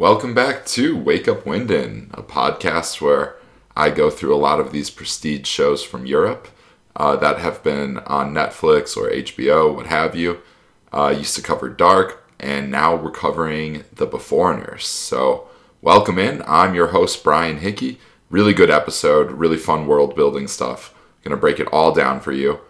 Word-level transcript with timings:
Welcome 0.00 0.32
back 0.32 0.64
to 0.64 0.96
Wake 0.96 1.28
Up 1.28 1.44
Winden, 1.44 2.08
a 2.14 2.22
podcast 2.22 3.02
where 3.02 3.36
I 3.76 3.90
go 3.90 4.08
through 4.08 4.34
a 4.34 4.40
lot 4.40 4.58
of 4.58 4.72
these 4.72 4.88
prestige 4.88 5.46
shows 5.46 5.84
from 5.84 6.06
Europe 6.06 6.48
uh, 6.96 7.16
that 7.16 7.38
have 7.38 7.62
been 7.62 7.98
on 7.98 8.32
Netflix 8.32 8.96
or 8.96 9.10
HBO, 9.10 9.76
what 9.76 9.88
have 9.88 10.16
you. 10.16 10.40
Uh, 10.90 11.14
used 11.14 11.36
to 11.36 11.42
cover 11.42 11.68
Dark, 11.68 12.24
and 12.38 12.70
now 12.70 12.96
we're 12.96 13.10
covering 13.10 13.84
The 13.92 14.06
Beforeigners. 14.06 14.84
So, 14.84 15.48
welcome 15.82 16.18
in. 16.18 16.42
I'm 16.46 16.74
your 16.74 16.86
host, 16.86 17.22
Bryan 17.22 17.58
Hickey. 17.58 18.00
Really 18.30 18.54
good 18.54 18.70
episode, 18.70 19.32
really 19.32 19.58
fun 19.58 19.86
world 19.86 20.16
building 20.16 20.48
stuff. 20.48 20.94
Gonna 21.24 21.36
break 21.36 21.60
it 21.60 21.68
all 21.70 21.92
down 21.92 22.20
for 22.20 22.32
you. 22.32 22.60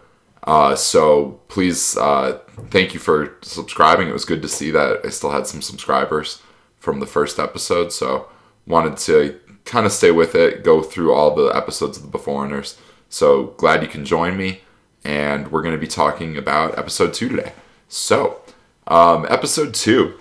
Uh, 0.43 0.75
so 0.75 1.39
please, 1.47 1.95
uh, 1.95 2.39
thank 2.71 2.93
you 2.93 2.99
for 2.99 3.37
subscribing. 3.41 4.09
It 4.09 4.13
was 4.13 4.25
good 4.25 4.41
to 4.41 4.49
see 4.49 4.69
that 4.71 5.05
I 5.05 5.09
still 5.11 5.31
had 5.31 5.47
some 5.47 5.61
subscribers 5.61 6.41
from 6.81 6.99
the 6.99 7.05
first 7.05 7.39
episode. 7.39 7.93
So 7.93 8.27
wanted 8.67 8.97
to 8.97 9.39
kind 9.63 9.85
of 9.85 9.91
stay 9.91 10.11
with 10.11 10.35
it, 10.35 10.63
go 10.63 10.81
through 10.81 11.13
all 11.13 11.33
the 11.33 11.55
episodes 11.55 11.97
of 11.97 12.11
the 12.11 12.17
Beforeigners. 12.17 12.77
So 13.07 13.53
glad 13.57 13.83
you 13.83 13.87
can 13.87 14.03
join 14.03 14.35
me, 14.35 14.61
and 15.03 15.51
we're 15.51 15.61
going 15.61 15.75
to 15.75 15.79
be 15.79 15.87
talking 15.87 16.37
about 16.37 16.77
episode 16.77 17.13
two 17.13 17.29
today. 17.29 17.53
So, 17.87 18.41
um, 18.87 19.27
episode 19.29 19.73
two, 19.73 20.17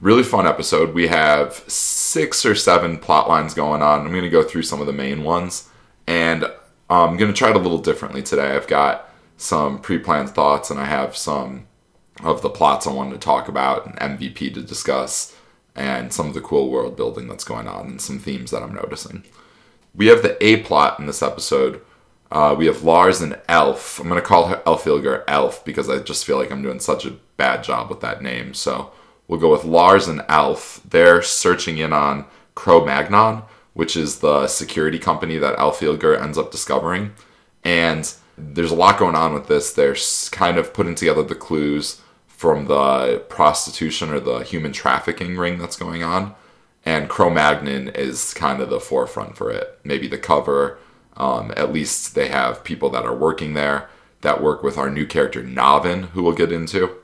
really 0.00 0.22
fun 0.22 0.46
episode. 0.46 0.94
We 0.94 1.08
have 1.08 1.64
six 1.66 2.46
or 2.46 2.54
seven 2.54 2.98
plot 2.98 3.28
lines 3.28 3.52
going 3.52 3.82
on. 3.82 4.00
I'm 4.00 4.12
going 4.12 4.22
to 4.22 4.30
go 4.30 4.44
through 4.44 4.62
some 4.62 4.80
of 4.80 4.86
the 4.86 4.92
main 4.92 5.24
ones, 5.24 5.68
and 6.06 6.44
I'm 6.88 7.16
going 7.16 7.32
to 7.32 7.36
try 7.36 7.50
it 7.50 7.56
a 7.56 7.60
little 7.60 7.78
differently 7.78 8.22
today. 8.22 8.54
I've 8.54 8.68
got 8.68 9.10
some 9.36 9.80
pre-planned 9.80 10.30
thoughts, 10.30 10.70
and 10.70 10.78
I 10.78 10.84
have 10.84 11.16
some 11.16 11.66
of 12.22 12.42
the 12.42 12.50
plots 12.50 12.86
I 12.86 12.92
wanted 12.92 13.14
to 13.14 13.18
talk 13.18 13.48
about 13.48 13.86
and 13.86 14.18
MVP 14.18 14.54
to 14.54 14.62
discuss 14.62 15.33
and 15.74 16.12
some 16.12 16.28
of 16.28 16.34
the 16.34 16.40
cool 16.40 16.70
world 16.70 16.96
building 16.96 17.26
that's 17.26 17.44
going 17.44 17.66
on 17.66 17.86
and 17.86 18.00
some 18.00 18.18
themes 18.18 18.50
that 18.50 18.62
I'm 18.62 18.74
noticing. 18.74 19.24
We 19.94 20.06
have 20.06 20.22
the 20.22 20.42
A 20.44 20.58
plot 20.58 20.98
in 20.98 21.06
this 21.06 21.22
episode. 21.22 21.80
Uh, 22.30 22.54
we 22.56 22.66
have 22.66 22.82
Lars 22.82 23.20
and 23.20 23.40
Elf. 23.48 24.00
I'm 24.00 24.08
going 24.08 24.20
to 24.20 24.26
call 24.26 24.48
her 24.48 24.62
Elfilger 24.66 25.24
Elf 25.28 25.64
because 25.64 25.88
I 25.88 25.98
just 26.00 26.24
feel 26.24 26.36
like 26.36 26.50
I'm 26.50 26.62
doing 26.62 26.80
such 26.80 27.04
a 27.04 27.16
bad 27.36 27.62
job 27.62 27.90
with 27.90 28.00
that 28.00 28.22
name. 28.22 28.54
So 28.54 28.92
we'll 29.28 29.40
go 29.40 29.52
with 29.52 29.64
Lars 29.64 30.08
and 30.08 30.24
Elf. 30.28 30.80
They're 30.88 31.22
searching 31.22 31.78
in 31.78 31.92
on 31.92 32.26
Cro 32.54 32.84
Magnon, 32.84 33.42
which 33.74 33.96
is 33.96 34.18
the 34.18 34.46
security 34.48 34.98
company 34.98 35.38
that 35.38 35.58
Elfilger 35.58 36.20
ends 36.20 36.38
up 36.38 36.50
discovering. 36.50 37.12
And 37.62 38.12
there's 38.36 38.72
a 38.72 38.76
lot 38.76 38.98
going 38.98 39.14
on 39.14 39.32
with 39.32 39.46
this. 39.46 39.72
They're 39.72 39.96
kind 40.30 40.58
of 40.58 40.74
putting 40.74 40.94
together 40.94 41.22
the 41.22 41.34
clues 41.34 42.00
from 42.44 42.66
the 42.66 43.24
prostitution 43.30 44.10
or 44.10 44.20
the 44.20 44.40
human 44.40 44.70
trafficking 44.70 45.34
ring 45.34 45.56
that's 45.56 45.78
going 45.78 46.02
on. 46.02 46.34
And 46.84 47.08
Cro 47.08 47.30
Magnon 47.30 47.88
is 47.88 48.34
kind 48.34 48.60
of 48.60 48.68
the 48.68 48.80
forefront 48.80 49.34
for 49.34 49.50
it. 49.50 49.78
Maybe 49.82 50.08
the 50.08 50.18
cover. 50.18 50.76
Um, 51.16 51.54
at 51.56 51.72
least 51.72 52.14
they 52.14 52.28
have 52.28 52.62
people 52.62 52.90
that 52.90 53.06
are 53.06 53.16
working 53.16 53.54
there 53.54 53.88
that 54.20 54.42
work 54.42 54.62
with 54.62 54.76
our 54.76 54.90
new 54.90 55.06
character 55.06 55.42
Navn, 55.42 56.10
who 56.10 56.22
we'll 56.22 56.34
get 56.34 56.52
into. 56.52 56.94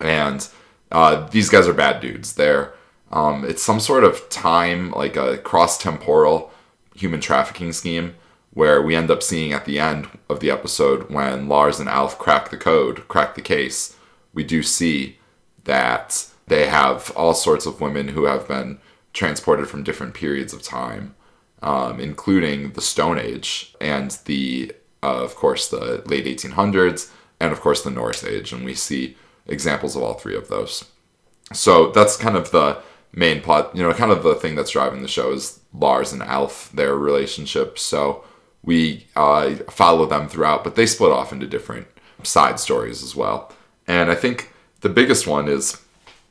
And 0.00 0.48
uh, 0.90 1.28
these 1.28 1.50
guys 1.50 1.68
are 1.68 1.74
bad 1.74 2.00
dudes. 2.00 2.32
They're 2.32 2.72
um, 3.10 3.44
it's 3.44 3.62
some 3.62 3.78
sort 3.78 4.04
of 4.04 4.26
time, 4.30 4.92
like 4.92 5.16
a 5.16 5.36
cross 5.36 5.76
temporal 5.76 6.50
human 6.94 7.20
trafficking 7.20 7.74
scheme, 7.74 8.14
where 8.54 8.80
we 8.80 8.96
end 8.96 9.10
up 9.10 9.22
seeing 9.22 9.52
at 9.52 9.66
the 9.66 9.78
end 9.78 10.08
of 10.30 10.40
the 10.40 10.50
episode 10.50 11.10
when 11.10 11.46
Lars 11.46 11.78
and 11.78 11.90
Alf 11.90 12.18
crack 12.18 12.48
the 12.48 12.56
code, 12.56 13.06
crack 13.08 13.34
the 13.34 13.42
case 13.42 13.98
we 14.32 14.44
do 14.44 14.62
see 14.62 15.18
that 15.64 16.26
they 16.46 16.66
have 16.66 17.12
all 17.16 17.34
sorts 17.34 17.66
of 17.66 17.80
women 17.80 18.08
who 18.08 18.24
have 18.24 18.48
been 18.48 18.78
transported 19.12 19.68
from 19.68 19.82
different 19.82 20.14
periods 20.14 20.52
of 20.52 20.62
time, 20.62 21.14
um, 21.62 22.00
including 22.00 22.72
the 22.72 22.80
Stone 22.80 23.18
Age 23.18 23.74
and 23.80 24.18
the, 24.24 24.72
uh, 25.02 25.22
of 25.22 25.34
course, 25.36 25.68
the 25.68 26.02
late 26.06 26.26
1800s, 26.26 27.10
and 27.40 27.52
of 27.52 27.60
course 27.60 27.82
the 27.82 27.90
Norse 27.90 28.24
Age. 28.24 28.52
And 28.52 28.64
we 28.64 28.74
see 28.74 29.16
examples 29.46 29.96
of 29.96 30.02
all 30.02 30.14
three 30.14 30.36
of 30.36 30.48
those. 30.48 30.84
So 31.52 31.90
that's 31.90 32.16
kind 32.16 32.36
of 32.36 32.50
the 32.50 32.82
main 33.14 33.42
plot, 33.42 33.76
you 33.76 33.82
know, 33.82 33.92
kind 33.92 34.10
of 34.10 34.22
the 34.22 34.34
thing 34.34 34.54
that's 34.54 34.70
driving 34.70 35.02
the 35.02 35.08
show 35.08 35.32
is 35.32 35.60
Lars 35.74 36.12
and 36.12 36.22
Alf, 36.22 36.70
their 36.72 36.96
relationship. 36.96 37.78
So 37.78 38.24
we 38.62 39.06
uh, 39.16 39.56
follow 39.70 40.06
them 40.06 40.28
throughout, 40.28 40.64
but 40.64 40.76
they 40.76 40.86
split 40.86 41.12
off 41.12 41.32
into 41.32 41.46
different 41.46 41.86
side 42.22 42.58
stories 42.58 43.02
as 43.02 43.14
well. 43.14 43.52
And 43.92 44.10
I 44.10 44.14
think 44.14 44.50
the 44.80 44.88
biggest 44.88 45.26
one 45.26 45.48
is 45.48 45.78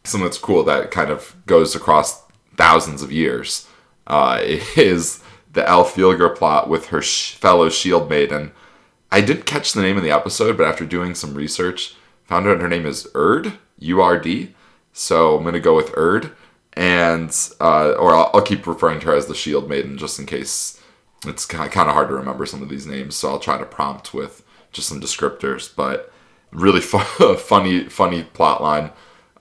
something 0.04 0.26
that's 0.26 0.40
cool 0.40 0.64
that 0.64 0.90
kind 0.90 1.12
of 1.12 1.36
goes 1.46 1.76
across 1.76 2.24
thousands 2.58 3.04
of 3.04 3.12
years 3.12 3.68
uh, 4.08 4.40
is 4.42 5.22
the 5.54 5.62
Elfilger 5.62 6.36
plot 6.36 6.68
with 6.68 6.88
her 6.88 7.04
sh- 7.04 7.34
fellow 7.34 7.70
shield 7.70 8.10
maiden. 8.10 8.52
I 9.12 9.22
didn't 9.22 9.46
catch 9.46 9.74
the 9.74 9.84
name 9.84 9.96
of 9.96 10.02
the 10.02 10.10
episode, 10.10 10.58
but 10.58 10.66
after 10.66 10.86
doing 10.86 11.14
some 11.14 11.36
research, 11.36 11.94
found 12.26 12.48
out 12.48 12.62
her 12.62 12.68
name 12.68 12.88
is 12.88 13.08
Erd, 13.14 13.54
U 13.78 14.02
R 14.02 14.18
D. 14.18 14.56
So 14.92 15.38
I'm 15.38 15.44
going 15.44 15.54
to 15.54 15.60
go 15.60 15.76
with 15.76 15.94
Erd. 15.96 16.32
And, 16.74 17.30
uh, 17.60 17.92
or 17.92 18.16
I'll, 18.16 18.32
I'll, 18.34 18.42
keep 18.42 18.66
referring 18.66 19.02
to 19.02 19.08
her 19.08 19.16
as 19.16 19.28
the 19.28 19.36
Shield 19.36 19.70
Maiden 19.70 19.98
just 19.98 20.18
in 20.18 20.26
case 20.26 20.82
it's 21.28 21.46
kind 21.46 21.68
of 21.68 21.94
hard 21.94 22.08
to 22.08 22.16
remember 22.16 22.46
some 22.46 22.64
of 22.64 22.70
these 22.70 22.88
names. 22.88 23.16
So 23.16 23.30
I'll 23.30 23.40
try 23.40 23.58
to 23.58 23.66
prompt 23.66 24.14
with 24.14 24.42
just 24.72 24.88
some 24.88 25.02
descriptors. 25.02 25.70
But 25.76 26.12
really 26.52 26.82
fu- 26.82 27.36
funny, 27.38 27.86
funny 27.86 28.24
plot 28.24 28.62
line. 28.62 28.92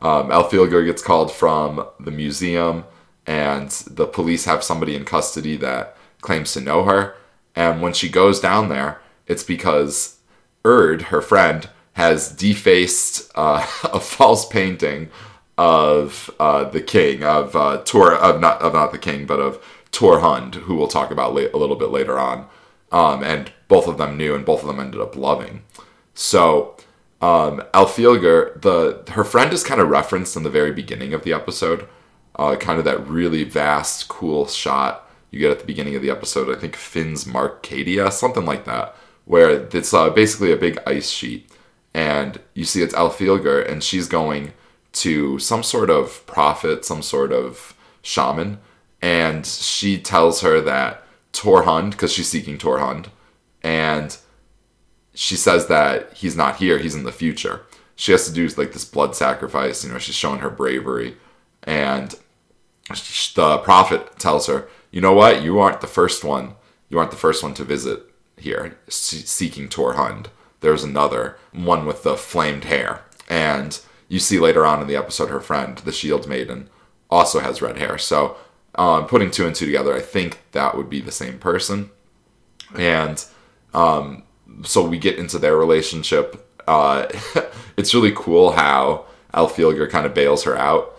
Um, 0.03 0.31
Elfilger 0.31 0.85
gets 0.85 1.03
called 1.03 1.31
from 1.31 1.87
the 1.99 2.11
museum, 2.11 2.85
and 3.27 3.71
the 3.71 4.07
police 4.07 4.47
have 4.47 4.65
somebody 4.65 4.97
in 4.97 5.05
custody 5.05 5.57
that 5.59 5.97
claims 6.21 6.53
to 6.55 6.61
know 6.61 6.85
her. 6.85 7.15
And 7.55 7.83
when 7.83 7.93
she 7.93 8.09
goes 8.09 8.41
down 8.41 8.69
there, 8.69 9.01
it's 9.27 9.45
because 9.45 10.19
Erd, 10.65 11.03
her 11.03 11.21
friend, 11.21 11.69
has 11.95 12.31
defaced 12.31 13.31
uh, 13.35 13.67
a 13.85 14.01
false 14.01 14.47
painting 14.47 15.11
of 15.59 16.31
uh, 16.41 16.65
the 16.65 16.81
king 16.81 17.23
of 17.23 17.55
uh, 17.55 17.83
Tor 17.85 18.15
of 18.15 18.41
not 18.41 18.63
of 18.63 18.73
not 18.73 18.93
the 18.93 18.99
king, 18.99 19.27
but 19.27 19.41
of 19.41 19.63
Torhund, 19.93 20.55
who 20.55 20.77
we'll 20.77 20.89
talk 20.89 21.11
about 21.11 21.33
a 21.33 21.57
little 21.57 21.77
bit 21.77 21.91
later 21.91 22.19
on. 22.19 22.47
Um, 22.93 23.23
and 23.23 23.53
both 23.69 23.87
of 23.87 23.99
them 23.99 24.17
knew, 24.17 24.35
and 24.35 24.45
both 24.45 24.63
of 24.63 24.69
them 24.69 24.81
ended 24.81 25.01
up 25.01 25.15
loving. 25.15 25.63
So 26.15 26.77
um, 27.21 27.63
Elfilger, 27.75 28.61
the 28.61 29.13
her 29.13 29.25
friend 29.25 29.53
is 29.53 29.63
kind 29.63 29.81
of 29.81 29.89
referenced 29.89 30.37
in 30.37 30.43
the 30.43 30.51
very 30.51 30.73
beginning 30.73 31.13
of 31.13 31.23
the 31.23 31.33
episode. 31.33 31.87
Uh, 32.37 32.57
kind 32.57 32.79
of 32.79 32.85
that 32.85 33.07
really 33.07 33.45
vast, 33.45 34.09
cool 34.09 34.47
shot 34.47 35.11
you 35.31 35.39
get 35.39 35.51
at 35.51 35.59
the 35.61 35.67
beginning 35.67 35.95
of 35.95 36.03
the 36.03 36.11
episode. 36.11 36.55
I 36.55 36.59
think 36.59 36.77
Finn's 36.77 37.25
Marcadia, 37.25 38.11
something 38.11 38.45
like 38.45 38.65
that, 38.65 38.97
where 39.25 39.51
it's 39.51 39.95
uh, 39.95 40.11
basically 40.11 40.53
a 40.53 40.57
big 40.57 40.79
ice 40.87 41.11
sheet, 41.11 41.51
and 41.95 42.41
you 42.55 42.65
see 42.65 42.83
it's 42.83 42.95
Elfilger, 42.95 43.69
and 43.69 43.83
she's 43.83 44.09
going 44.09 44.53
to 44.93 45.39
some 45.39 45.63
sort 45.63 45.91
of 45.91 46.25
prophet, 46.27 46.85
some 46.85 47.03
sort 47.03 47.33
of 47.33 47.75
shaman, 48.03 48.59
and 49.03 49.47
she 49.47 49.99
tells 49.99 50.41
her 50.41 50.61
that 50.61 51.05
Torhund, 51.33 51.93
because 51.93 52.13
she's 52.13 52.29
seeking 52.29 52.59
Torhund, 52.59 53.07
and 53.63 54.17
she 55.15 55.37
says 55.37 55.67
that 55.67 56.13
he's 56.13 56.37
not 56.37 56.57
here, 56.57 56.79
he's 56.79 56.95
in 56.95 57.05
the 57.05 57.13
future. 57.13 57.63
She 57.97 58.13
has 58.13 58.27
to 58.27 58.33
do 58.33 58.49
like 58.49 58.73
this 58.73 58.85
blood 58.85 59.15
sacrifice, 59.15 59.85
you 59.85 59.93
know, 59.93 59.99
she's 59.99 60.15
showing 60.15 60.41
her 60.41 60.51
bravery. 60.51 61.17
And 61.63 62.15
the 63.35 63.61
prophet 63.63 64.19
tells 64.19 64.47
her, 64.47 64.69
you 64.91 65.01
know 65.01 65.13
what, 65.13 65.43
you 65.43 65.59
aren't 65.59 65.81
the 65.81 65.87
first 65.87 66.25
one. 66.25 66.55
You 66.89 66.99
aren't 66.99 67.11
the 67.11 67.17
first 67.17 67.43
one 67.43 67.55
to 67.55 67.65
visit 67.65 68.03
here 68.37 68.79
seeking 68.89 69.69
Torhund. 69.69 70.27
There's 70.61 70.83
another, 70.83 71.37
one 71.53 71.87
with 71.87 72.03
the 72.03 72.17
flamed 72.17 72.65
hair. 72.65 73.05
And 73.29 73.79
you 74.09 74.19
see 74.19 74.39
later 74.39 74.67
on 74.67 74.81
in 74.81 74.89
the 74.89 74.97
episode, 74.97 75.31
her 75.31 75.41
friend, 75.41 75.79
the 75.79 75.93
Shield 75.93 76.27
Maiden, 76.27 76.69
also 77.09 77.41
has 77.41 77.63
red 77.63 77.79
hair. 77.79 77.97
So, 77.99 78.37
um, 78.75 79.07
putting 79.07 79.31
two 79.31 79.47
and 79.47 79.55
two 79.55 79.67
together, 79.67 79.95
I 79.95 80.01
think 80.01 80.41
that 80.53 80.77
would 80.77 80.91
be 80.91 81.01
the 81.01 81.13
same 81.13 81.39
person. 81.39 81.91
And 82.77 83.25
um, 83.75 84.25
so 84.65 84.87
we 84.87 84.99
get 84.99 85.19
into 85.19 85.39
their 85.39 85.57
relationship. 85.57 86.47
Uh, 86.67 87.07
it's 87.77 87.95
really 87.95 88.13
cool 88.15 88.53
how 88.53 89.07
Elfilger 89.35 89.89
kind 89.91 90.07
of 90.07 90.15
bails 90.15 90.45
her 90.45 90.57
out 90.57 90.97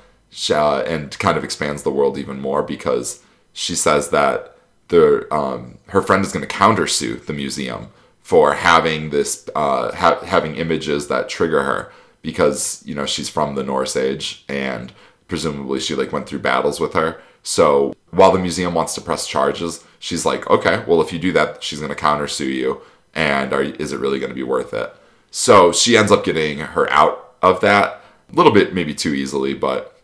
uh, 0.50 0.80
and 0.82 1.18
kind 1.20 1.38
of 1.38 1.44
expands 1.44 1.84
the 1.84 1.92
world 1.92 2.18
even 2.18 2.40
more 2.40 2.64
because 2.64 3.22
she 3.54 3.76
says 3.76 4.10
that 4.10 4.56
the 4.88 5.28
um, 5.34 5.78
her 5.88 6.02
friend 6.02 6.24
is 6.24 6.32
going 6.32 6.46
to 6.46 6.54
countersue 6.54 7.26
the 7.26 7.34
museum 7.34 7.90
for 8.22 8.54
having 8.54 9.10
this 9.10 9.50
uh, 9.56 9.94
ha- 9.94 10.24
having 10.26 10.56
images 10.56 11.08
that 11.08 11.30
trigger 11.30 11.64
her 11.64 11.92
because 12.22 12.82
you 12.86 12.96
know 12.96 13.06
she's 13.06 13.30
from 13.30 13.56
the 13.56 13.64
Norse 13.64 13.96
age 13.96 14.46
and 14.48 14.94
presumably 15.28 15.80
she 15.80 15.96
like 15.96 16.12
went 16.12 16.28
through 16.28 16.40
battles 16.40 16.80
with 16.80 16.94
her. 16.94 17.22
So 17.44 17.94
while 18.12 18.32
the 18.32 18.40
museum 18.40 18.74
wants 18.74 18.94
to 18.96 19.02
press 19.02 19.28
charges, 19.28 19.84
she's 20.00 20.26
like, 20.26 20.50
okay, 20.50 20.84
well 20.88 21.02
if 21.02 21.12
you 21.12 21.20
do 21.20 21.32
that, 21.34 21.64
she's 21.64 21.80
going 21.80 21.94
to 21.94 22.02
countersue 22.02 22.54
you 22.54 22.82
and 23.14 23.54
are, 23.54 23.64
is 23.64 23.92
it 23.92 24.00
really 24.00 24.20
going 24.20 24.30
to 24.30 24.36
be 24.36 24.44
worth 24.44 24.74
it? 24.74 24.94
So 25.32 25.72
she 25.72 25.98
ends 25.98 26.12
up 26.12 26.24
getting 26.24 26.60
her 26.60 26.90
out 26.92 27.36
of 27.42 27.62
that 27.62 28.02
a 28.32 28.36
little 28.36 28.52
bit, 28.52 28.74
maybe 28.74 28.94
too 28.94 29.14
easily, 29.14 29.54
but 29.54 30.02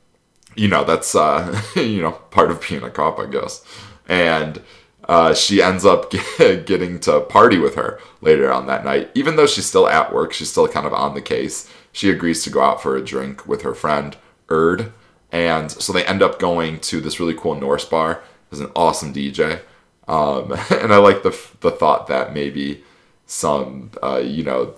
you 0.55 0.67
know, 0.67 0.83
that's 0.83 1.15
uh, 1.15 1.61
you 1.75 2.01
know 2.01 2.11
part 2.11 2.51
of 2.51 2.65
being 2.67 2.83
a 2.83 2.89
cop, 2.89 3.19
I 3.19 3.27
guess. 3.27 3.63
And 4.07 4.61
uh, 5.07 5.33
she 5.33 5.61
ends 5.61 5.85
up 5.85 6.11
get, 6.11 6.65
getting 6.65 6.99
to 7.01 7.21
party 7.21 7.59
with 7.59 7.75
her 7.75 7.99
later 8.21 8.51
on 8.51 8.67
that 8.67 8.83
night, 8.83 9.09
even 9.15 9.35
though 9.35 9.47
she's 9.47 9.65
still 9.65 9.87
at 9.87 10.13
work. 10.13 10.33
She's 10.33 10.49
still 10.49 10.67
kind 10.67 10.85
of 10.85 10.93
on 10.93 11.13
the 11.13 11.21
case. 11.21 11.69
She 11.91 12.09
agrees 12.09 12.43
to 12.43 12.49
go 12.49 12.61
out 12.61 12.81
for 12.81 12.95
a 12.95 13.03
drink 13.03 13.47
with 13.47 13.61
her 13.61 13.73
friend 13.73 14.17
Erd, 14.49 14.91
and 15.31 15.71
so 15.71 15.93
they 15.93 16.05
end 16.05 16.21
up 16.21 16.39
going 16.39 16.79
to 16.81 17.01
this 17.01 17.19
really 17.19 17.33
cool 17.33 17.55
Norse 17.55 17.85
bar. 17.85 18.23
There's 18.49 18.61
an 18.61 18.71
awesome 18.75 19.13
DJ, 19.13 19.61
um, 20.07 20.51
and 20.71 20.93
I 20.93 20.97
like 20.97 21.23
the 21.23 21.37
the 21.61 21.71
thought 21.71 22.07
that 22.07 22.33
maybe 22.33 22.83
some 23.27 23.91
uh, 24.01 24.21
you 24.23 24.43
know 24.43 24.73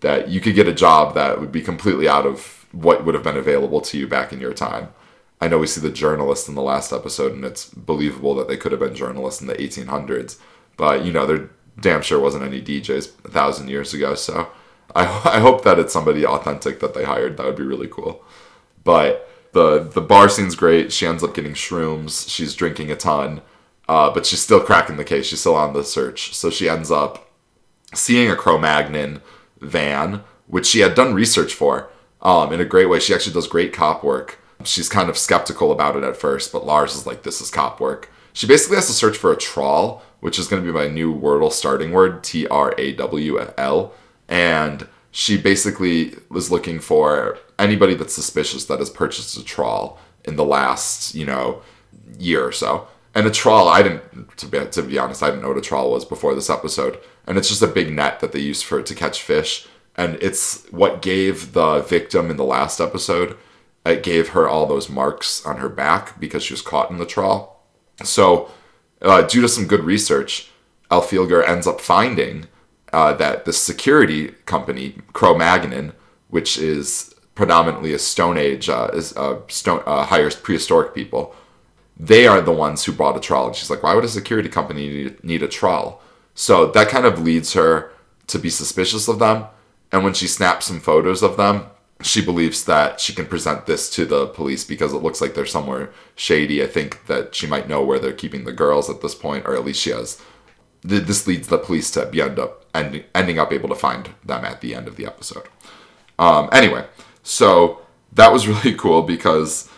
that 0.00 0.28
you 0.28 0.40
could 0.40 0.54
get 0.54 0.68
a 0.68 0.72
job 0.72 1.14
that 1.14 1.40
would 1.40 1.50
be 1.50 1.62
completely 1.62 2.06
out 2.06 2.26
of 2.26 2.66
what 2.72 3.04
would 3.04 3.14
have 3.14 3.24
been 3.24 3.36
available 3.36 3.80
to 3.80 3.98
you 3.98 4.06
back 4.06 4.32
in 4.32 4.40
your 4.40 4.52
time. 4.52 4.88
I 5.40 5.48
know 5.48 5.58
we 5.58 5.66
see 5.66 5.80
the 5.80 5.90
journalist 5.90 6.48
in 6.48 6.54
the 6.54 6.62
last 6.62 6.92
episode, 6.92 7.32
and 7.32 7.44
it's 7.44 7.68
believable 7.68 8.34
that 8.36 8.46
they 8.46 8.56
could 8.56 8.72
have 8.72 8.80
been 8.80 8.94
journalists 8.94 9.40
in 9.40 9.46
the 9.46 9.54
1800s, 9.54 10.38
but 10.76 11.04
you 11.04 11.12
know, 11.12 11.26
there 11.26 11.50
damn 11.80 12.02
sure 12.02 12.20
wasn't 12.20 12.44
any 12.44 12.62
DJs 12.62 13.24
a 13.24 13.30
thousand 13.30 13.68
years 13.68 13.94
ago. 13.94 14.14
So 14.14 14.48
I, 14.94 15.02
I 15.24 15.40
hope 15.40 15.64
that 15.64 15.78
it's 15.78 15.92
somebody 15.92 16.24
authentic 16.24 16.80
that 16.80 16.94
they 16.94 17.04
hired. 17.04 17.36
That 17.36 17.46
would 17.46 17.56
be 17.56 17.64
really 17.64 17.88
cool. 17.88 18.22
But 18.84 19.28
the 19.52 19.80
the 19.80 20.00
bar 20.00 20.28
scene's 20.28 20.54
great. 20.54 20.92
She 20.92 21.06
ends 21.06 21.24
up 21.24 21.34
getting 21.34 21.54
shrooms. 21.54 22.28
She's 22.28 22.54
drinking 22.54 22.90
a 22.90 22.96
ton, 22.96 23.40
uh, 23.88 24.10
but 24.12 24.26
she's 24.26 24.40
still 24.40 24.60
cracking 24.60 24.96
the 24.96 25.04
case. 25.04 25.26
She's 25.26 25.40
still 25.40 25.56
on 25.56 25.72
the 25.72 25.84
search. 25.84 26.34
So 26.34 26.50
she 26.50 26.68
ends 26.68 26.90
up 26.90 27.23
seeing 27.94 28.30
a 28.30 28.36
Cro-Magnon 28.36 29.22
van, 29.60 30.22
which 30.46 30.66
she 30.66 30.80
had 30.80 30.94
done 30.94 31.14
research 31.14 31.54
for 31.54 31.88
um, 32.22 32.52
in 32.52 32.60
a 32.60 32.64
great 32.64 32.88
way. 32.88 33.00
She 33.00 33.14
actually 33.14 33.34
does 33.34 33.46
great 33.46 33.72
cop 33.72 34.04
work. 34.04 34.38
She's 34.64 34.88
kind 34.88 35.08
of 35.08 35.18
skeptical 35.18 35.72
about 35.72 35.96
it 35.96 36.04
at 36.04 36.16
first, 36.16 36.52
but 36.52 36.64
Lars 36.64 36.94
is 36.94 37.06
like, 37.06 37.22
this 37.22 37.40
is 37.40 37.50
cop 37.50 37.80
work. 37.80 38.10
She 38.32 38.46
basically 38.46 38.76
has 38.76 38.86
to 38.86 38.92
search 38.92 39.16
for 39.16 39.32
a 39.32 39.36
trawl, 39.36 40.02
which 40.20 40.38
is 40.38 40.48
going 40.48 40.64
to 40.64 40.66
be 40.66 40.76
my 40.76 40.88
new 40.88 41.14
Wordle 41.14 41.52
starting 41.52 41.92
word, 41.92 42.24
T 42.24 42.46
R 42.48 42.74
A 42.78 42.92
W 42.94 43.38
L. 43.58 43.92
And 44.28 44.88
she 45.10 45.36
basically 45.36 46.16
was 46.28 46.50
looking 46.50 46.80
for 46.80 47.38
anybody 47.58 47.94
that's 47.94 48.14
suspicious 48.14 48.64
that 48.64 48.80
has 48.80 48.90
purchased 48.90 49.36
a 49.36 49.44
trawl 49.44 49.98
in 50.24 50.36
the 50.36 50.44
last, 50.44 51.14
you 51.14 51.26
know, 51.26 51.62
year 52.18 52.44
or 52.44 52.52
so. 52.52 52.88
And 53.14 53.26
a 53.26 53.30
trawl, 53.30 53.68
I 53.68 53.82
didn't, 53.82 54.36
to 54.38 54.46
be, 54.46 54.64
to 54.64 54.82
be 54.82 54.98
honest, 54.98 55.22
I 55.22 55.30
didn't 55.30 55.42
know 55.42 55.48
what 55.48 55.58
a 55.58 55.62
trawl 55.62 55.92
was 55.92 56.04
before 56.04 56.34
this 56.34 56.50
episode. 56.50 56.98
And 57.26 57.38
it's 57.38 57.48
just 57.48 57.62
a 57.62 57.68
big 57.68 57.92
net 57.92 58.20
that 58.20 58.32
they 58.32 58.40
use 58.40 58.62
for 58.62 58.82
to 58.82 58.94
catch 58.94 59.22
fish. 59.22 59.68
And 59.96 60.16
it's 60.20 60.64
what 60.72 61.02
gave 61.02 61.52
the 61.52 61.80
victim 61.80 62.30
in 62.30 62.36
the 62.36 62.44
last 62.44 62.80
episode, 62.80 63.36
it 63.86 64.02
gave 64.02 64.30
her 64.30 64.48
all 64.48 64.66
those 64.66 64.88
marks 64.88 65.44
on 65.44 65.58
her 65.58 65.68
back 65.68 66.18
because 66.18 66.42
she 66.42 66.52
was 66.52 66.62
caught 66.62 66.90
in 66.90 66.98
the 66.98 67.06
trawl. 67.06 67.64
So, 68.02 68.50
uh, 69.02 69.22
due 69.22 69.42
to 69.42 69.48
some 69.48 69.66
good 69.66 69.84
research, 69.84 70.50
Alfilger 70.90 71.46
ends 71.46 71.66
up 71.66 71.80
finding 71.80 72.46
uh, 72.92 73.12
that 73.14 73.44
the 73.44 73.52
security 73.52 74.28
company, 74.46 74.96
Cro 75.12 75.36
Magnon, 75.36 75.92
which 76.28 76.56
is 76.56 77.14
predominantly 77.34 77.92
a 77.92 77.98
Stone 77.98 78.38
Age, 78.38 78.68
uh, 78.68 78.90
is, 78.92 79.16
uh, 79.16 79.40
stone, 79.48 79.82
uh, 79.86 80.04
hires 80.06 80.36
prehistoric 80.36 80.94
people, 80.94 81.34
they 81.96 82.26
are 82.26 82.40
the 82.40 82.52
ones 82.52 82.84
who 82.84 82.92
bought 82.92 83.16
a 83.16 83.20
trawl. 83.20 83.46
And 83.46 83.56
she's 83.56 83.70
like, 83.70 83.82
why 83.82 83.94
would 83.94 84.04
a 84.04 84.08
security 84.08 84.48
company 84.48 85.14
need, 85.22 85.42
a 85.42 85.48
trawl? 85.48 86.02
So 86.34 86.66
that 86.72 86.88
kind 86.88 87.06
of 87.06 87.22
leads 87.22 87.52
her 87.52 87.92
to 88.26 88.38
be 88.38 88.50
suspicious 88.50 89.08
of 89.08 89.18
them. 89.18 89.44
And 89.92 90.02
when 90.02 90.14
she 90.14 90.26
snaps 90.26 90.66
some 90.66 90.80
photos 90.80 91.22
of 91.22 91.36
them, 91.36 91.66
she 92.02 92.24
believes 92.24 92.64
that 92.64 93.00
she 93.00 93.14
can 93.14 93.26
present 93.26 93.66
this 93.66 93.88
to 93.90 94.04
the 94.04 94.26
police 94.26 94.64
because 94.64 94.92
it 94.92 95.02
looks 95.02 95.20
like 95.20 95.34
they're 95.34 95.46
somewhere 95.46 95.92
shady. 96.16 96.62
I 96.62 96.66
think 96.66 97.06
that 97.06 97.34
she 97.34 97.46
might 97.46 97.68
know 97.68 97.84
where 97.84 98.00
they're 98.00 98.12
keeping 98.12 98.44
the 98.44 98.52
girls 98.52 98.90
at 98.90 99.00
this 99.00 99.14
point, 99.14 99.46
or 99.46 99.54
at 99.54 99.64
least 99.64 99.80
she 99.80 99.90
has. 99.90 100.20
This 100.82 101.26
leads 101.26 101.48
the 101.48 101.56
police 101.56 101.90
to 101.92 102.06
be 102.06 102.20
end 102.20 102.38
up 102.38 102.66
ending, 102.74 103.04
ending 103.14 103.38
up 103.38 103.52
able 103.52 103.68
to 103.68 103.74
find 103.74 104.10
them 104.24 104.44
at 104.44 104.60
the 104.60 104.74
end 104.74 104.88
of 104.88 104.96
the 104.96 105.06
episode. 105.06 105.48
Um, 106.18 106.48
anyway, 106.52 106.84
so 107.22 107.80
that 108.12 108.32
was 108.32 108.48
really 108.48 108.74
cool 108.74 109.02
because 109.02 109.70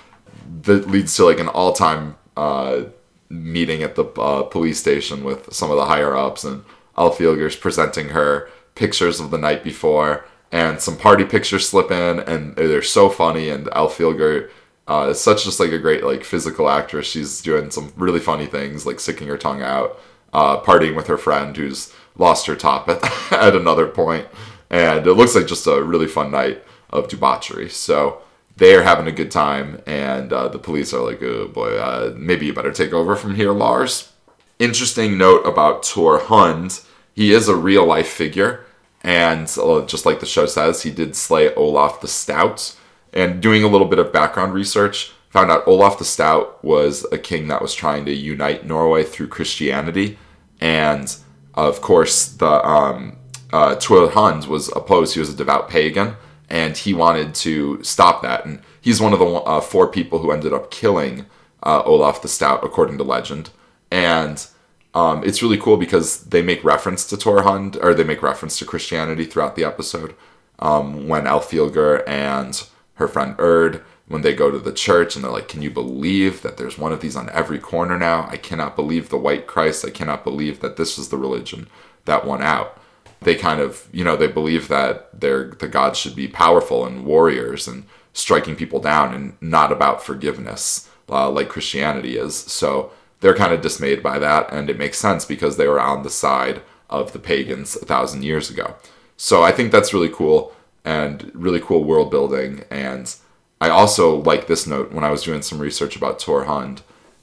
that 0.63 0.89
leads 0.89 1.15
to 1.17 1.25
like 1.25 1.41
an 1.41 1.49
all-time 1.49 2.17
uh, 2.37 2.85
meeting 3.29 3.83
at 3.83 3.95
the 3.95 4.05
uh, 4.05 4.43
police 4.45 4.79
station 4.79 5.25
with 5.25 5.53
some 5.53 5.71
of 5.71 5.77
the 5.77 5.87
higher 5.87 6.17
ups 6.17 6.45
and 6.45 6.65
Alfilger's 6.97 7.57
presenting 7.57 8.11
her 8.11 8.49
pictures 8.75 9.21
of 9.21 9.31
the 9.31 9.39
night 9.39 9.65
before 9.65 10.25
and 10.53 10.81
some 10.81 10.97
party 10.97 11.25
pictures 11.25 11.69
slip 11.69 11.91
in 11.91 12.21
and 12.21 12.55
they're 12.57 12.83
so 12.83 13.09
funny 13.09 13.49
and 13.49 13.67
Alfilger 13.67 14.51
uh, 14.89 15.09
is 15.11 15.21
such 15.21 15.45
just 15.45 15.59
like 15.59 15.73
a 15.73 15.79
great 15.79 16.05
like 16.05 16.23
physical 16.23 16.69
actress. 16.69 17.07
She's 17.07 17.43
doing 17.43 17.71
some 17.71 17.93
really 17.97 18.21
funny 18.21 18.47
things 18.47 18.87
like 18.87 19.01
sticking 19.01 19.29
her 19.29 19.39
tongue 19.39 19.63
out 19.63 19.99
uh, 20.33 20.61
partying 20.61 20.95
with 20.95 21.09
her 21.09 21.19
friend 21.19 21.57
who's 21.57 21.93
lost 22.17 22.47
her 22.47 22.57
top 22.57 22.89
at, 22.89 23.03
at 23.33 23.57
another 23.57 23.87
point. 23.87 24.27
And 24.71 25.07
it 25.07 25.15
looks 25.15 25.35
like 25.35 25.47
just 25.47 25.67
a 25.67 25.83
really 25.83 26.07
fun 26.07 26.31
night 26.31 26.63
of 26.91 27.09
debauchery. 27.09 27.69
So 27.69 28.23
they're 28.57 28.83
having 28.83 29.07
a 29.07 29.13
good 29.13 29.31
time, 29.31 29.83
and 29.87 30.33
uh, 30.33 30.49
the 30.49 30.59
police 30.59 30.95
are 30.95 31.05
like, 31.05 31.23
oh 31.23 31.49
boy, 31.49 31.77
uh, 31.77 32.15
maybe 32.17 32.47
you 32.47 32.55
better 32.55 32.73
take 32.73 32.93
over 32.93 33.15
from 33.15 33.35
here, 33.35 33.53
Lars. 33.53 34.13
Interesting 34.59 35.19
note 35.19 35.47
about 35.47 35.83
Tor 35.83 36.19
Hund. 36.19 36.81
He 37.15 37.33
is 37.33 37.49
a 37.49 37.57
real 37.57 37.85
life 37.85 38.09
figure, 38.09 38.65
and 39.03 39.55
uh, 39.63 39.85
just 39.85 40.07
like 40.07 40.21
the 40.21 40.27
show 40.27 40.47
says, 40.47 40.83
he 40.83 40.91
did 40.91 41.15
slay 41.15 41.55
Olaf 41.55 42.01
the 42.01 42.09
Stout. 42.09 42.77
And 43.13 43.41
doing 43.41 43.63
a 43.63 43.69
little 43.69 43.87
bit 43.87 43.99
of 43.99 44.13
background 44.13 44.53
research, 44.53 45.13
found 45.31 45.51
out 45.51 45.67
Olaf 45.67 45.99
the 45.99 46.05
Stout 46.05 46.63
was 46.65 47.07
a 47.13 47.19
king 47.19 47.49
that 47.49 47.63
was 47.63 47.75
trying 47.75 48.05
to 48.07 48.13
unite 48.13 48.67
Norway 48.67 49.05
through 49.05 49.29
Christianity. 49.29 50.19
And 50.61 51.15
of 51.55 51.81
course, 51.81 52.29
the 52.29 52.67
um, 52.67 53.17
uh, 53.53 53.79
Hund 53.81 54.47
was 54.47 54.71
opposed. 54.75 55.15
He 55.15 55.21
was 55.21 55.33
a 55.33 55.37
devout 55.37 55.69
pagan 55.69 56.17
and 56.49 56.77
he 56.77 56.95
wanted 56.95 57.35
to 57.35 57.83
stop 57.83 58.23
that. 58.23 58.45
And 58.45 58.61
he's 58.81 59.01
one 59.01 59.13
of 59.13 59.19
the 59.19 59.27
uh, 59.27 59.61
four 59.61 59.89
people 59.89 60.21
who 60.21 60.31
ended 60.31 60.53
up 60.53 60.71
killing 60.71 61.27
uh, 61.63 61.83
Olaf 61.85 62.23
the 62.23 62.29
Stout, 62.29 62.65
according 62.65 62.99
to 62.99 63.05
legend. 63.05 63.51
And 63.91 64.47
um, 64.95 65.25
it's 65.25 65.43
really 65.43 65.59
cool 65.59 65.77
because 65.77 66.25
they 66.25 66.43
make 66.43 66.65
reference 66.65 67.07
to 67.07 67.17
Torhund, 67.17 67.83
or 67.83 67.95
they 67.95 68.05
make 68.05 68.23
reference 68.23 68.59
to 68.59 68.65
Christianity 68.65 69.25
throughout 69.25 69.57
the 69.57 69.65
episode. 69.65 70.15
Um, 70.59 71.09
when 71.09 71.25
Alfilger 71.25 72.03
and 72.07 72.67
her 72.95 73.09
friend 73.09 73.35
Erd, 73.39 73.83
when 74.09 74.23
they 74.23 74.35
go 74.35 74.51
to 74.51 74.59
the 74.59 74.73
church 74.73 75.15
and 75.15 75.25
they're 75.25 75.33
like, 75.33 75.49
Can 75.49 75.63
you 75.63 75.71
believe 75.71 76.43
that 76.43 76.57
there's 76.57 76.79
one 76.79 76.93
of 76.93 77.01
these 77.01 77.17
on 77.17 77.29
every 77.31 77.59
corner 77.59 77.99
now? 77.99 78.27
I 78.31 78.37
cannot 78.37 78.77
believe 78.77 79.09
the 79.09 79.19
white 79.19 79.47
Christ. 79.47 79.85
I 79.85 79.91
cannot 79.91 80.25
believe 80.25 80.61
that 80.61 80.77
this 80.77 80.97
is 80.97 81.09
the 81.09 81.19
religion 81.19 81.69
that 82.05 82.25
won 82.25 82.43
out 82.43 82.81
they 83.21 83.35
kind 83.35 83.61
of 83.61 83.89
you 83.93 84.05
know 84.05 84.17
they 84.17 84.27
believe 84.27 84.69
that 84.69 85.21
their 85.21 85.51
the 85.51 85.69
gods 85.69 85.99
should 85.99 86.15
be 86.15 86.29
powerful 86.29 86.85
and 86.87 87.05
warriors 87.05 87.67
and 87.67 87.85
striking 88.13 88.57
people 88.57 88.81
down 88.81 89.15
and 89.15 89.37
not 89.41 89.71
about 89.71 90.03
forgiveness 90.03 90.89
uh, 91.09 91.31
like 91.31 91.49
Christianity 91.49 92.17
is. 92.17 92.35
So 92.35 92.91
they're 93.21 93.35
kind 93.35 93.53
of 93.53 93.61
dismayed 93.61 94.03
by 94.03 94.19
that, 94.19 94.53
and 94.53 94.71
it 94.71 94.79
makes 94.79 94.99
sense 94.99 95.25
because 95.25 95.57
they 95.57 95.69
were 95.69 95.81
on 95.81 96.03
the 96.03 96.11
side 96.11 96.63
of 96.89 97.13
the 97.13 97.19
pagans 97.19 97.77
a 97.77 97.85
thousand 97.85 98.25
years 98.25 98.51
ago. 98.51 98.77
So 99.17 99.43
I 99.43 99.53
think 99.53 99.73
that's 99.73 99.95
really 99.95 100.09
cool 100.09 100.55
and 100.85 101.31
really 101.35 101.61
cool 101.61 101.85
world 101.85 102.11
building. 102.11 102.65
And 102.71 103.15
I 103.61 103.71
also 103.71 104.17
like 104.23 104.47
this 104.47 104.67
note 104.67 104.93
when 104.93 105.05
I 105.05 105.11
was 105.11 105.23
doing 105.23 105.43
some 105.43 105.59
research 105.59 105.97
about 105.97 106.19
Tor 106.19 106.45
Hund. 106.45 106.83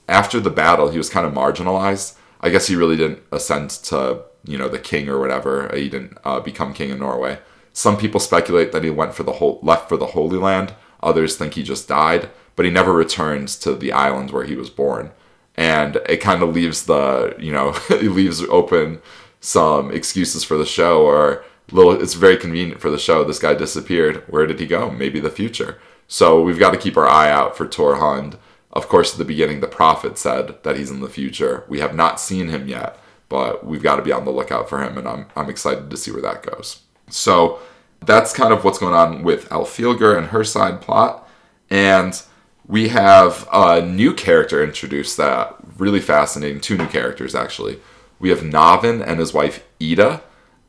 After 0.10 0.40
the 0.40 0.50
battle, 0.50 0.90
he 0.90 0.98
was 0.98 1.10
kind 1.10 1.26
of 1.26 1.34
marginalized. 1.34 2.18
I 2.42 2.50
guess 2.50 2.68
he 2.68 2.76
really 2.76 2.98
didn't 2.98 3.24
ascend 3.32 3.70
to 3.70 4.24
you 4.46 4.58
know 4.58 4.68
the 4.68 4.80
king 4.80 5.10
or 5.10 5.20
whatever. 5.20 5.70
He 5.76 5.90
didn't 5.90 6.18
uh, 6.24 6.40
become 6.40 6.74
king 6.74 6.92
of 6.92 7.00
Norway. 7.00 7.40
Some 7.72 7.98
people 7.98 8.20
speculate 8.20 8.72
that 8.72 8.84
he 8.84 8.90
went 8.90 9.16
for 9.16 9.24
the 9.24 9.34
whole 9.34 9.60
left 9.64 9.90
for 9.90 9.98
the 9.98 10.08
Holy 10.08 10.38
Land. 10.38 10.74
Others 11.02 11.36
think 11.36 11.54
he 11.54 11.64
just 11.64 11.88
died, 11.88 12.30
but 12.56 12.66
he 12.66 12.72
never 12.72 12.94
returns 12.94 13.58
to 13.60 13.74
the 13.76 13.92
island 13.92 14.32
where 14.32 14.46
he 14.46 14.56
was 14.56 14.70
born. 14.70 15.12
And 15.56 15.98
it 16.08 16.18
kind 16.18 16.44
of 16.44 16.54
leaves 16.54 16.86
the 16.86 17.36
you 17.40 17.52
know 17.52 17.76
it 17.90 18.12
leaves 18.12 18.42
open 18.44 19.02
some 19.40 19.92
excuses 19.92 20.44
for 20.44 20.58
the 20.58 20.66
show 20.66 21.04
or 21.04 21.44
little. 21.72 22.00
It's 22.00 22.14
very 22.14 22.38
convenient 22.38 22.82
for 22.82 22.90
the 22.90 23.00
show. 23.00 23.24
This 23.24 23.40
guy 23.40 23.54
disappeared. 23.54 24.24
Where 24.28 24.46
did 24.46 24.60
he 24.60 24.68
go? 24.68 24.90
Maybe 24.90 25.20
the 25.20 25.30
future. 25.30 25.80
So 26.08 26.42
we've 26.42 26.60
got 26.60 26.72
to 26.72 26.78
keep 26.78 26.98
our 26.98 27.08
eye 27.08 27.32
out 27.32 27.58
for 27.58 27.68
Tor 27.68 27.96
Hund. 27.96 28.38
Of 28.72 28.88
course, 28.88 29.14
at 29.14 29.20
the 29.20 29.26
beginning, 29.26 29.62
the 29.62 29.68
prophet 29.68 30.18
said 30.18 30.62
that 30.64 30.78
he's 30.78 30.92
in 30.92 31.00
the 31.00 31.10
future. 31.10 31.64
We 31.68 31.80
have 31.80 31.96
not 31.96 32.20
seen 32.20 32.50
him 32.50 32.68
yet 32.68 32.98
but 33.30 33.66
we've 33.66 33.84
got 33.84 33.96
to 33.98 34.02
be 34.02 34.12
on 34.12 34.26
the 34.26 34.32
lookout 34.32 34.70
for 34.70 34.84
him, 34.84 34.98
and 34.98 35.08
I'm, 35.08 35.28
I'm 35.36 35.50
excited 35.50 35.90
to 35.90 35.98
see 35.98 36.12
where 36.12 36.22
that 36.22 36.44
goes. 36.44 36.82
So 37.10 37.60
that's 38.06 38.34
kind 38.34 38.54
of 38.54 38.64
what's 38.64 38.80
going 38.80 38.94
on 38.94 39.24
with 39.24 39.50
Alfilger 39.50 40.18
and 40.18 40.28
her 40.28 40.44
side 40.44 40.82
plot. 40.82 41.28
And 41.70 42.22
we 42.68 42.90
have 42.90 43.48
a 43.52 43.82
new 43.82 44.14
character 44.14 44.64
introduced 44.64 45.18
that 45.18 45.56
really 45.78 46.00
fascinating. 46.00 46.62
Two 46.62 46.78
new 46.78 46.88
characters, 46.88 47.36
actually. 47.36 47.80
We 48.20 48.30
have 48.30 48.40
Navn 48.40 49.02
and 49.06 49.20
his 49.20 49.34
wife 49.34 49.66
Ida. 49.82 50.22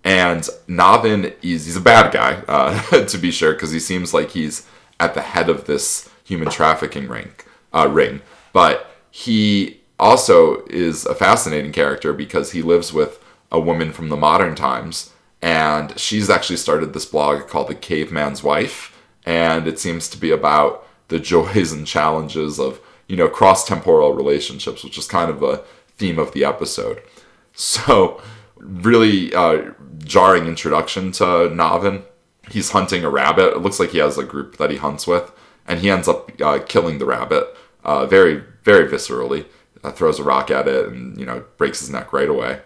And 0.03 0.43
Navn 0.69 1.35
is 1.43 1.67
he's 1.67 1.77
a 1.77 1.81
bad 1.81 2.13
guy, 2.13 2.43
uh, 2.49 3.05
to 3.05 3.19
be 3.19 3.31
sure, 3.31 3.53
because 3.53 3.71
he 3.73 3.81
seems 3.81 4.13
like 4.13 4.31
he's 4.31 4.67
at 5.01 5.15
the 5.15 5.23
head 5.23 5.49
of 5.49 5.67
this 5.67 6.09
human 6.25 6.49
trafficking 6.51 7.09
ring. 7.09 7.33
uh, 7.73 7.89
ring. 7.89 8.23
But 8.53 8.91
he 9.11 9.81
also 9.99 10.65
is 10.67 11.07
a 11.07 11.15
fascinating 11.15 11.73
character 11.73 12.13
because 12.13 12.53
he 12.53 12.63
lives 12.63 12.93
with 12.93 13.23
a 13.53 13.61
woman 13.61 13.93
from 13.93 14.09
the 14.09 14.17
modern 14.17 14.55
times, 14.55 15.13
and 15.41 15.99
she's 15.99 16.31
actually 16.31 16.57
started 16.57 16.93
this 16.93 17.07
blog 17.07 17.47
called 17.49 17.69
The 17.69 17.75
Caveman's 17.75 18.43
Wife, 18.43 19.01
and 19.25 19.67
it 19.67 19.79
seems 19.79 20.09
to 20.09 20.19
be 20.19 20.31
about 20.31 20.87
the 21.09 21.21
joys 21.33 21.73
and 21.73 21.87
challenges 21.87 22.59
of 22.59 22.81
you 23.07 23.17
know 23.17 23.29
cross 23.29 23.67
temporal 23.67 24.15
relationships, 24.15 24.83
which 24.83 24.99
is 24.99 25.07
kind 25.07 25.31
of 25.31 25.43
a 25.43 25.63
theme 25.97 26.19
of 26.19 26.33
the 26.33 26.45
episode. 26.45 27.03
So, 27.57 28.21
really 28.57 29.33
uh, 29.33 29.71
jarring 29.99 30.49
introduction 30.49 31.13
to 31.13 31.25
Navn. 31.51 32.03
He's 32.51 32.71
hunting 32.73 33.05
a 33.05 33.11
rabbit. 33.11 33.55
It 33.55 33.61
looks 33.61 33.79
like 33.79 33.91
he 33.91 33.99
has 33.99 34.19
a 34.19 34.25
group 34.25 34.57
that 34.57 34.73
he 34.73 34.77
hunts 34.77 35.07
with, 35.07 35.31
and 35.65 35.79
he 35.79 35.89
ends 35.89 36.09
up 36.09 36.33
uh, 36.43 36.59
killing 36.67 36.99
the 36.99 37.07
rabbit 37.07 37.47
uh, 37.85 38.07
very, 38.07 38.43
very 38.65 38.91
viscerally. 38.91 39.47
Throws 39.91 40.19
a 40.19 40.25
rock 40.25 40.51
at 40.51 40.69
it, 40.69 40.89
and 40.89 41.19
you 41.19 41.27
know 41.27 41.45
breaks 41.57 41.81
his 41.81 41.91
neck 41.91 42.13
right 42.13 42.29
away. 42.29 42.61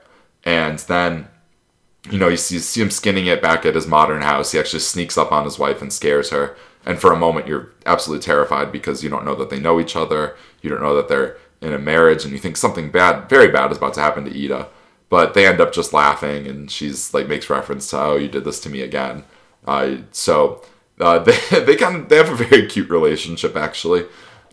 And 0.45 0.79
then, 0.81 1.29
you 2.11 2.19
know, 2.19 2.29
you 2.29 2.37
see, 2.37 2.55
you 2.55 2.61
see 2.61 2.81
him 2.81 2.91
skinning 2.91 3.27
it 3.27 3.43
back 3.43 3.67
at 3.67 3.75
his 3.75 3.87
modern 3.87 4.23
house. 4.23 4.53
He 4.53 4.59
actually 4.59 4.81
sneaks 4.81 5.19
up 5.19 5.33
on 5.33 5.45
his 5.45 5.59
wife 5.59 5.83
and 5.83 5.93
scares 5.93 6.31
her. 6.31 6.57
And 6.87 6.99
for 6.99 7.13
a 7.13 7.19
moment, 7.19 7.47
you're 7.47 7.71
absolutely 7.87 8.25
terrified 8.25 8.73
because 8.73 9.03
you 9.03 9.11
don't 9.11 9.25
know 9.25 9.35
that 9.35 9.51
they 9.51 9.61
know 9.61 9.81
each 9.81 9.97
other. 9.97 10.37
You 10.63 10.71
don't 10.71 10.81
know 10.81 10.95
that 10.97 11.09
they're 11.09 11.37
in 11.61 11.73
a 11.73 11.79
marriage, 11.79 12.25
and 12.25 12.33
you 12.33 12.39
think 12.39 12.57
something 12.57 12.91
bad, 12.91 13.29
very 13.29 13.49
bad, 13.49 13.71
is 13.73 13.79
about 13.79 13.95
to 13.95 14.01
happen 14.01 14.25
to 14.25 14.45
Ida. 14.45 14.69
But 15.11 15.35
they 15.35 15.47
end 15.47 15.61
up 15.61 15.73
just 15.73 15.93
laughing, 15.93 16.47
and 16.47 16.71
she's 16.71 17.13
like 17.13 17.29
makes 17.29 17.51
reference 17.51 17.91
to, 17.91 18.01
"Oh, 18.01 18.17
you 18.17 18.29
did 18.29 18.45
this 18.45 18.61
to 18.61 18.71
me 18.71 18.83
again." 18.83 19.25
Uh, 19.67 19.97
so 20.13 20.63
uh, 21.01 21.19
they 21.25 21.39
they 21.61 21.77
kind 21.77 21.97
of 21.97 22.09
they 22.09 22.17
have 22.17 22.31
a 22.31 22.45
very 22.45 22.67
cute 22.67 22.91
relationship 22.91 23.57
actually. 23.57 24.07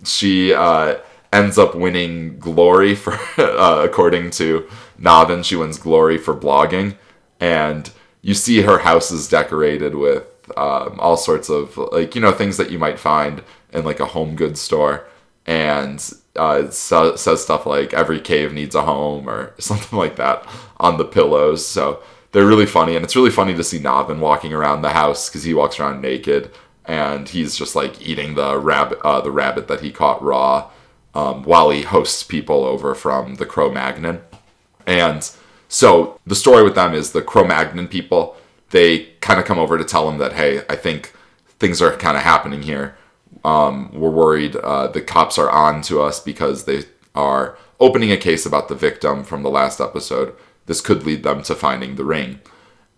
She 0.04 0.54
uh, 0.54 0.98
ends 1.36 1.58
up 1.58 1.76
winning 1.76 2.40
glory 2.40 2.96
for, 2.96 3.14
uh, 3.38 3.82
according 3.84 4.32
to 4.32 4.68
Navn, 5.00 5.44
she 5.44 5.56
wins 5.56 5.78
glory 5.78 6.18
for 6.18 6.36
blogging, 6.36 6.96
and 7.40 7.92
you 8.22 8.34
see 8.34 8.62
her 8.62 8.80
house 8.80 9.12
is 9.12 9.28
decorated 9.28 9.96
with 9.96 10.24
um, 10.58 11.00
all 11.00 11.18
sorts 11.18 11.50
of 11.50 11.78
like 11.78 12.16
you 12.16 12.22
know 12.22 12.32
things 12.32 12.58
that 12.58 12.72
you 12.72 12.80
might 12.80 13.00
find 13.00 13.44
in 13.74 13.84
like 13.84 14.00
a 14.00 14.06
home 14.06 14.36
goods 14.36 14.62
store, 14.62 15.08
and 15.46 16.14
uh, 16.36 16.70
so, 16.70 17.16
says 17.16 17.44
stuff 17.44 17.66
like 17.66 17.94
every 17.94 18.20
cave 18.20 18.54
needs 18.54 18.76
a 18.76 18.84
home 18.84 19.30
or 19.30 19.54
something 19.60 19.98
like 19.98 20.16
that 20.16 20.48
on 20.78 20.98
the 20.98 21.06
pillows. 21.06 21.66
So 21.66 22.02
they're 22.32 22.48
really 22.48 22.66
funny, 22.66 22.96
and 22.96 23.04
it's 23.04 23.16
really 23.16 23.30
funny 23.30 23.56
to 23.56 23.64
see 23.64 23.80
Navn 23.80 24.20
walking 24.20 24.54
around 24.54 24.82
the 24.82 24.90
house 24.90 25.30
because 25.30 25.44
he 25.44 25.54
walks 25.54 25.80
around 25.80 26.02
naked. 26.02 26.52
And 26.88 27.28
he's 27.28 27.56
just 27.56 27.76
like 27.76 28.00
eating 28.00 28.36
the 28.36 28.60
rabbit, 28.60 29.00
uh, 29.04 29.20
the 29.20 29.32
rabbit 29.32 29.68
that 29.70 29.82
he 29.82 29.92
caught 29.92 30.22
raw, 30.22 30.70
um, 31.16 31.44
while 31.44 31.70
he 31.70 31.82
hosts 31.82 32.24
people 32.24 32.66
over 32.66 32.94
from 32.94 33.36
the 33.36 33.46
Cro-Magnon. 33.46 34.22
And 34.86 35.30
so 35.68 36.20
the 36.28 36.36
story 36.36 36.64
with 36.64 36.76
them 36.76 36.94
is 36.94 37.12
the 37.12 37.22
Cro-Magnon 37.22 37.88
people. 37.88 38.36
They 38.70 39.06
kind 39.22 39.40
of 39.40 39.46
come 39.46 39.58
over 39.58 39.78
to 39.78 39.86
tell 39.86 40.10
him 40.10 40.18
that, 40.20 40.34
hey, 40.34 40.62
I 40.70 40.76
think 40.76 41.14
things 41.58 41.82
are 41.82 41.96
kind 41.96 42.18
of 42.18 42.24
happening 42.24 42.64
here. 42.64 42.98
Um, 43.44 43.92
we're 43.94 44.10
worried 44.10 44.56
uh, 44.58 44.88
the 44.88 45.02
cops 45.02 45.38
are 45.38 45.50
on 45.50 45.82
to 45.84 46.02
us 46.02 46.20
because 46.20 46.66
they 46.66 46.84
are 47.14 47.58
opening 47.80 48.12
a 48.12 48.18
case 48.18 48.46
about 48.46 48.68
the 48.68 48.76
victim 48.76 49.24
from 49.24 49.44
the 49.44 49.50
last 49.50 49.80
episode. 49.80 50.36
This 50.66 50.82
could 50.82 51.06
lead 51.06 51.24
them 51.24 51.44
to 51.44 51.56
finding 51.56 51.96
the 51.96 52.04
ring, 52.04 52.40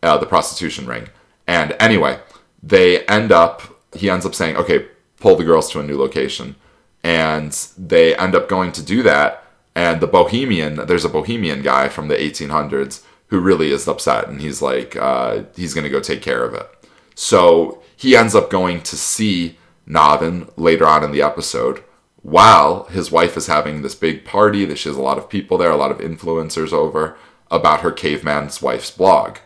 uh, 0.02 0.18
the 0.18 0.26
prostitution 0.26 0.88
ring. 0.88 1.10
And 1.46 1.76
anyway, 1.80 2.20
they 2.64 3.06
end 3.06 3.32
up, 3.32 3.62
he 3.94 4.10
ends 4.10 4.26
up 4.26 4.36
saying, 4.36 4.56
okay, 4.56 4.88
pull 5.20 5.36
the 5.36 5.44
girls 5.44 5.70
to 5.72 5.80
a 5.80 5.84
new 5.84 5.98
location. 5.98 6.56
And 7.04 7.52
they 7.78 8.16
end 8.16 8.36
up 8.36 8.50
going 8.50 8.72
to 8.74 8.84
do 8.84 9.04
that 9.04 9.44
and 9.78 10.02
the 10.02 10.08
Bohemian, 10.08 10.88
there's 10.88 11.06
a 11.06 11.10
Bohemian 11.10 11.62
guy 11.62 11.88
from 11.88 12.08
the 12.08 12.16
1800s 12.16 13.04
who 13.28 13.40
really 13.40 13.72
is 13.72 13.88
upset, 13.88 14.28
and 14.28 14.42
he's 14.42 14.60
like, 14.60 14.96
uh, 14.96 15.44
he's 15.56 15.76
going 15.76 15.84
to 15.84 15.90
go 15.92 16.00
take 16.00 16.24
care 16.24 16.44
of 16.44 16.56
it. 16.56 16.68
So 17.14 17.84
he 17.96 18.16
ends 18.16 18.34
up 18.34 18.50
going 18.50 18.82
to 18.82 18.98
see 18.98 19.60
Navn 19.88 20.52
later 20.58 20.88
on 20.88 21.04
in 21.04 21.12
the 21.12 21.22
episode 21.22 21.84
while 22.24 22.86
his 22.86 23.12
wife 23.12 23.38
is 23.38 23.46
having 23.46 23.84
this 23.84 23.94
big 23.94 24.26
party 24.26 24.66
that 24.66 24.80
she 24.80 24.90
has 24.90 24.98
a 24.98 25.02
lot 25.02 25.20
of 25.20 25.30
people 25.30 25.60
there, 25.60 25.70
a 25.70 25.78
lot 25.78 25.92
of 25.92 26.00
influencers 26.00 26.74
over 26.74 27.16
about 27.52 27.82
her 27.82 27.92
caveman's 27.92 28.64
wife's 28.64 28.90
blog. 28.90 29.38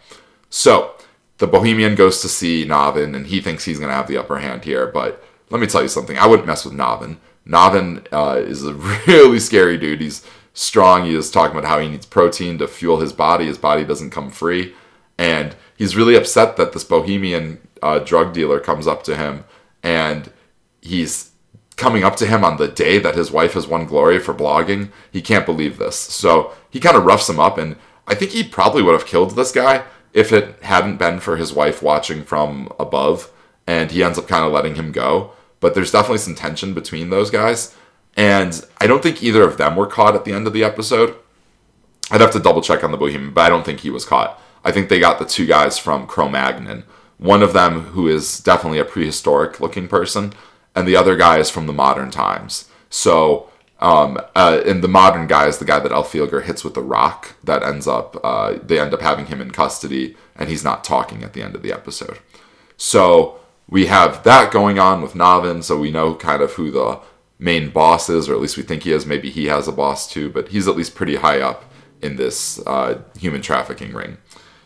So 0.49 0.95
the 1.39 1.47
Bohemian 1.47 1.95
goes 1.95 2.21
to 2.21 2.29
see 2.29 2.65
Navn 2.65 3.13
and 3.13 3.27
he 3.27 3.41
thinks 3.41 3.65
he's 3.65 3.79
going 3.79 3.89
to 3.89 3.95
have 3.95 4.07
the 4.07 4.17
upper 4.17 4.39
hand 4.39 4.63
here, 4.63 4.87
but 4.87 5.21
let 5.49 5.59
me 5.59 5.67
tell 5.67 5.81
you 5.81 5.89
something. 5.89 6.17
I 6.17 6.25
wouldn't 6.25 6.47
mess 6.47 6.63
with 6.63 6.73
Navn. 6.73 7.17
Navn 7.45 8.05
uh, 8.11 8.39
is 8.39 8.63
a 8.63 8.73
really 9.07 9.39
scary 9.39 9.77
dude. 9.77 10.01
He's 10.01 10.25
strong. 10.53 11.05
He 11.05 11.15
is 11.15 11.31
talking 11.31 11.57
about 11.57 11.69
how 11.69 11.79
he 11.79 11.89
needs 11.89 12.05
protein 12.05 12.57
to 12.59 12.67
fuel 12.67 12.99
his 12.99 13.13
body. 13.13 13.45
His 13.45 13.57
body 13.57 13.83
doesn't 13.83 14.11
come 14.11 14.29
free. 14.29 14.73
And 15.17 15.55
he's 15.75 15.95
really 15.95 16.15
upset 16.15 16.57
that 16.57 16.73
this 16.73 16.83
bohemian 16.83 17.67
uh, 17.81 17.99
drug 17.99 18.33
dealer 18.33 18.59
comes 18.59 18.87
up 18.87 19.03
to 19.03 19.15
him 19.15 19.43
and 19.83 20.31
he's 20.81 21.31
coming 21.77 22.03
up 22.03 22.15
to 22.15 22.27
him 22.27 22.43
on 22.43 22.57
the 22.57 22.67
day 22.67 22.99
that 22.99 23.15
his 23.15 23.31
wife 23.31 23.53
has 23.53 23.67
won 23.67 23.85
glory 23.85 24.19
for 24.19 24.33
blogging. 24.33 24.91
He 25.11 25.21
can't 25.21 25.45
believe 25.45 25.77
this. 25.77 25.95
So 25.95 26.53
he 26.69 26.79
kind 26.79 26.97
of 26.97 27.05
roughs 27.05 27.29
him 27.29 27.39
up. 27.39 27.57
And 27.57 27.75
I 28.07 28.15
think 28.15 28.31
he 28.31 28.43
probably 28.43 28.81
would 28.83 28.93
have 28.93 29.07
killed 29.07 29.35
this 29.35 29.51
guy 29.51 29.83
if 30.13 30.31
it 30.31 30.61
hadn't 30.63 30.97
been 30.97 31.19
for 31.19 31.37
his 31.37 31.53
wife 31.53 31.81
watching 31.81 32.23
from 32.23 32.71
above. 32.79 33.31
And 33.65 33.91
he 33.91 34.03
ends 34.03 34.19
up 34.19 34.27
kind 34.27 34.45
of 34.45 34.51
letting 34.51 34.75
him 34.75 34.91
go 34.91 35.31
but 35.61 35.73
there's 35.73 35.91
definitely 35.91 36.17
some 36.17 36.35
tension 36.35 36.73
between 36.73 37.09
those 37.09 37.29
guys. 37.29 37.73
And 38.17 38.65
I 38.79 38.87
don't 38.87 39.01
think 39.01 39.23
either 39.23 39.43
of 39.43 39.55
them 39.55 39.77
were 39.77 39.87
caught 39.87 40.15
at 40.15 40.25
the 40.25 40.33
end 40.33 40.45
of 40.45 40.53
the 40.53 40.65
episode. 40.65 41.15
I'd 42.09 42.19
have 42.19 42.31
to 42.31 42.39
double 42.39 42.61
check 42.61 42.83
on 42.83 42.91
the 42.91 42.97
Bohemian, 42.97 43.31
but 43.31 43.45
I 43.45 43.49
don't 43.49 43.63
think 43.63 43.79
he 43.79 43.89
was 43.89 44.03
caught. 44.03 44.37
I 44.65 44.71
think 44.71 44.89
they 44.89 44.99
got 44.99 45.17
the 45.17 45.25
two 45.25 45.45
guys 45.45 45.77
from 45.77 46.07
Cro-Magnon. 46.07 46.83
One 47.17 47.41
of 47.41 47.53
them 47.53 47.81
who 47.81 48.07
is 48.07 48.39
definitely 48.39 48.79
a 48.79 48.85
prehistoric 48.85 49.61
looking 49.61 49.87
person, 49.87 50.33
and 50.75 50.87
the 50.87 50.95
other 50.95 51.15
guy 51.15 51.37
is 51.37 51.49
from 51.49 51.67
the 51.67 51.73
modern 51.73 52.11
times. 52.11 52.67
So, 52.89 53.49
um, 53.79 54.19
uh, 54.35 54.61
and 54.65 54.83
the 54.83 54.87
modern 54.87 55.27
guy 55.27 55.47
is 55.47 55.57
the 55.57 55.65
guy 55.65 55.79
that 55.79 55.91
Elfilger 55.91 56.43
hits 56.43 56.63
with 56.63 56.73
the 56.73 56.81
rock 56.81 57.35
that 57.43 57.63
ends 57.63 57.87
up, 57.87 58.19
uh, 58.23 58.57
they 58.63 58.79
end 58.79 58.93
up 58.93 59.01
having 59.01 59.27
him 59.27 59.41
in 59.41 59.51
custody, 59.51 60.17
and 60.35 60.49
he's 60.49 60.63
not 60.63 60.83
talking 60.83 61.23
at 61.23 61.33
the 61.33 61.41
end 61.41 61.55
of 61.55 61.61
the 61.61 61.71
episode. 61.71 62.19
So, 62.77 63.39
we 63.71 63.85
have 63.85 64.23
that 64.23 64.51
going 64.51 64.77
on 64.77 65.01
with 65.01 65.13
Navn, 65.13 65.63
so 65.63 65.79
we 65.79 65.89
know 65.89 66.13
kind 66.13 66.43
of 66.43 66.51
who 66.51 66.69
the 66.69 66.99
main 67.39 67.69
boss 67.69 68.09
is, 68.09 68.27
or 68.27 68.35
at 68.35 68.41
least 68.41 68.57
we 68.57 68.63
think 68.63 68.83
he 68.83 68.91
is. 68.91 69.05
Maybe 69.05 69.31
he 69.31 69.45
has 69.45 69.67
a 69.67 69.71
boss 69.71 70.11
too, 70.11 70.29
but 70.29 70.49
he's 70.49 70.67
at 70.67 70.75
least 70.75 70.93
pretty 70.93 71.15
high 71.15 71.39
up 71.39 71.63
in 72.01 72.17
this 72.17 72.59
uh, 72.67 73.01
human 73.17 73.41
trafficking 73.41 73.93
ring. 73.93 74.17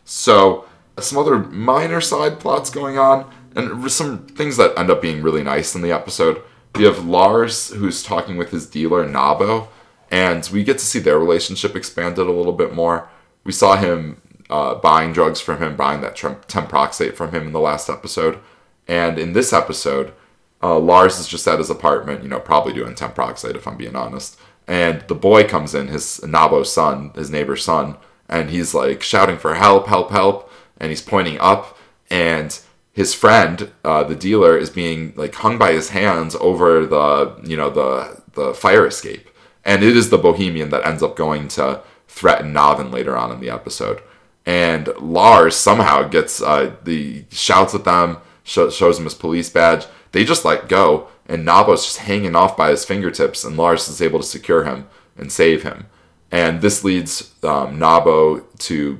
So, 0.04 0.66
some 0.98 1.20
other 1.20 1.38
minor 1.38 2.02
side 2.02 2.40
plots 2.40 2.72
going 2.72 2.98
on, 2.98 3.32
and 3.56 3.90
some 3.92 4.26
things 4.26 4.58
that 4.58 4.78
end 4.78 4.90
up 4.90 5.04
being 5.04 5.22
really 5.22 5.44
nice 5.44 5.76
in 5.76 5.84
the 5.84 5.92
episode. 5.92 6.42
We 6.74 6.84
have 6.86 7.06
Lars, 7.06 7.70
who's 7.70 8.02
talking 8.02 8.38
with 8.38 8.50
his 8.50 8.66
dealer, 8.66 9.08
Nabo, 9.08 9.68
and 10.10 10.50
we 10.52 10.64
get 10.64 10.80
to 10.80 10.86
see 10.86 11.00
their 11.00 11.20
relationship 11.20 11.76
expanded 11.76 12.26
a 12.26 12.32
little 12.32 12.54
bit 12.54 12.74
more. 12.74 13.08
We 13.44 13.52
saw 13.52 13.76
him 13.76 14.22
uh, 14.50 14.76
buying 14.76 15.14
drugs 15.14 15.40
from 15.42 15.60
him, 15.60 15.76
buying 15.76 16.02
that 16.02 16.16
temproxate 16.16 17.14
from 17.14 17.32
him 17.32 17.46
in 17.46 17.54
the 17.54 17.60
last 17.60 17.88
episode 17.88 18.40
and 18.88 19.18
in 19.18 19.34
this 19.34 19.54
episode, 19.54 20.13
uh, 20.62 20.80
Lars 20.80 21.20
is 21.20 21.27
just 21.27 21.48
at 21.48 21.60
his 21.60 21.70
apartment, 21.70 22.24
you 22.24 22.30
know, 22.30 22.39
probably 22.39 22.74
doing 22.74 22.96
temproxate 22.96 23.56
if 23.56 23.68
I'm 23.68 23.77
being 23.77 23.96
honest. 23.96 24.39
And 24.68 25.01
the 25.08 25.15
boy 25.15 25.44
comes 25.48 25.75
in, 25.75 25.88
his 25.89 26.24
Nabo's 26.24 26.74
son, 26.74 27.12
his 27.15 27.30
neighbor's 27.30 27.63
son, 27.63 27.98
and 28.27 28.50
he's 28.50 28.74
like 28.74 29.04
shouting 29.04 29.38
for 29.38 29.56
help, 29.56 29.88
help, 29.88 30.10
help. 30.10 30.51
And 30.80 30.89
he's 30.89 31.01
pointing 31.01 31.39
up, 31.39 31.77
and 32.10 32.60
his 32.92 33.13
friend, 33.13 33.72
uh, 33.84 34.04
the 34.04 34.15
dealer, 34.15 34.58
is 34.58 34.70
being 34.70 35.13
like 35.15 35.36
hung 35.36 35.58
by 35.58 35.72
his 35.72 35.89
hands 35.89 36.36
over 36.36 36.86
the, 36.86 37.39
you 37.44 37.56
know, 37.56 37.70
the 37.70 38.22
the 38.34 38.54
fire 38.54 38.88
escape. 38.88 39.30
And 39.63 39.84
it 39.84 39.96
is 39.96 40.10
the 40.10 40.18
Bohemian 40.18 40.70
that 40.70 40.86
ends 40.86 41.01
up 41.01 41.15
going 41.15 41.48
to 41.50 41.82
threaten 42.08 42.54
Navn 42.54 42.92
later 42.92 43.18
on 43.18 43.32
in 43.32 43.39
the 43.39 43.50
episode. 43.50 44.01
And 44.46 44.89
Lars 45.00 45.56
somehow 45.56 46.08
gets 46.08 46.42
uh, 46.42 46.75
the 46.84 47.25
shouts 47.32 47.74
at 47.74 47.84
them 47.84 48.18
shows 48.46 49.00
him 49.00 49.04
his 49.04 49.14
police 49.14 49.50
badge. 49.50 49.86
They 50.14 50.24
just 50.24 50.46
let 50.46 50.70
go, 50.70 51.10
and 51.28 51.46
Nabo's 51.46 51.84
just 51.84 51.98
hanging 51.98 52.36
off 52.36 52.56
by 52.56 52.70
his 52.70 52.86
fingertips, 52.86 53.44
and 53.44 53.58
Lars 53.58 53.90
is 53.90 54.02
able 54.02 54.20
to 54.20 54.25
secure 54.25 54.64
him 54.64 54.88
and 55.18 55.30
save 55.32 55.64
him. 55.64 55.88
And 56.32 56.62
this 56.62 56.84
leads 56.84 57.34
um, 57.44 57.78
Nabo 57.80 58.46
to 58.60 59.00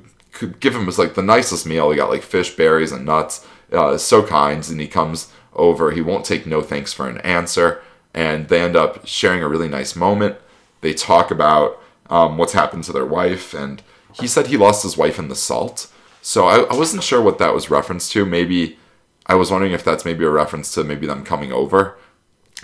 give 0.60 0.76
him 0.76 0.90
like 0.98 1.14
the 1.14 1.22
nicest 1.22 1.66
meal. 1.66 1.90
He 1.92 1.98
got 1.98 2.10
like 2.10 2.24
fish, 2.24 2.56
berries, 2.56 2.92
and 2.92 3.06
nuts. 3.06 3.46
Uh, 3.72 3.98
so 3.98 4.24
kind, 4.24 4.68
and 4.70 4.80
he 4.80 4.88
comes 4.88 5.32
over. 5.54 5.92
He 5.92 6.02
won't 6.02 6.26
take 6.26 6.46
no 6.46 6.62
thanks 6.62 6.94
for 6.94 7.08
an 7.08 7.20
answer, 7.20 7.82
and 8.14 8.48
they 8.48 8.62
end 8.62 8.76
up 8.76 9.08
sharing 9.08 9.42
a 9.42 9.48
really 9.48 9.70
nice 9.70 9.96
moment. 9.96 10.38
They 10.82 10.94
talk 10.94 11.32
about 11.32 11.82
um, 12.10 12.38
what's 12.38 12.54
happened 12.54 12.84
to 12.86 12.94
their 12.94 13.06
wife, 13.06 13.54
and 13.54 13.82
he 14.14 14.28
said 14.28 14.48
he 14.48 14.58
lost 14.58 14.84
his 14.84 14.98
wife 14.98 15.18
in 15.18 15.28
the 15.28 15.36
salt. 15.36 15.92
So 16.22 16.46
I, 16.46 16.62
I 16.64 16.76
wasn't 16.76 17.04
sure 17.04 17.22
what 17.22 17.38
that 17.40 17.54
was 17.54 17.70
referenced 17.70 18.12
to. 18.14 18.26
Maybe 18.26 18.78
I 19.26 19.36
was 19.36 19.52
wondering 19.52 19.74
if 19.74 19.84
that's 19.84 20.06
maybe 20.06 20.24
a 20.24 20.30
reference 20.30 20.74
to 20.74 20.84
maybe 20.84 21.08
them 21.08 21.24
coming 21.24 21.52
over 21.52 21.98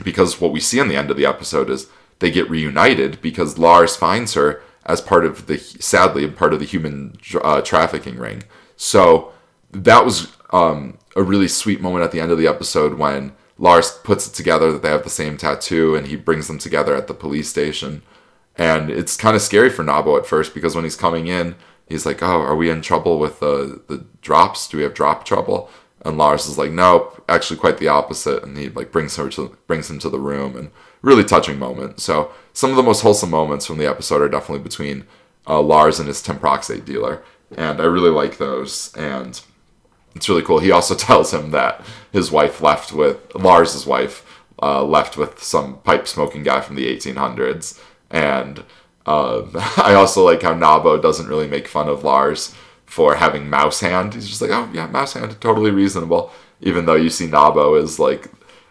because 0.03 0.39
what 0.39 0.51
we 0.51 0.60
see 0.60 0.80
on 0.80 0.88
the 0.88 0.96
end 0.96 1.12
of 1.12 1.18
the 1.18 1.25
episode 1.25 1.70
is 1.70 1.88
they 2.20 2.32
get 2.32 2.50
reunited 2.50 3.22
because 3.22 3.58
Lars 3.58 3.96
finds 3.96 4.34
her 4.36 4.62
as 4.86 5.01
part 5.01 5.25
of 5.25 5.48
the 5.48 5.58
sadly 5.58 6.27
part 6.27 6.53
of 6.53 6.60
the 6.60 6.65
human 6.65 7.18
uh, 7.41 7.62
trafficking 7.62 8.18
ring. 8.18 8.44
So 8.75 9.32
that 9.72 10.06
was 10.06 10.36
um, 10.51 10.98
a 11.15 11.24
really 11.24 11.48
sweet 11.48 11.82
moment 11.82 12.03
at 12.03 12.12
the 12.12 12.20
end 12.20 12.32
of 12.32 12.38
the 12.38 12.48
episode 12.48 12.98
when 12.98 13.34
Lars 13.58 13.91
puts 14.03 14.27
it 14.27 14.34
together 14.34 14.72
that 14.72 14.82
they 14.82 14.89
have 14.89 15.03
the 15.03 15.10
same 15.10 15.38
tattoo 15.38 15.96
and 15.96 16.08
he 16.08 16.15
brings 16.15 16.48
them 16.48 16.58
together 16.58 16.96
at 16.96 17.08
the 17.08 17.13
police 17.13 17.50
station. 17.50 18.01
And 18.56 18.89
it's 18.89 19.18
kind 19.18 19.36
of 19.36 19.41
scary 19.41 19.70
for 19.70 19.84
Nabo 19.84 20.18
at 20.18 20.25
first 20.25 20.53
because 20.53 20.75
when 20.75 20.84
he's 20.84 20.96
coming 20.96 21.27
in, 21.27 21.56
he's 21.88 22.06
like, 22.06 22.22
"Oh, 22.22 22.41
are 22.41 22.56
we 22.56 22.70
in 22.70 22.82
trouble 22.82 23.18
with 23.20 23.39
the 23.39 23.82
the 23.88 24.06
drops? 24.22 24.68
Do 24.68 24.77
we 24.77 24.84
have 24.84 24.94
drop 24.94 25.25
trouble?" 25.25 25.70
And 26.03 26.17
Lars 26.17 26.48
is 26.48 26.58
like, 26.58 26.72
"Nope, 26.72 27.24
actually, 27.29 27.60
quite 27.60 27.77
the 27.77 27.88
opposite." 27.88 28.43
And 28.43 28.58
he 28.58 28.70
like 28.70 28.91
brings 28.91 29.15
her 29.17 29.29
to 29.29 29.58
brings 29.67 29.89
him 29.89 30.00
to 30.00 30.10
the 30.10 30.20
room 30.20 30.55
and 30.58 30.72
really 31.01 31.24
touching 31.24 31.60
moment. 31.60 32.00
So 32.00 32.31
some 32.53 32.70
of 32.72 32.75
the 32.75 32.84
most 32.84 33.01
wholesome 33.01 33.29
moments 33.29 33.65
from 33.65 33.77
the 33.77 33.88
episode 33.88 34.22
are 34.22 34.29
definitely 34.29 34.63
between 34.63 35.05
uh, 35.48 35.62
Lars 35.62 36.00
and 36.00 36.08
his 36.08 36.22
Temproxate 36.22 36.86
dealer, 36.86 37.24
and 37.55 37.79
I 37.81 37.86
really 37.86 38.10
like 38.10 38.38
those. 38.38 38.93
And 38.96 39.39
it's 40.15 40.29
really 40.29 40.41
cool. 40.41 40.60
He 40.60 40.72
also 40.72 40.96
tells 41.08 41.34
him 41.34 41.51
that 41.51 41.84
his 42.12 42.31
wife 42.31 42.62
left 42.62 42.91
with 42.93 43.34
Lars's 43.36 43.86
wife 43.86 44.25
uh, 44.62 44.84
left 44.84 45.17
with 45.17 45.43
some 45.43 45.79
pipe 45.79 46.08
smoking 46.08 46.43
guy 46.43 46.62
from 46.62 46.75
the 46.75 46.86
1800s, 46.96 47.79
and 48.10 48.63
uh, 49.05 49.43
I 49.77 49.93
also 49.93 50.24
like 50.24 50.41
how 50.41 50.53
Nabo 50.53 51.01
doesn't 51.01 51.27
really 51.27 51.48
make 51.48 51.67
fun 51.67 51.88
of 51.88 52.03
Lars 52.03 52.53
for 52.92 53.16
having 53.16 53.50
mouse 53.50 53.80
hand. 53.80 54.14
He's 54.14 54.28
just 54.28 54.42
like, 54.42 54.52
oh 54.52 54.70
yeah, 54.74 54.86
mouse 54.86 55.14
hand, 55.14 55.40
totally 55.40 55.72
reasonable. 55.72 56.30
Even 56.60 56.86
though 56.86 56.96
you 56.96 57.10
see 57.10 57.26
Nabo 57.26 57.82
is 57.82 58.00
like, 58.00 58.30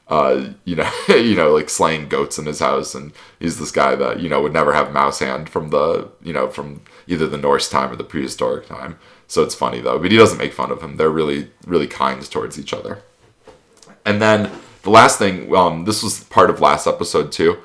uh, 0.09 0.51
you 0.67 0.77
know, 0.77 0.91
you 1.09 1.35
know, 1.35 1.55
like 1.55 1.71
slaying 1.71 2.07
goats 2.07 2.39
in 2.39 2.45
his 2.45 2.59
house, 2.59 2.95
and 2.95 3.13
he's 3.39 3.59
this 3.59 3.73
guy 3.73 3.95
that 3.95 4.21
you 4.21 4.29
know 4.29 4.43
would 4.43 4.53
never 4.53 4.75
have 4.75 4.93
mouse 4.93 5.21
hand 5.21 5.49
from 5.49 5.71
the 5.71 6.11
you 6.23 6.35
know 6.35 6.49
from 6.51 6.83
either 7.07 7.27
the 7.27 7.39
Norse 7.39 7.71
time 7.71 7.91
or 7.91 7.97
the 7.97 8.05
prehistoric 8.05 8.67
time. 8.67 8.99
So 9.27 9.43
it's 9.43 9.55
funny 9.55 9.81
though, 9.81 9.99
but 9.99 10.11
he 10.11 10.19
doesn't 10.19 10.37
make 10.37 10.53
fun 10.53 10.71
of 10.71 10.83
him. 10.83 10.97
They're 10.97 11.09
really, 11.09 11.51
really 11.67 11.87
kind 11.87 12.21
towards 12.31 12.59
each 12.59 12.75
other. 12.75 13.03
And 14.05 14.21
then 14.21 14.51
the 14.83 14.91
last 14.91 15.19
thing, 15.19 15.55
um, 15.57 15.87
this 15.87 16.03
was 16.03 16.25
part 16.25 16.51
of 16.51 16.61
last 16.61 16.87
episode 16.87 17.33
too, 17.33 17.57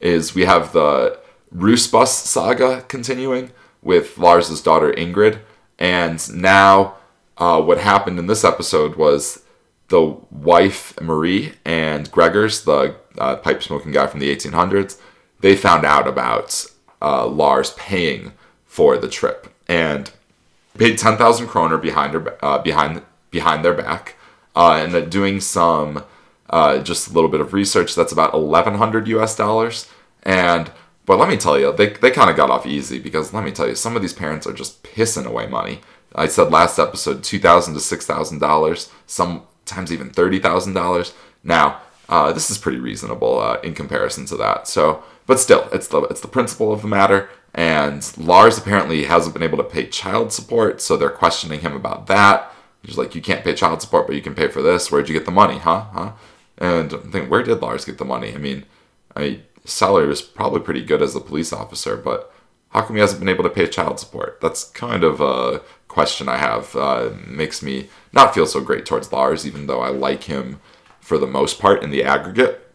is 0.00 0.36
we 0.36 0.44
have 0.44 0.72
the 0.72 1.18
Rusbus 1.52 2.08
saga 2.08 2.82
continuing 2.86 3.50
with 3.82 4.16
Lars's 4.16 4.62
daughter 4.62 4.92
Ingrid. 4.92 5.40
And 5.78 6.34
now, 6.34 6.96
uh, 7.36 7.60
what 7.60 7.78
happened 7.78 8.18
in 8.18 8.26
this 8.26 8.44
episode 8.44 8.96
was 8.96 9.42
the 9.88 10.16
wife 10.30 10.98
Marie 11.00 11.52
and 11.64 12.10
Gregers, 12.10 12.64
the 12.64 12.96
uh, 13.18 13.36
pipe 13.36 13.62
smoking 13.62 13.92
guy 13.92 14.06
from 14.06 14.20
the 14.20 14.34
1800s, 14.34 14.98
they 15.40 15.56
found 15.56 15.84
out 15.84 16.06
about 16.06 16.64
uh, 17.02 17.26
Lars 17.26 17.72
paying 17.72 18.32
for 18.64 18.96
the 18.96 19.08
trip. 19.08 19.52
And 19.68 20.10
paid 20.78 20.98
10,000 20.98 21.46
kroner 21.46 21.78
behind 21.78 22.14
her 22.14 22.44
uh, 22.44 22.58
behind 22.58 23.02
behind 23.30 23.64
their 23.64 23.74
back 23.74 24.16
uh, 24.56 24.80
and 24.80 25.10
doing 25.10 25.40
some 25.40 26.04
uh, 26.50 26.78
just 26.78 27.08
a 27.08 27.12
little 27.12 27.30
bit 27.30 27.40
of 27.40 27.52
research 27.52 27.94
that's 27.94 28.12
about 28.12 28.34
1100 28.34 29.08
US 29.08 29.36
dollars 29.36 29.88
and 30.22 30.70
but 31.06 31.18
let 31.18 31.28
me 31.28 31.36
tell 31.36 31.58
you 31.58 31.72
they, 31.72 31.88
they 31.88 32.10
kind 32.10 32.30
of 32.30 32.36
got 32.36 32.50
off 32.50 32.66
easy 32.66 32.98
because 32.98 33.32
let 33.32 33.44
me 33.44 33.50
tell 33.50 33.68
you 33.68 33.74
some 33.74 33.96
of 33.96 34.02
these 34.02 34.12
parents 34.12 34.46
are 34.46 34.52
just 34.52 34.82
pissing 34.82 35.26
away 35.26 35.46
money 35.46 35.80
I 36.14 36.26
said 36.26 36.50
last 36.50 36.78
episode 36.78 37.24
2000 37.24 37.74
to 37.74 37.80
6000 37.80 38.38
dollars 38.38 38.90
sometimes 39.06 39.92
even 39.92 40.10
$30,000 40.10 41.12
now 41.42 41.80
uh, 42.08 42.32
this 42.32 42.50
is 42.50 42.58
pretty 42.58 42.78
reasonable 42.78 43.40
uh, 43.40 43.60
in 43.60 43.74
comparison 43.74 44.26
to 44.26 44.36
that 44.36 44.68
so 44.68 45.02
but 45.26 45.40
still 45.40 45.68
it's 45.72 45.88
the 45.88 46.02
it's 46.02 46.20
the 46.20 46.28
principle 46.28 46.72
of 46.72 46.82
the 46.82 46.88
matter 46.88 47.28
and 47.54 48.12
Lars 48.18 48.58
apparently 48.58 49.04
hasn't 49.04 49.32
been 49.32 49.42
able 49.44 49.58
to 49.58 49.64
pay 49.64 49.86
child 49.86 50.32
support, 50.32 50.80
so 50.80 50.96
they're 50.96 51.08
questioning 51.08 51.60
him 51.60 51.74
about 51.74 52.08
that. 52.08 52.52
He's 52.82 52.98
like, 52.98 53.14
You 53.14 53.22
can't 53.22 53.44
pay 53.44 53.54
child 53.54 53.80
support, 53.80 54.08
but 54.08 54.16
you 54.16 54.22
can 54.22 54.34
pay 54.34 54.48
for 54.48 54.60
this. 54.60 54.90
Where'd 54.90 55.08
you 55.08 55.14
get 55.14 55.24
the 55.24 55.30
money, 55.30 55.58
huh? 55.58 55.84
Huh? 55.92 56.12
And 56.58 56.92
I 56.92 56.98
think, 56.98 57.30
where 57.30 57.42
did 57.42 57.62
Lars 57.62 57.84
get 57.84 57.98
the 57.98 58.04
money? 58.04 58.34
I 58.34 58.38
mean, 58.38 58.64
I 59.14 59.40
salary 59.64 60.06
was 60.06 60.22
probably 60.22 60.60
pretty 60.60 60.84
good 60.84 61.02
as 61.02 61.14
a 61.14 61.20
police 61.20 61.52
officer, 61.52 61.96
but 61.96 62.32
how 62.70 62.82
come 62.82 62.96
he 62.96 63.00
hasn't 63.00 63.20
been 63.20 63.28
able 63.28 63.44
to 63.44 63.50
pay 63.50 63.66
child 63.68 64.00
support? 64.00 64.40
That's 64.40 64.64
kind 64.64 65.04
of 65.04 65.20
a 65.20 65.62
question 65.86 66.28
I 66.28 66.38
have. 66.38 66.74
Uh, 66.74 67.10
makes 67.26 67.62
me 67.62 67.88
not 68.12 68.34
feel 68.34 68.46
so 68.46 68.60
great 68.60 68.84
towards 68.84 69.12
Lars, 69.12 69.46
even 69.46 69.66
though 69.66 69.80
I 69.80 69.90
like 69.90 70.24
him 70.24 70.60
for 71.00 71.16
the 71.16 71.26
most 71.26 71.60
part 71.60 71.84
in 71.84 71.90
the 71.90 72.02
aggregate. 72.02 72.68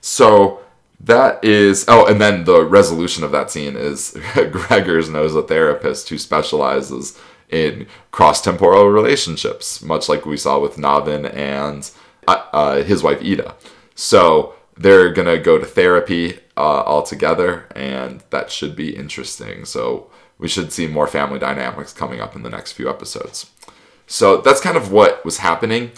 So 0.00 0.60
that 1.00 1.42
is 1.42 1.86
oh, 1.88 2.06
and 2.06 2.20
then 2.20 2.44
the 2.44 2.64
resolution 2.64 3.24
of 3.24 3.32
that 3.32 3.50
scene 3.50 3.76
is 3.76 4.16
Gregers 4.34 5.08
knows 5.08 5.34
a 5.34 5.42
therapist 5.42 6.08
who 6.08 6.18
specializes 6.18 7.18
in 7.48 7.86
cross 8.10 8.42
temporal 8.42 8.88
relationships, 8.88 9.82
much 9.82 10.08
like 10.08 10.26
we 10.26 10.36
saw 10.36 10.58
with 10.58 10.76
Navn 10.76 11.32
and 11.32 11.90
uh, 12.28 12.44
uh, 12.52 12.82
his 12.82 13.02
wife 13.02 13.22
Ida. 13.22 13.54
So 13.94 14.55
they're 14.76 15.12
gonna 15.12 15.38
go 15.38 15.58
to 15.58 15.66
therapy 15.66 16.40
uh, 16.56 16.82
all 16.82 17.02
together, 17.02 17.66
and 17.74 18.22
that 18.30 18.50
should 18.50 18.76
be 18.76 18.96
interesting. 18.96 19.64
So 19.64 20.10
we 20.38 20.48
should 20.48 20.72
see 20.72 20.86
more 20.86 21.06
family 21.06 21.38
dynamics 21.38 21.92
coming 21.92 22.20
up 22.20 22.36
in 22.36 22.42
the 22.42 22.50
next 22.50 22.72
few 22.72 22.88
episodes. 22.88 23.50
So 24.06 24.38
that's 24.38 24.60
kind 24.60 24.76
of 24.76 24.92
what 24.92 25.24
was 25.24 25.38
happening. 25.38 25.92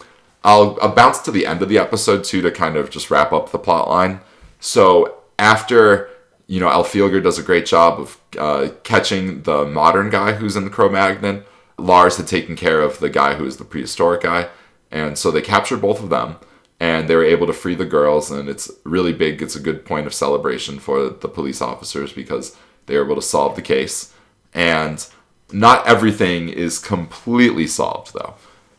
I'll, 0.44 0.78
I'll 0.80 0.94
bounce 0.94 1.18
to 1.20 1.30
the 1.30 1.46
end 1.46 1.62
of 1.62 1.68
the 1.68 1.78
episode 1.78 2.24
too 2.24 2.40
to 2.42 2.50
kind 2.50 2.76
of 2.76 2.90
just 2.90 3.10
wrap 3.10 3.32
up 3.32 3.50
the 3.50 3.58
plot 3.58 3.88
line. 3.88 4.20
So 4.60 5.16
after 5.38 6.08
you 6.48 6.60
know, 6.60 6.68
Elfilger 6.68 7.22
does 7.22 7.38
a 7.38 7.42
great 7.42 7.66
job 7.66 8.00
of 8.00 8.20
uh, 8.38 8.70
catching 8.82 9.42
the 9.42 9.66
modern 9.66 10.10
guy 10.10 10.32
who's 10.32 10.56
in 10.56 10.64
the 10.64 10.70
Cro-Magnon. 10.70 11.44
Lars 11.76 12.16
had 12.16 12.26
taken 12.26 12.56
care 12.56 12.80
of 12.80 12.98
the 12.98 13.10
guy 13.10 13.34
who 13.34 13.44
is 13.44 13.58
the 13.58 13.64
prehistoric 13.64 14.22
guy, 14.22 14.48
and 14.90 15.16
so 15.16 15.30
they 15.30 15.42
captured 15.42 15.82
both 15.82 16.02
of 16.02 16.08
them, 16.08 16.36
and 16.80 17.08
they 17.08 17.16
were 17.16 17.24
able 17.24 17.46
to 17.46 17.52
free 17.52 17.74
the 17.74 17.84
girls. 17.84 18.30
And 18.30 18.48
it's 18.48 18.70
really 18.84 19.12
big. 19.12 19.42
It's 19.42 19.56
a 19.56 19.60
good 19.60 19.84
point 19.84 20.06
of 20.06 20.14
celebration 20.14 20.78
for 20.78 21.08
the 21.08 21.28
police 21.28 21.60
officers 21.60 22.12
because 22.12 22.56
they 22.86 22.96
were 22.96 23.04
able 23.04 23.16
to 23.16 23.22
solve 23.22 23.56
the 23.56 23.62
case. 23.62 24.12
And 24.54 25.04
not 25.52 25.86
everything 25.86 26.48
is 26.48 26.78
completely 26.78 27.66
solved 27.66 28.12
though, 28.14 28.34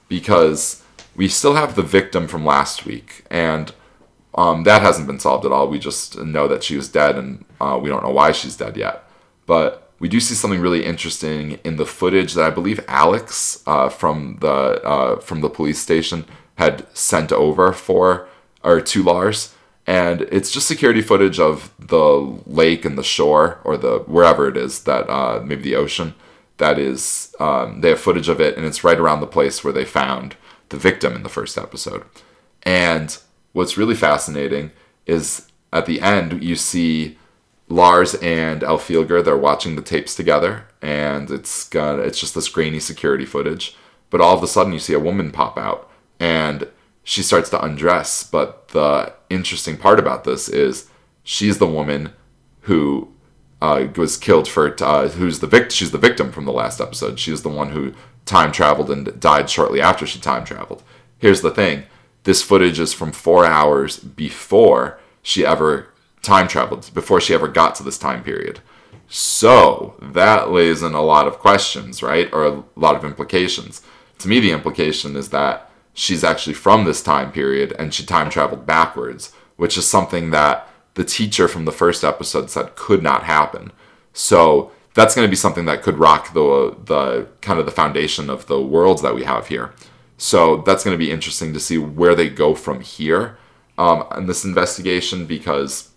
because 0.07 0.83
we 1.15 1.27
still 1.27 1.55
have 1.55 1.75
the 1.75 1.81
victim 1.81 2.27
from 2.27 2.45
last 2.45 2.85
week, 2.85 3.25
and 3.29 3.73
um, 4.35 4.63
that 4.63 4.81
hasn't 4.81 5.07
been 5.07 5.19
solved 5.19 5.45
at 5.45 5.51
all. 5.51 5.67
We 5.67 5.79
just 5.79 6.17
know 6.17 6.47
that 6.47 6.63
she 6.63 6.77
was 6.77 6.88
dead, 6.89 7.17
and 7.17 7.45
uh, 7.59 7.77
we 7.81 7.89
don't 7.89 8.03
know 8.03 8.12
why 8.12 8.31
she's 8.31 8.55
dead 8.55 8.77
yet. 8.77 9.03
But 9.45 9.91
we 9.99 10.07
do 10.07 10.19
see 10.19 10.35
something 10.35 10.62
really 10.62 10.85
interesting 10.85 11.59
in 11.63 11.75
the 11.75 11.85
footage 11.85 12.33
that 12.35 12.45
I 12.45 12.49
believe 12.51 12.79
Alex 12.88 13.63
uh, 13.65 13.89
from 13.89 14.38
the 14.39 14.81
uh, 14.83 15.19
from 15.19 15.41
the 15.41 15.49
police 15.49 15.79
station 15.79 16.25
had 16.59 16.85
sent 16.95 17.31
over 17.31 17.71
for 17.71 18.27
or 18.63 18.81
to 18.81 19.01
Lars, 19.01 19.55
and 19.87 20.21
it's 20.23 20.51
just 20.51 20.67
security 20.67 21.01
footage 21.01 21.39
of 21.39 21.73
the 21.79 22.37
lake 22.45 22.83
and 22.83 22.97
the 22.97 23.03
shore 23.03 23.59
or 23.63 23.77
the 23.77 23.99
wherever 23.99 24.47
it 24.49 24.57
is 24.57 24.83
that 24.83 25.09
uh, 25.09 25.41
maybe 25.43 25.63
the 25.63 25.75
ocean 25.75 26.13
that 26.57 26.77
is. 26.77 27.33
Um, 27.39 27.79
they 27.79 27.89
have 27.89 27.99
footage 28.01 28.27
of 28.27 28.41
it, 28.41 28.57
and 28.57 28.65
it's 28.65 28.83
right 28.83 28.99
around 28.99 29.21
the 29.21 29.27
place 29.27 29.63
where 29.63 29.73
they 29.73 29.85
found 29.85 30.35
the 30.67 30.77
victim 30.77 31.15
in 31.15 31.23
the 31.23 31.29
first 31.29 31.57
episode, 31.57 32.03
and 32.63 33.17
what's 33.53 33.77
really 33.77 33.95
fascinating 33.95 34.71
is 35.05 35.47
at 35.71 35.85
the 35.85 36.01
end 36.01 36.43
you 36.43 36.55
see 36.55 37.17
Lars 37.67 38.15
and 38.15 38.61
Elfilger 38.61 39.23
they're 39.23 39.37
watching 39.37 39.75
the 39.75 39.81
tapes 39.81 40.15
together 40.15 40.65
and 40.81 41.31
it's 41.31 41.69
got 41.69 41.99
it's 41.99 42.19
just 42.19 42.35
this 42.35 42.49
grainy 42.49 42.79
security 42.79 43.25
footage 43.25 43.75
but 44.09 44.21
all 44.21 44.35
of 44.35 44.43
a 44.43 44.47
sudden 44.47 44.73
you 44.73 44.79
see 44.79 44.93
a 44.93 44.99
woman 44.99 45.31
pop 45.31 45.57
out 45.57 45.88
and 46.19 46.67
she 47.03 47.21
starts 47.23 47.49
to 47.49 47.63
undress 47.63 48.23
but 48.23 48.69
the 48.69 49.13
interesting 49.29 49.77
part 49.77 49.99
about 49.99 50.23
this 50.23 50.47
is 50.49 50.89
she's 51.23 51.58
the 51.58 51.67
woman 51.67 52.13
who 52.62 53.12
uh, 53.62 53.88
was 53.95 54.15
killed 54.15 54.47
for 54.47 54.75
uh, 54.84 55.10
who's 55.10 55.39
the 55.39 55.47
victim. 55.47 55.71
she's 55.71 55.91
the 55.91 55.97
victim 55.97 56.32
from 56.32 56.45
the 56.45 56.51
last 56.51 56.79
episode 56.79 57.19
she's 57.19 57.41
the 57.41 57.49
one 57.49 57.69
who 57.69 57.93
time 58.25 58.51
traveled 58.51 58.91
and 58.91 59.19
died 59.19 59.49
shortly 59.49 59.82
after 59.82 60.05
she 60.05 60.19
time 60.19 60.45
traveled 60.45 60.84
here's 61.17 61.41
the 61.41 61.51
thing 61.51 61.84
this 62.23 62.41
footage 62.41 62.79
is 62.79 62.93
from 62.93 63.12
four 63.12 63.45
hours 63.45 63.97
before 63.97 64.99
she 65.21 65.45
ever 65.45 65.93
time 66.21 66.47
traveled, 66.47 66.91
before 66.93 67.21
she 67.21 67.34
ever 67.34 67.47
got 67.47 67.75
to 67.75 67.84
this 67.84 67.97
time 67.97 68.23
period. 68.23 68.60
So 69.08 69.95
that 70.01 70.51
lays 70.51 70.84
in 70.84 70.93
a 70.93 71.01
lot 71.01 71.27
of 71.27 71.39
questions, 71.39 72.03
right? 72.03 72.32
Or 72.32 72.45
a 72.45 72.63
lot 72.75 72.95
of 72.95 73.05
implications. 73.05 73.82
To 74.19 74.27
me, 74.27 74.39
the 74.39 74.51
implication 74.51 75.15
is 75.15 75.29
that 75.29 75.68
she's 75.93 76.23
actually 76.23 76.54
from 76.54 76.86
this 76.86 77.02
time 77.04 77.32
period 77.32 77.75
and 77.80 77.93
she 77.93 78.06
time 78.06 78.30
traveled 78.30 78.65
backwards, 78.65 79.34
which 79.58 79.78
is 79.78 79.88
something 79.88 80.32
that 80.32 80.67
the 80.95 81.04
teacher 81.04 81.47
from 81.47 81.65
the 81.65 81.71
first 81.71 82.04
episode 82.04 82.49
said 82.49 82.75
could 82.75 83.04
not 83.04 83.23
happen. 83.23 83.71
So 84.13 84.71
that's 84.95 85.15
going 85.15 85.25
to 85.28 85.30
be 85.30 85.36
something 85.36 85.65
that 85.65 85.82
could 85.84 85.97
rock 85.99 86.34
the 86.34 86.75
the 86.86 87.28
kind 87.41 87.60
of 87.60 87.65
the 87.65 87.71
foundation 87.71 88.30
of 88.30 88.47
the 88.47 88.62
worlds 88.62 89.02
that 89.02 89.15
we 89.15 89.23
have 89.23 89.47
here. 89.47 89.73
So 90.17 90.58
that's 90.65 90.84
going 90.84 90.93
to 90.93 91.06
be 91.06 91.12
interesting 91.12 91.54
to 91.54 91.60
see 91.60 91.78
where 91.78 92.15
they 92.15 92.30
go 92.30 92.56
from 92.56 92.82
here. 92.82 93.38
um, 93.78 94.06
in 94.17 94.25
this 94.28 94.43
investigation 94.45 95.25
because 95.25 95.89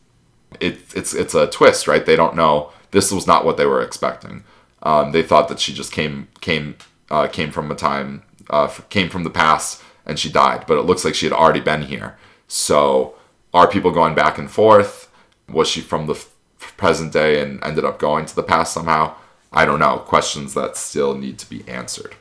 it, 0.61 0.79
it's 0.95 1.15
it's 1.15 1.35
a 1.35 1.49
twist, 1.49 1.89
right? 1.89 2.07
They 2.07 2.17
don't 2.17 2.37
know. 2.37 2.71
This 2.93 3.11
was 3.13 3.27
not 3.27 3.45
what 3.45 3.57
they 3.57 3.67
were 3.67 3.83
expecting. 3.83 4.45
Um, 4.83 5.13
they 5.13 5.23
thought 5.23 5.49
that 5.49 5.61
she 5.61 5.75
just 5.75 5.93
came 5.93 6.29
came 6.41 6.77
uh, 7.11 7.27
came 7.27 7.51
from 7.51 7.71
a 7.71 7.75
time 7.75 8.23
uh, 8.53 8.69
came 8.91 9.09
from 9.09 9.25
the 9.25 9.31
past 9.31 9.83
and 10.07 10.19
she 10.19 10.31
died, 10.31 10.65
but 10.67 10.79
it 10.79 10.83
looks 10.83 11.05
like 11.05 11.15
she 11.15 11.27
had 11.27 11.33
already 11.33 11.61
been 11.61 11.83
here. 11.83 12.17
So 12.47 13.15
are 13.55 13.69
people 13.69 13.91
going 13.91 14.15
back 14.15 14.39
and 14.39 14.51
forth? 14.51 15.11
Was 15.49 15.69
she 15.69 15.81
from 15.81 16.07
the 16.07 16.15
f- 16.15 16.31
present 16.77 17.13
day 17.13 17.41
and 17.41 17.63
ended 17.65 17.85
up 17.85 17.99
going 17.99 18.27
to 18.27 18.35
the 18.35 18.43
past 18.43 18.73
somehow? 18.73 19.15
I 19.53 19.65
don't 19.65 19.79
know. 19.79 19.99
Questions 19.99 20.55
that 20.55 20.77
still 20.77 21.15
need 21.15 21.39
to 21.39 21.49
be 21.49 21.67
answered. 21.69 22.15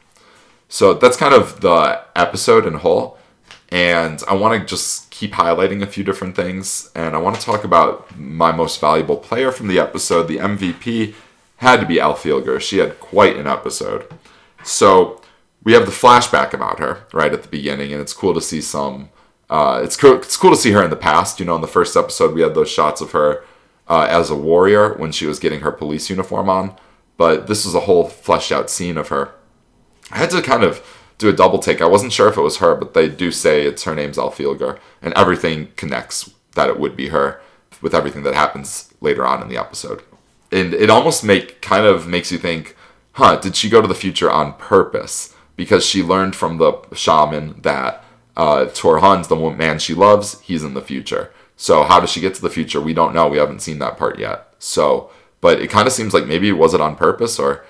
So 0.67 0.93
that's 0.93 1.17
kind 1.17 1.33
of 1.33 1.61
the 1.61 2.01
episode 2.15 2.65
in 2.65 2.75
whole. 2.75 3.17
And 3.69 4.21
I 4.27 4.33
want 4.33 4.59
to 4.59 4.65
just 4.67 5.09
keep 5.11 5.31
highlighting 5.33 5.81
a 5.81 5.87
few 5.87 6.03
different 6.03 6.35
things. 6.35 6.91
And 6.93 7.15
I 7.15 7.19
want 7.19 7.37
to 7.37 7.41
talk 7.41 7.63
about 7.63 8.17
my 8.17 8.51
most 8.51 8.81
valuable 8.81 9.17
player 9.17 9.51
from 9.51 9.67
the 9.67 9.79
episode. 9.79 10.27
The 10.27 10.37
MVP 10.37 11.13
had 11.57 11.79
to 11.79 11.85
be 11.85 11.95
Elfilger. 11.95 12.59
She 12.59 12.79
had 12.79 12.99
quite 12.99 13.37
an 13.37 13.47
episode. 13.47 14.07
So 14.63 15.20
we 15.63 15.73
have 15.73 15.85
the 15.85 15.91
flashback 15.91 16.53
about 16.53 16.79
her 16.79 17.05
right 17.13 17.33
at 17.33 17.43
the 17.43 17.49
beginning, 17.49 17.91
and 17.91 18.01
it's 18.01 18.13
cool 18.13 18.33
to 18.33 18.41
see 18.41 18.61
some. 18.61 19.09
Uh, 19.49 19.81
it's 19.83 19.97
cool. 19.97 20.15
It's 20.15 20.37
cool 20.37 20.51
to 20.51 20.57
see 20.57 20.71
her 20.71 20.83
in 20.83 20.89
the 20.89 20.95
past. 20.95 21.39
You 21.39 21.45
know, 21.45 21.55
in 21.55 21.61
the 21.61 21.67
first 21.67 21.95
episode, 21.95 22.33
we 22.33 22.41
had 22.41 22.55
those 22.55 22.69
shots 22.69 23.01
of 23.01 23.11
her 23.11 23.43
uh, 23.87 24.07
as 24.09 24.29
a 24.29 24.35
warrior 24.35 24.93
when 24.95 25.11
she 25.11 25.25
was 25.25 25.39
getting 25.39 25.61
her 25.61 25.71
police 25.71 26.09
uniform 26.09 26.49
on. 26.49 26.75
But 27.17 27.47
this 27.47 27.65
is 27.65 27.75
a 27.75 27.81
whole 27.81 28.07
fleshed 28.07 28.51
out 28.51 28.69
scene 28.69 28.97
of 28.97 29.09
her. 29.09 29.33
I 30.11 30.17
had 30.17 30.31
to 30.31 30.41
kind 30.41 30.63
of 30.63 30.85
do 31.17 31.29
a 31.29 31.33
double 31.33 31.59
take. 31.59 31.81
I 31.81 31.85
wasn't 31.85 32.13
sure 32.13 32.27
if 32.27 32.37
it 32.37 32.41
was 32.41 32.57
her, 32.57 32.75
but 32.75 32.93
they 32.93 33.07
do 33.07 33.31
say 33.31 33.65
it's 33.65 33.83
her 33.83 33.93
name's 33.93 34.17
Elfilger, 34.17 34.79
and 35.01 35.13
everything 35.13 35.67
connects 35.75 36.31
that 36.55 36.69
it 36.69 36.79
would 36.79 36.95
be 36.95 37.09
her 37.09 37.39
with 37.81 37.93
everything 37.93 38.23
that 38.23 38.33
happens 38.33 38.93
later 39.01 39.25
on 39.25 39.41
in 39.41 39.47
the 39.47 39.57
episode. 39.57 40.03
And 40.51 40.73
it 40.73 40.89
almost 40.89 41.23
make 41.23 41.61
kind 41.61 41.85
of 41.85 42.07
makes 42.07 42.31
you 42.31 42.37
think, 42.37 42.75
huh, 43.13 43.37
did 43.37 43.55
she 43.55 43.69
go 43.69 43.81
to 43.81 43.87
the 43.87 43.95
future 43.95 44.29
on 44.29 44.53
purpose? 44.53 45.35
Because 45.55 45.85
she 45.85 46.01
learned 46.03 46.35
from 46.35 46.57
the 46.57 46.79
shaman 46.93 47.61
that 47.61 48.03
uh, 48.35 48.65
Torhun's 48.65 49.27
the 49.27 49.35
man 49.35 49.79
she 49.79 49.93
loves, 49.93 50.39
he's 50.41 50.63
in 50.63 50.73
the 50.73 50.81
future. 50.81 51.31
So 51.55 51.83
how 51.83 51.99
does 51.99 52.09
she 52.09 52.21
get 52.21 52.33
to 52.35 52.41
the 52.41 52.49
future? 52.49 52.81
We 52.81 52.93
don't 52.93 53.13
know. 53.13 53.27
We 53.27 53.37
haven't 53.37 53.61
seen 53.61 53.79
that 53.79 53.97
part 53.97 54.17
yet. 54.17 54.53
So, 54.57 55.11
but 55.41 55.61
it 55.61 55.69
kind 55.69 55.87
of 55.87 55.93
seems 55.93 56.13
like 56.13 56.25
maybe 56.25 56.49
it 56.49 56.53
was 56.53 56.73
it 56.73 56.81
on 56.81 56.95
purpose 56.95 57.37
or 57.37 57.65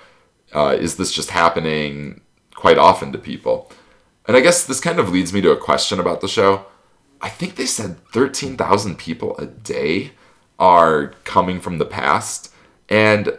uh, 0.54 0.76
is 0.78 0.96
this 0.96 1.12
just 1.12 1.30
happening 1.30 2.22
quite 2.54 2.78
often 2.78 3.12
to 3.12 3.18
people? 3.18 3.70
And 4.26 4.36
I 4.36 4.40
guess 4.40 4.64
this 4.64 4.80
kind 4.80 4.98
of 4.98 5.10
leads 5.10 5.32
me 5.32 5.40
to 5.42 5.50
a 5.50 5.56
question 5.56 5.98
about 5.98 6.20
the 6.20 6.28
show. 6.28 6.66
I 7.20 7.28
think 7.28 7.56
they 7.56 7.66
said 7.66 8.04
13,000 8.08 8.96
people 8.96 9.36
a 9.36 9.46
day 9.46 10.12
are 10.58 11.08
coming 11.24 11.60
from 11.60 11.78
the 11.78 11.84
past. 11.84 12.52
And 12.88 13.36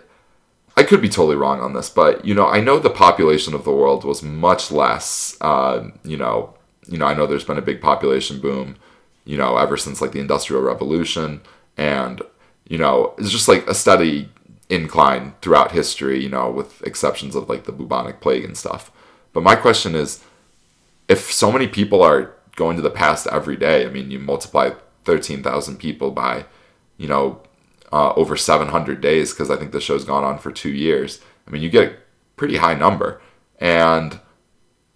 I 0.75 0.83
could 0.83 1.01
be 1.01 1.09
totally 1.09 1.36
wrong 1.36 1.59
on 1.62 1.73
this, 1.73 1.89
but 1.89 2.25
you 2.25 2.33
know, 2.33 2.47
I 2.47 2.59
know 2.59 2.79
the 2.79 2.89
population 2.89 3.53
of 3.53 3.63
the 3.63 3.71
world 3.71 4.03
was 4.03 4.23
much 4.23 4.71
less. 4.71 5.38
Uh, 5.39 5.89
you 6.03 6.17
know, 6.17 6.55
you 6.88 6.97
know, 6.97 7.05
I 7.05 7.13
know 7.13 7.27
there's 7.27 7.43
been 7.43 7.59
a 7.59 7.62
big 7.62 7.81
population 7.81 8.39
boom, 8.39 8.77
you 9.25 9.38
know, 9.38 9.57
ever 9.57 9.77
since 9.77 10.01
like 10.01 10.12
the 10.12 10.19
Industrial 10.19 10.62
Revolution, 10.62 11.41
and 11.77 12.21
you 12.67 12.77
know, 12.77 13.13
it's 13.17 13.29
just 13.29 13.47
like 13.47 13.67
a 13.67 13.75
steady 13.75 14.29
incline 14.69 15.36
throughout 15.41 15.71
history. 15.71 16.23
You 16.23 16.29
know, 16.29 16.49
with 16.49 16.81
exceptions 16.81 17.36
of 17.36 17.49
like 17.49 17.65
the 17.65 17.71
bubonic 17.71 18.19
plague 18.19 18.43
and 18.43 18.57
stuff. 18.57 18.91
But 19.31 19.43
my 19.43 19.55
question 19.55 19.95
is, 19.95 20.23
if 21.07 21.31
so 21.31 21.51
many 21.51 21.67
people 21.67 22.01
are 22.01 22.33
going 22.55 22.75
to 22.77 22.81
the 22.81 22.89
past 22.89 23.27
every 23.27 23.57
day, 23.57 23.86
I 23.86 23.89
mean, 23.89 24.09
you 24.09 24.19
multiply 24.19 24.71
thirteen 25.03 25.43
thousand 25.43 25.77
people 25.77 26.09
by, 26.09 26.45
you 26.97 27.07
know, 27.07 27.41
uh, 27.93 28.12
over 28.15 28.36
700 28.36 29.01
days 29.01 29.32
because 29.32 29.51
I 29.51 29.56
think 29.56 29.71
the 29.71 29.79
show's 29.79 30.03
gone 30.03 30.23
on 30.23 30.39
for 30.39 30.51
two 30.51 30.71
years. 30.71 31.21
I 31.47 31.51
mean, 31.51 31.62
you 31.62 31.69
get 31.69 31.91
a 31.91 31.95
pretty 32.38 32.58
high 32.58 32.73
number. 32.73 33.21
And 33.60 34.19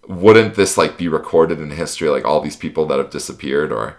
wouldn't 0.08 0.56
this 0.56 0.76
like 0.76 0.98
be 0.98 1.06
recorded 1.06 1.60
in 1.60 1.70
history, 1.70 2.08
like 2.08 2.24
all 2.24 2.40
these 2.40 2.56
people 2.56 2.86
that 2.86 2.98
have 2.98 3.10
disappeared, 3.10 3.70
or 3.70 3.98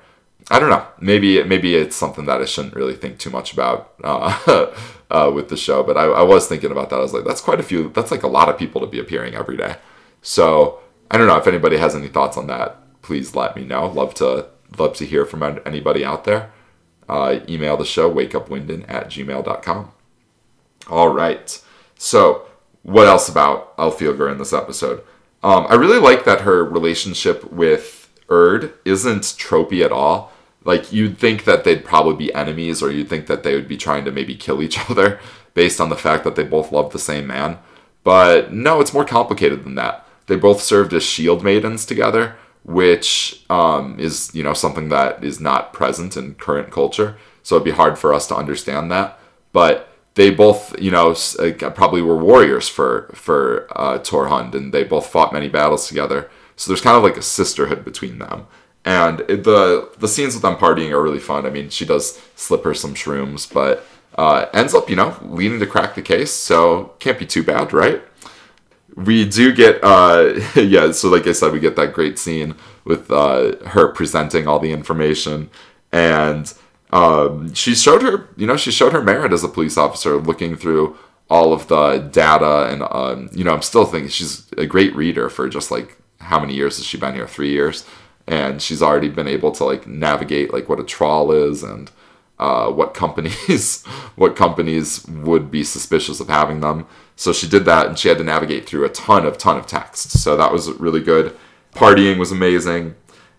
I 0.51 0.59
don't 0.59 0.69
know. 0.69 0.85
Maybe 0.99 1.41
maybe 1.43 1.75
it's 1.75 1.95
something 1.95 2.25
that 2.25 2.41
I 2.41 2.45
shouldn't 2.45 2.75
really 2.75 2.95
think 2.95 3.19
too 3.19 3.29
much 3.29 3.53
about 3.53 3.93
uh, 4.03 4.73
uh, 5.09 5.31
with 5.33 5.47
the 5.47 5.55
show. 5.55 5.81
But 5.81 5.97
I, 5.97 6.03
I 6.03 6.23
was 6.23 6.47
thinking 6.47 6.71
about 6.71 6.89
that. 6.89 6.97
I 6.97 7.01
was 7.01 7.13
like, 7.13 7.23
that's 7.23 7.41
quite 7.41 7.61
a 7.61 7.63
few. 7.63 7.89
That's 7.89 8.11
like 8.11 8.23
a 8.23 8.27
lot 8.27 8.49
of 8.49 8.57
people 8.57 8.81
to 8.81 8.87
be 8.87 8.99
appearing 8.99 9.33
every 9.33 9.55
day. 9.55 9.77
So 10.21 10.81
I 11.09 11.17
don't 11.17 11.27
know 11.27 11.37
if 11.37 11.47
anybody 11.47 11.77
has 11.77 11.95
any 11.95 12.09
thoughts 12.09 12.35
on 12.35 12.47
that. 12.47 13.01
Please 13.01 13.33
let 13.33 13.55
me 13.55 13.63
know. 13.63 13.87
Love 13.87 14.13
to 14.15 14.47
love 14.77 14.93
to 14.97 15.05
hear 15.05 15.25
from 15.25 15.61
anybody 15.65 16.03
out 16.03 16.25
there 16.25 16.51
uh, 17.09 17.39
email 17.49 17.75
the 17.75 17.85
show, 17.85 18.13
wakeupwinden 18.13 18.85
at 18.89 19.07
gmail.com. 19.07 19.91
All 20.89 21.09
right. 21.09 21.61
So, 21.97 22.45
what 22.83 23.07
else 23.07 23.27
about 23.27 23.75
Elfilger 23.77 24.31
in 24.31 24.37
this 24.37 24.53
episode? 24.53 25.03
Um, 25.43 25.65
I 25.69 25.75
really 25.75 25.99
like 25.99 26.25
that 26.25 26.41
her 26.41 26.63
relationship 26.63 27.51
with 27.51 28.09
Urd 28.29 28.73
isn't 28.85 29.23
tropey 29.23 29.83
at 29.83 29.91
all. 29.91 30.31
Like, 30.63 30.91
you'd 30.91 31.17
think 31.17 31.45
that 31.45 31.63
they'd 31.63 31.85
probably 31.85 32.15
be 32.15 32.33
enemies, 32.33 32.81
or 32.81 32.91
you'd 32.91 33.09
think 33.09 33.27
that 33.27 33.43
they 33.43 33.55
would 33.55 33.67
be 33.67 33.77
trying 33.77 34.05
to 34.05 34.11
maybe 34.11 34.35
kill 34.35 34.61
each 34.61 34.79
other 34.89 35.19
based 35.53 35.81
on 35.81 35.89
the 35.89 35.95
fact 35.95 36.23
that 36.23 36.35
they 36.35 36.43
both 36.43 36.71
love 36.71 36.91
the 36.91 36.99
same 36.99 37.27
man. 37.27 37.57
But 38.03 38.53
no, 38.53 38.79
it's 38.79 38.93
more 38.93 39.05
complicated 39.05 39.63
than 39.63 39.75
that. 39.75 40.05
They 40.27 40.35
both 40.35 40.61
served 40.61 40.93
as 40.93 41.03
shield 41.03 41.43
maidens 41.43 41.85
together, 41.85 42.35
which 42.69 43.43
um, 43.49 43.99
is 43.99 44.29
you 44.33 44.43
know 44.43 44.53
something 44.53 44.89
that 44.89 45.23
is 45.23 45.39
not 45.39 45.73
present 45.73 46.15
in 46.15 46.35
current 46.35 46.71
culture. 46.71 47.17
So 47.41 47.55
it'd 47.55 47.65
be 47.65 47.71
hard 47.71 47.97
for 47.97 48.13
us 48.13 48.27
to 48.27 48.35
understand 48.35 48.91
that. 48.91 49.19
But 49.51 49.89
they 50.13 50.29
both 50.29 50.79
you 50.79 50.91
know 50.91 51.15
probably 51.73 52.03
were 52.03 52.17
warriors 52.17 52.69
for 52.69 53.11
for 53.15 53.67
uh, 53.75 53.97
Torhund, 53.97 54.53
and 54.53 54.71
they 54.71 54.83
both 54.83 55.07
fought 55.07 55.33
many 55.33 55.49
battles 55.49 55.87
together. 55.87 56.29
So 56.55 56.69
there's 56.69 56.81
kind 56.81 56.95
of 56.95 57.03
like 57.03 57.17
a 57.17 57.23
sisterhood 57.23 57.83
between 57.83 58.19
them. 58.19 58.45
And 58.85 59.21
it, 59.21 59.43
the 59.45 59.89
the 59.97 60.07
scenes 60.07 60.35
with 60.35 60.43
them 60.43 60.55
partying 60.55 60.91
are 60.91 61.01
really 61.01 61.19
fun. 61.19 61.47
I 61.47 61.49
mean, 61.49 61.69
she 61.69 61.85
does 61.85 62.21
slip 62.35 62.63
her 62.65 62.75
some 62.75 62.93
shrooms, 62.93 63.51
but 63.51 63.83
uh, 64.15 64.45
ends 64.53 64.75
up, 64.75 64.89
you 64.91 64.95
know, 64.95 65.17
leading 65.23 65.59
to 65.59 65.65
crack 65.65 65.95
the 65.95 66.03
case. 66.03 66.31
So 66.31 66.93
can't 66.99 67.17
be 67.17 67.25
too 67.25 67.41
bad, 67.43 67.73
right? 67.73 68.03
We 69.05 69.25
do 69.25 69.53
get 69.53 69.79
uh 69.83 70.39
yeah 70.55 70.91
so 70.91 71.09
like 71.09 71.27
i 71.27 71.31
said 71.31 71.51
we 71.51 71.59
get 71.59 71.75
that 71.75 71.93
great 71.93 72.19
scene 72.19 72.55
with 72.85 73.11
uh 73.11 73.55
her 73.67 73.87
presenting 73.89 74.47
all 74.47 74.59
the 74.59 74.71
information. 74.71 75.49
And 75.91 76.53
um 76.91 77.53
she 77.53 77.75
showed 77.75 78.01
her 78.01 78.29
you 78.35 78.47
know 78.47 78.57
she 78.57 78.71
showed 78.71 78.93
her 78.93 79.01
merit 79.03 79.33
as 79.33 79.43
a 79.43 79.47
police 79.47 79.77
officer 79.77 80.17
looking 80.17 80.55
through 80.55 80.97
all 81.29 81.53
of 81.53 81.67
the 81.67 81.97
data 82.11 82.67
and 82.71 82.81
um 82.89 83.29
you 83.31 83.43
know 83.43 83.53
i'm 83.53 83.61
still 83.61 83.85
thinking 83.85 84.09
she's 84.09 84.51
a 84.57 84.65
great 84.65 84.95
reader 84.95 85.29
for 85.29 85.47
just 85.47 85.69
like 85.69 85.99
how 86.19 86.39
many 86.39 86.53
years 86.53 86.77
has 86.77 86.85
she 86.85 86.97
been 86.97 87.15
here? 87.15 87.27
Three 87.27 87.51
years? 87.51 87.85
And 88.27 88.61
she's 88.61 88.81
already 88.81 89.09
been 89.09 89.27
able 89.27 89.51
to 89.53 89.63
like 89.63 89.87
navigate 89.87 90.53
like 90.53 90.69
what 90.69 90.79
a 90.79 90.83
trawl 90.83 91.31
is 91.31 91.63
and 91.63 91.89
uh, 92.37 92.71
what 92.71 92.93
companies 92.93 93.83
what 94.15 94.35
companies 94.35 95.05
would 95.07 95.49
be 95.49 95.63
suspicious 95.63 96.19
of 96.19 96.29
having 96.29 96.59
them 96.61 96.85
so 97.19 97.33
she 97.33 97.49
did 97.49 97.65
that 97.65 97.85
and 97.85 97.99
she 97.99 98.07
had 98.07 98.17
to 98.19 98.23
navigate 98.23 98.65
through 98.65 98.85
a 98.85 98.89
ton 98.89 99.25
of 99.25 99.37
ton 99.37 99.57
of 99.57 99.67
text. 99.67 100.11
So 100.11 100.37
that 100.37 100.53
was 100.53 100.71
really 100.79 101.01
good. 101.01 101.35
Partying 101.75 102.17
was 102.17 102.31
amazing. 102.31 102.95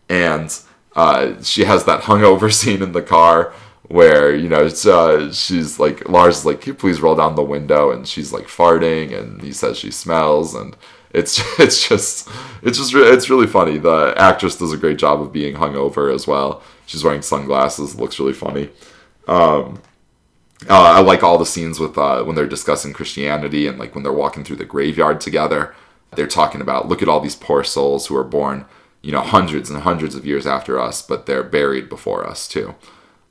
And 0.07 0.55
uh, 0.95 1.43
she 1.43 1.65
has 1.65 1.87
that 1.87 2.03
hungover 2.03 2.53
scene 2.61 2.83
in 2.83 2.93
the 2.93 3.01
car 3.01 3.55
where, 3.85 4.37
you 4.37 4.51
know, 4.51 4.67
uh, 4.67 5.33
she's 5.33 5.79
like, 5.79 6.07
Lars 6.11 6.41
is 6.41 6.45
like, 6.45 6.61
can 6.61 6.73
you 6.73 6.75
please 6.75 7.01
roll 7.01 7.15
down 7.15 7.37
the 7.37 7.43
window? 7.43 7.91
And 7.91 8.07
she's 8.07 8.35
like 8.35 8.49
farting 8.49 9.19
and 9.19 9.41
he 9.41 9.51
says 9.51 9.79
she 9.79 9.91
smells. 9.91 10.55
And 10.55 10.77
it's, 11.15 11.41
it's 11.59 11.89
just, 11.89 12.29
it's 12.63 12.77
just, 12.77 12.93
it's 12.95 13.31
really 13.31 13.47
funny. 13.47 13.79
The 13.79 14.13
actress 14.19 14.59
does 14.59 14.75
a 14.75 14.77
great 14.77 14.99
job 14.99 15.23
of 15.23 15.33
being 15.33 15.57
hungover 15.57 16.15
as 16.15 16.27
well. 16.27 16.63
She's 16.85 17.03
wearing 17.03 17.23
sunglasses, 17.23 17.99
looks 17.99 18.21
really 18.21 18.35
funny. 18.35 18.69
Um, 19.27 19.81
uh, 20.69 20.75
I 20.97 21.01
like 21.01 21.23
all 21.23 21.39
the 21.39 21.47
scenes 21.47 21.81
with 21.81 21.97
uh, 21.97 22.23
when 22.25 22.37
they're 22.37 22.47
discussing 22.47 22.93
Christianity 22.93 23.67
and 23.67 23.79
like 23.79 23.95
when 23.95 24.05
they're 24.05 24.13
walking 24.13 24.45
through 24.45 24.57
the 24.57 24.65
graveyard 24.65 25.21
together. 25.21 25.75
They're 26.13 26.27
talking 26.27 26.61
about 26.61 26.89
look 26.89 27.03
at 27.03 27.09
all 27.09 27.21
these 27.21 27.37
poor 27.37 27.65
souls 27.65 28.07
who 28.07 28.17
are 28.17 28.25
born, 28.25 28.67
you 29.01 29.13
know, 29.13 29.21
hundreds 29.21 29.71
and 29.71 29.83
hundreds 29.83 30.15
of 30.15 30.27
years 30.27 30.47
after 30.47 30.79
us, 30.79 31.03
but 31.03 31.27
they're 31.27 31.45
buried 31.45 31.89
before 31.89 32.27
us 32.27 32.49
too. 32.49 32.75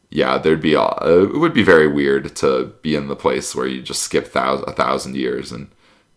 Yeah, 0.10 0.38
there'd 0.40 0.62
be 0.62 0.74
a, 0.74 0.82
uh, 0.82 1.28
it 1.32 1.38
would 1.38 1.54
be 1.54 1.62
very 1.62 1.88
weird 1.88 2.36
to 2.38 2.74
be 2.82 2.96
in 2.96 3.10
the 3.10 3.16
place 3.16 3.54
where 3.54 3.68
you 3.68 3.82
just 3.82 4.02
skip 4.02 4.34
a 4.34 4.72
thousand 4.72 5.16
years 5.16 5.52
and 5.52 5.70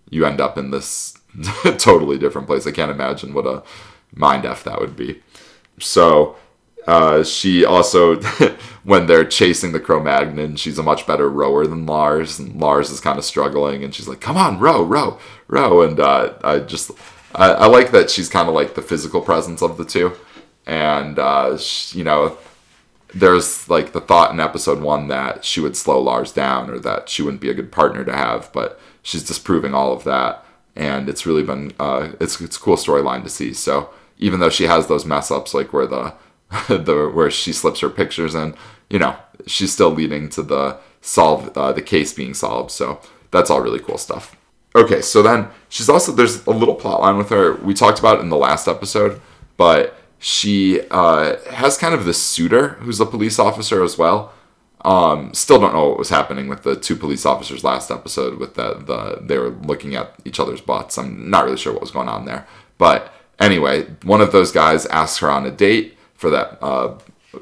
you 0.08 0.24
end 0.24 0.40
up 0.40 0.56
in 0.56 0.70
this 0.70 1.18
totally 1.78 2.18
different 2.18 2.46
place. 2.46 2.66
I 2.66 2.70
can't 2.70 2.90
imagine 2.90 3.34
what 3.34 3.46
a 3.46 3.62
mind 4.14 4.46
f 4.46 4.64
that 4.64 4.80
would 4.80 4.96
be. 4.96 5.22
So 5.78 6.36
uh, 6.86 7.22
she 7.22 7.64
also, 7.64 8.20
when 8.84 9.06
they're 9.06 9.24
chasing 9.24 9.72
the 9.72 9.80
Cro-Magnon, 9.80 10.56
she's 10.56 10.78
a 10.78 10.82
much 10.82 11.06
better 11.06 11.30
rower 11.30 11.66
than 11.66 11.86
Lars, 11.86 12.38
and 12.38 12.60
Lars 12.60 12.90
is 12.90 13.00
kind 13.00 13.18
of 13.18 13.24
struggling, 13.24 13.84
and 13.84 13.94
she's 13.94 14.08
like, 14.08 14.20
"Come 14.20 14.36
on, 14.36 14.58
row, 14.58 14.82
row, 14.82 15.18
row!" 15.48 15.82
And 15.82 16.00
uh, 16.00 16.34
I 16.42 16.58
just, 16.60 16.90
I, 17.34 17.50
I, 17.52 17.66
like 17.66 17.92
that 17.92 18.10
she's 18.10 18.28
kind 18.28 18.48
of 18.48 18.54
like 18.54 18.74
the 18.74 18.82
physical 18.82 19.20
presence 19.20 19.62
of 19.62 19.76
the 19.76 19.84
two, 19.84 20.12
and 20.66 21.18
uh, 21.18 21.56
she, 21.56 21.98
you 21.98 22.04
know, 22.04 22.36
there's 23.14 23.68
like 23.68 23.92
the 23.92 24.00
thought 24.00 24.32
in 24.32 24.40
episode 24.40 24.80
one 24.80 25.08
that 25.08 25.44
she 25.44 25.60
would 25.60 25.76
slow 25.76 26.00
Lars 26.00 26.32
down 26.32 26.70
or 26.70 26.78
that 26.80 27.08
she 27.08 27.22
wouldn't 27.22 27.42
be 27.42 27.50
a 27.50 27.54
good 27.54 27.70
partner 27.70 28.04
to 28.04 28.12
have, 28.12 28.52
but 28.52 28.80
she's 29.02 29.22
disproving 29.22 29.74
all 29.74 29.92
of 29.92 30.02
that, 30.04 30.44
and 30.74 31.08
it's 31.08 31.26
really 31.26 31.44
been 31.44 31.72
uh, 31.78 32.10
it's 32.18 32.40
it's 32.40 32.56
a 32.56 32.60
cool 32.60 32.76
storyline 32.76 33.22
to 33.22 33.28
see. 33.28 33.52
So 33.52 33.90
even 34.18 34.40
though 34.40 34.50
she 34.50 34.64
has 34.64 34.88
those 34.88 35.04
mess 35.04 35.30
ups 35.30 35.54
like 35.54 35.72
where 35.72 35.86
the 35.86 36.14
the 36.68 37.10
where 37.12 37.30
she 37.30 37.52
slips 37.52 37.80
her 37.80 37.88
pictures 37.88 38.34
in, 38.34 38.54
you 38.90 38.98
know, 38.98 39.16
she's 39.46 39.72
still 39.72 39.90
leading 39.90 40.28
to 40.30 40.42
the 40.42 40.78
solve 41.00 41.56
uh, 41.56 41.72
the 41.72 41.82
case 41.82 42.12
being 42.12 42.34
solved. 42.34 42.70
So 42.70 43.00
that's 43.30 43.50
all 43.50 43.60
really 43.60 43.80
cool 43.80 43.98
stuff. 43.98 44.36
Okay, 44.74 45.02
so 45.02 45.22
then 45.22 45.48
she's 45.68 45.88
also 45.88 46.12
there's 46.12 46.46
a 46.46 46.50
little 46.50 46.74
plot 46.74 47.00
line 47.00 47.18
with 47.18 47.30
her. 47.30 47.54
We 47.56 47.74
talked 47.74 47.98
about 47.98 48.20
in 48.20 48.30
the 48.30 48.36
last 48.36 48.68
episode, 48.68 49.20
but 49.56 49.94
she 50.18 50.80
uh, 50.90 51.36
has 51.50 51.76
kind 51.76 51.94
of 51.94 52.04
this 52.04 52.22
suitor 52.22 52.70
who's 52.80 53.00
a 53.00 53.06
police 53.06 53.38
officer 53.38 53.82
as 53.82 53.98
well. 53.98 54.32
Um, 54.84 55.32
still 55.32 55.60
don't 55.60 55.74
know 55.74 55.90
what 55.90 55.98
was 55.98 56.08
happening 56.08 56.48
with 56.48 56.62
the 56.62 56.74
two 56.74 56.96
police 56.96 57.24
officers 57.26 57.62
last 57.62 57.90
episode. 57.90 58.38
With 58.38 58.54
the 58.54 58.74
the 58.74 59.18
they 59.22 59.38
were 59.38 59.50
looking 59.50 59.94
at 59.94 60.14
each 60.24 60.40
other's 60.40 60.60
butts. 60.60 60.96
I'm 60.98 61.28
not 61.30 61.44
really 61.44 61.56
sure 61.56 61.72
what 61.72 61.82
was 61.82 61.90
going 61.90 62.08
on 62.08 62.24
there. 62.24 62.46
But 62.78 63.12
anyway, 63.38 63.84
one 64.02 64.20
of 64.20 64.32
those 64.32 64.52
guys 64.52 64.86
asks 64.86 65.18
her 65.18 65.30
on 65.30 65.46
a 65.46 65.50
date 65.50 65.96
for 66.22 66.30
that 66.30 66.56
uh, 66.62 66.94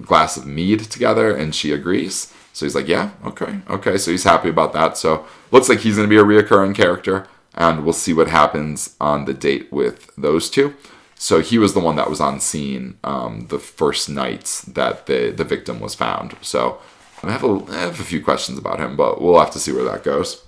glass 0.03 0.37
of 0.39 0.47
mead 0.47 0.81
together, 0.81 1.37
and 1.37 1.55
she 1.55 1.71
agrees. 1.71 2.33
So 2.53 2.65
he's 2.65 2.75
like, 2.75 2.89
yeah, 2.89 3.11
okay, 3.25 3.61
okay. 3.69 3.97
So 3.99 4.11
he's 4.11 4.25
happy 4.25 4.49
about 4.49 4.73
that. 4.73 4.97
So 4.97 5.27
looks 5.53 5.69
like 5.69 5.81
he's 5.81 5.97
going 5.97 6.09
to 6.09 6.17
be 6.17 6.21
a 6.21 6.25
reoccurring 6.25 6.75
character, 6.75 7.29
and 7.55 7.85
we'll 7.85 7.93
see 7.93 8.15
what 8.15 8.29
happens 8.29 8.97
on 9.01 9.27
the 9.27 9.35
date 9.35 9.71
with 9.71 10.11
those 10.17 10.51
two. 10.51 10.75
So 11.15 11.41
he 11.41 11.59
was 11.59 11.75
the 11.75 11.81
one 11.81 11.97
that 11.97 12.09
was 12.09 12.21
on 12.21 12.41
scene 12.41 12.99
um, 13.05 13.47
the 13.49 13.59
first 13.59 14.09
night 14.09 14.65
that 14.67 15.07
the 15.07 15.31
the 15.31 15.45
victim 15.45 15.79
was 15.79 15.95
found. 15.95 16.35
So 16.41 16.81
I 17.23 17.31
have, 17.33 17.45
a, 17.45 17.63
I 17.69 17.79
have 17.87 18.01
a 18.01 18.05
few 18.13 18.25
questions 18.25 18.57
about 18.59 18.81
him, 18.81 18.97
but 18.97 19.21
we'll 19.21 19.39
have 19.39 19.53
to 19.53 19.61
see 19.61 19.73
where 19.73 19.85
that 19.85 20.03
goes. 20.03 20.43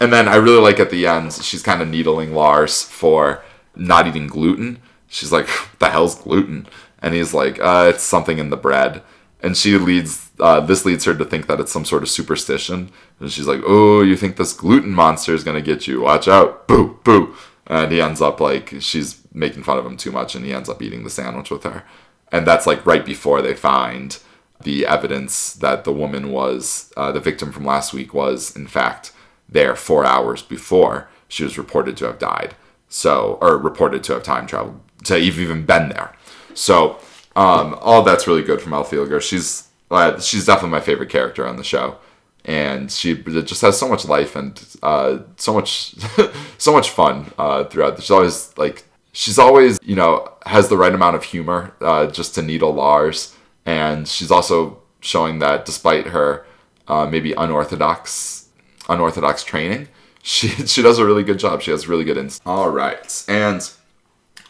And 0.00 0.10
then 0.10 0.26
I 0.26 0.36
really 0.36 0.62
like 0.62 0.80
at 0.80 0.90
the 0.90 1.06
end, 1.06 1.34
she's 1.34 1.62
kind 1.62 1.82
of 1.82 1.88
needling 1.88 2.32
Lars 2.34 2.82
for 2.82 3.44
not 3.76 4.06
eating 4.06 4.26
gluten. 4.26 4.80
She's 5.06 5.30
like, 5.30 5.48
the 5.78 5.90
hell's 5.90 6.16
gluten?" 6.16 6.66
And 7.04 7.14
he's 7.14 7.34
like, 7.34 7.60
uh, 7.60 7.92
"It's 7.92 8.02
something 8.02 8.38
in 8.38 8.50
the 8.50 8.56
bread." 8.56 9.02
And 9.42 9.56
she 9.56 9.76
leads. 9.76 10.30
Uh, 10.40 10.60
this 10.60 10.84
leads 10.84 11.04
her 11.04 11.14
to 11.14 11.24
think 11.24 11.46
that 11.46 11.60
it's 11.60 11.72
some 11.72 11.84
sort 11.84 12.02
of 12.02 12.08
superstition. 12.08 12.90
And 13.20 13.30
she's 13.30 13.46
like, 13.46 13.60
"Oh, 13.66 14.00
you 14.02 14.16
think 14.16 14.36
this 14.36 14.52
gluten 14.54 14.92
monster 14.92 15.34
is 15.34 15.44
gonna 15.44 15.60
get 15.60 15.86
you? 15.86 16.00
Watch 16.00 16.26
out!" 16.28 16.66
Boo, 16.66 16.98
boo. 17.04 17.34
And 17.66 17.92
he 17.92 18.00
ends 18.00 18.20
up 18.20 18.40
like 18.40 18.74
she's 18.80 19.20
making 19.32 19.64
fun 19.64 19.78
of 19.78 19.86
him 19.86 19.96
too 19.96 20.12
much 20.12 20.34
and 20.34 20.44
he 20.44 20.52
ends 20.52 20.68
up 20.68 20.80
eating 20.82 21.04
the 21.04 21.10
sandwich 21.10 21.50
with 21.50 21.64
her. 21.64 21.84
And 22.32 22.46
that's 22.46 22.66
like 22.66 22.84
right 22.86 23.04
before 23.04 23.42
they 23.42 23.54
find 23.54 24.18
the 24.62 24.86
evidence 24.86 25.52
that 25.54 25.84
the 25.84 25.92
woman 25.92 26.30
was, 26.30 26.92
uh, 26.96 27.12
the 27.12 27.20
victim 27.20 27.52
from 27.52 27.64
last 27.64 27.92
week 27.92 28.14
was, 28.14 28.54
in 28.56 28.66
fact, 28.66 29.12
there 29.48 29.76
four 29.76 30.04
hours 30.04 30.42
before 30.42 31.08
she 31.28 31.44
was 31.44 31.58
reported 31.58 31.96
to 31.98 32.06
have 32.06 32.18
died. 32.18 32.54
So, 32.88 33.38
or 33.40 33.58
reported 33.58 34.04
to 34.04 34.14
have 34.14 34.22
time 34.22 34.46
traveled, 34.46 34.80
to 35.04 35.14
have 35.14 35.22
even 35.22 35.66
been 35.66 35.88
there. 35.88 36.14
So, 36.54 36.98
um, 37.36 37.76
all 37.80 38.02
that's 38.02 38.26
really 38.26 38.42
good 38.42 38.60
from 38.60 38.72
Elphilger. 38.72 39.20
She's, 39.20 39.68
uh, 39.90 40.20
she's 40.20 40.46
definitely 40.46 40.70
my 40.70 40.80
favorite 40.80 41.10
character 41.10 41.46
on 41.46 41.56
the 41.56 41.64
show 41.64 41.98
and 42.44 42.90
she 42.90 43.14
just 43.14 43.62
has 43.62 43.78
so 43.78 43.88
much 43.88 44.04
life 44.04 44.36
and 44.36 44.62
uh, 44.82 45.18
so 45.36 45.54
much 45.54 45.94
so 46.58 46.72
much 46.72 46.90
fun 46.90 47.32
uh, 47.38 47.64
throughout. 47.64 48.00
She's 48.00 48.10
always 48.10 48.56
like 48.58 48.84
she's 49.12 49.38
always 49.38 49.78
you 49.82 49.96
know 49.96 50.30
has 50.46 50.68
the 50.68 50.76
right 50.76 50.94
amount 50.94 51.16
of 51.16 51.24
humor 51.24 51.74
uh, 51.80 52.06
just 52.06 52.34
to 52.34 52.42
needle 52.42 52.72
Lars, 52.72 53.34
and 53.64 54.06
she's 54.06 54.30
also 54.30 54.82
showing 55.00 55.38
that 55.38 55.64
despite 55.64 56.08
her 56.08 56.46
uh, 56.88 57.06
maybe 57.06 57.32
unorthodox 57.32 58.48
unorthodox 58.88 59.42
training, 59.42 59.88
she 60.22 60.48
she 60.48 60.82
does 60.82 60.98
a 60.98 61.06
really 61.06 61.22
good 61.24 61.38
job. 61.38 61.62
She 61.62 61.70
has 61.70 61.88
really 61.88 62.04
good 62.04 62.18
insight. 62.18 62.46
All 62.46 62.70
right, 62.70 63.24
and 63.26 63.68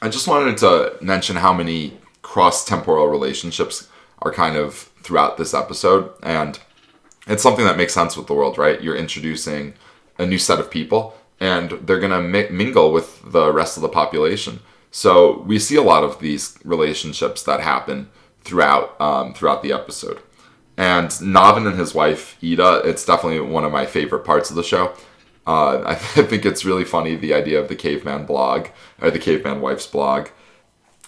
I 0.04 0.10
just 0.10 0.28
wanted 0.28 0.58
to 0.58 0.98
mention 1.00 1.36
how 1.36 1.54
many 1.54 1.96
cross 2.20 2.62
temporal 2.62 3.06
relationships 3.06 3.88
are 4.20 4.30
kind 4.30 4.54
of 4.54 4.74
throughout 5.00 5.38
this 5.38 5.54
episode 5.54 6.12
and 6.22 6.60
it's 7.26 7.42
something 7.42 7.64
that 7.64 7.78
makes 7.78 7.94
sense 7.94 8.14
with 8.14 8.26
the 8.26 8.34
world, 8.34 8.58
right? 8.58 8.82
You're 8.82 8.96
introducing 8.96 9.72
a 10.18 10.26
new 10.26 10.36
set 10.36 10.60
of 10.60 10.70
people 10.70 11.16
and 11.40 11.70
they're 11.70 12.00
going 12.00 12.12
to 12.12 12.20
mi- 12.20 12.50
mingle 12.50 12.92
with 12.92 13.32
the 13.32 13.50
rest 13.50 13.78
of 13.78 13.82
the 13.82 13.88
population. 13.88 14.60
So 14.90 15.40
we 15.46 15.58
see 15.58 15.76
a 15.76 15.82
lot 15.82 16.04
of 16.04 16.18
these 16.18 16.58
relationships 16.64 17.42
that 17.44 17.60
happen 17.60 18.10
throughout 18.42 19.00
um, 19.00 19.32
throughout 19.32 19.62
the 19.62 19.72
episode. 19.72 20.20
And 20.76 21.08
Navn 21.22 21.66
and 21.66 21.78
his 21.78 21.94
wife 21.94 22.36
Ida, 22.42 22.82
it's 22.84 23.06
definitely 23.06 23.40
one 23.40 23.64
of 23.64 23.72
my 23.72 23.86
favorite 23.86 24.26
parts 24.26 24.50
of 24.50 24.56
the 24.56 24.62
show. 24.62 24.92
Uh, 25.46 25.82
I, 25.86 25.94
think 25.94 26.44
it's 26.44 26.64
really 26.64 26.84
funny 26.84 27.16
the 27.16 27.34
idea 27.34 27.60
of 27.60 27.68
the 27.68 27.76
caveman 27.76 28.26
blog 28.26 28.68
or 29.00 29.10
the 29.10 29.18
caveman 29.18 29.60
wife's 29.60 29.86
blog. 29.86 30.28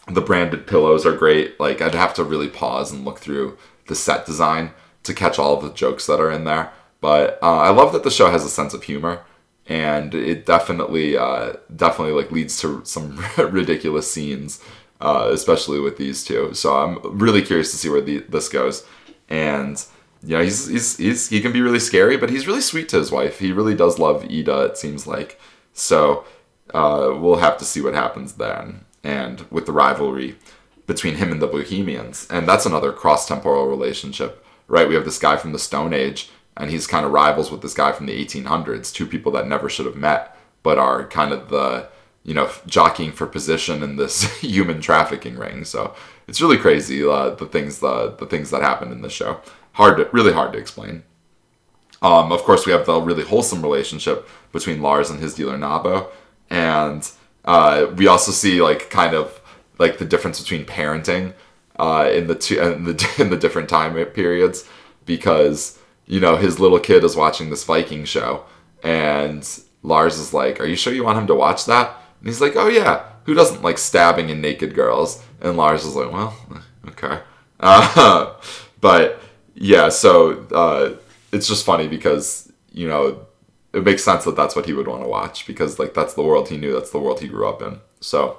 The 0.08 0.20
branded 0.20 0.66
pillows 0.66 1.04
are 1.04 1.16
great. 1.16 1.58
Like 1.58 1.80
I'd 1.80 1.94
have 1.94 2.14
to 2.14 2.24
really 2.24 2.48
pause 2.48 2.92
and 2.92 3.04
look 3.04 3.18
through 3.18 3.58
the 3.88 3.94
set 3.94 4.26
design 4.26 4.72
to 5.02 5.14
catch 5.14 5.38
all 5.38 5.60
the 5.60 5.72
jokes 5.72 6.06
that 6.06 6.20
are 6.20 6.30
in 6.30 6.44
there. 6.44 6.72
But 7.00 7.38
uh, 7.42 7.58
I 7.58 7.70
love 7.70 7.92
that 7.92 8.02
the 8.02 8.10
show 8.10 8.30
has 8.30 8.44
a 8.44 8.50
sense 8.50 8.74
of 8.74 8.82
humor, 8.82 9.22
and 9.66 10.14
it 10.14 10.46
definitely, 10.46 11.16
uh, 11.16 11.54
definitely 11.74 12.14
like 12.14 12.32
leads 12.32 12.60
to 12.60 12.84
some 12.84 13.22
ridiculous 13.38 14.10
scenes, 14.10 14.62
uh, 15.00 15.28
especially 15.32 15.78
with 15.78 15.98
these 15.98 16.24
two. 16.24 16.54
So 16.54 16.76
I'm 16.76 17.18
really 17.18 17.42
curious 17.42 17.70
to 17.72 17.76
see 17.76 17.88
where 17.88 18.00
the, 18.00 18.18
this 18.28 18.48
goes. 18.48 18.84
And 19.28 19.84
know, 20.34 20.42
he's, 20.42 20.66
he's 20.66 20.96
he's 20.96 21.28
he 21.28 21.40
can 21.40 21.52
be 21.52 21.60
really 21.60 21.78
scary, 21.78 22.16
but 22.16 22.30
he's 22.30 22.46
really 22.46 22.60
sweet 22.60 22.88
to 22.90 22.98
his 22.98 23.12
wife. 23.12 23.38
He 23.38 23.52
really 23.52 23.74
does 23.74 23.98
love 23.98 24.24
Ida. 24.24 24.64
It 24.64 24.78
seems 24.78 25.06
like. 25.06 25.38
So 25.72 26.24
uh, 26.74 27.12
we'll 27.14 27.36
have 27.36 27.58
to 27.58 27.64
see 27.64 27.80
what 27.80 27.94
happens 27.94 28.34
then, 28.34 28.84
and 29.04 29.46
with 29.50 29.66
the 29.66 29.72
rivalry 29.72 30.36
between 30.86 31.16
him 31.16 31.32
and 31.32 31.42
the 31.42 31.46
Bohemians, 31.46 32.26
and 32.30 32.48
that's 32.48 32.66
another 32.66 32.92
cross 32.92 33.26
temporal 33.26 33.66
relationship 33.66 34.44
right? 34.68 34.88
We 34.88 34.94
have 34.94 35.04
this 35.04 35.18
guy 35.18 35.36
from 35.36 35.52
the 35.52 35.58
Stone 35.58 35.92
Age, 35.92 36.30
and 36.56 36.70
he's 36.70 36.86
kind 36.86 37.06
of 37.06 37.12
rivals 37.12 37.50
with 37.50 37.62
this 37.62 37.74
guy 37.74 37.92
from 37.92 38.06
the 38.06 38.24
1800s, 38.24 38.92
two 38.92 39.06
people 39.06 39.32
that 39.32 39.46
never 39.46 39.68
should 39.68 39.86
have 39.86 39.96
met, 39.96 40.36
but 40.62 40.78
are 40.78 41.06
kind 41.06 41.32
of 41.32 41.48
the, 41.48 41.88
you 42.24 42.34
know, 42.34 42.50
jockeying 42.66 43.12
for 43.12 43.26
position 43.26 43.82
in 43.82 43.96
this 43.96 44.22
human 44.40 44.80
trafficking 44.80 45.36
ring. 45.36 45.64
So 45.64 45.94
it's 46.26 46.40
really 46.40 46.58
crazy 46.58 47.06
uh, 47.06 47.30
the 47.30 47.46
things 47.46 47.78
the 47.78 48.10
the 48.18 48.26
things 48.26 48.50
that 48.50 48.62
happen 48.62 48.90
in 48.90 49.02
the 49.02 49.10
show. 49.10 49.40
Hard, 49.76 49.98
to, 49.98 50.08
really 50.10 50.32
hard 50.32 50.54
to 50.54 50.58
explain. 50.58 51.02
Um, 52.00 52.32
of 52.32 52.42
course, 52.44 52.64
we 52.64 52.72
have 52.72 52.86
the 52.86 52.98
really 52.98 53.24
wholesome 53.24 53.60
relationship 53.60 54.26
between 54.50 54.80
Lars 54.80 55.10
and 55.10 55.20
his 55.20 55.34
dealer 55.34 55.58
Nabo, 55.58 56.08
and 56.48 57.10
uh, 57.44 57.86
we 57.94 58.06
also 58.06 58.32
see 58.32 58.62
like 58.62 58.88
kind 58.88 59.14
of 59.14 59.38
like 59.78 59.98
the 59.98 60.06
difference 60.06 60.40
between 60.40 60.64
parenting 60.64 61.34
uh, 61.78 62.08
in 62.10 62.26
the 62.26 62.34
two 62.34 62.58
in 62.72 62.84
the 62.84 63.14
in 63.18 63.28
the 63.28 63.36
different 63.36 63.68
time 63.68 63.94
periods 64.06 64.66
because 65.04 65.78
you 66.06 66.20
know 66.20 66.36
his 66.36 66.58
little 66.58 66.80
kid 66.80 67.04
is 67.04 67.14
watching 67.14 67.50
this 67.50 67.64
Viking 67.64 68.06
show 68.06 68.44
and 68.82 69.60
Lars 69.82 70.18
is 70.18 70.32
like, 70.32 70.58
"Are 70.58 70.66
you 70.66 70.76
sure 70.76 70.94
you 70.94 71.04
want 71.04 71.18
him 71.18 71.26
to 71.26 71.34
watch 71.34 71.66
that?" 71.66 71.96
And 72.20 72.28
he's 72.28 72.40
like, 72.40 72.56
"Oh 72.56 72.68
yeah, 72.68 73.04
who 73.24 73.34
doesn't 73.34 73.62
like 73.62 73.76
stabbing 73.76 74.30
and 74.30 74.40
naked 74.40 74.74
girls?" 74.74 75.22
And 75.40 75.58
Lars 75.58 75.84
is 75.84 75.94
like, 75.94 76.10
"Well, 76.10 76.34
okay," 76.88 77.20
uh, 77.60 78.34
but 78.80 79.20
yeah, 79.56 79.88
so 79.88 80.46
uh, 80.52 80.96
it's 81.32 81.48
just 81.48 81.64
funny 81.64 81.88
because 81.88 82.52
you 82.72 82.86
know 82.86 83.26
it 83.72 83.84
makes 83.84 84.04
sense 84.04 84.24
that 84.24 84.36
that's 84.36 84.54
what 84.54 84.66
he 84.66 84.72
would 84.72 84.86
want 84.86 85.02
to 85.02 85.08
watch 85.08 85.46
because 85.46 85.78
like 85.78 85.94
that's 85.94 86.14
the 86.14 86.22
world 86.22 86.48
he 86.48 86.56
knew, 86.56 86.72
that's 86.72 86.90
the 86.90 86.98
world 86.98 87.20
he 87.20 87.28
grew 87.28 87.48
up 87.48 87.62
in. 87.62 87.80
So 88.00 88.38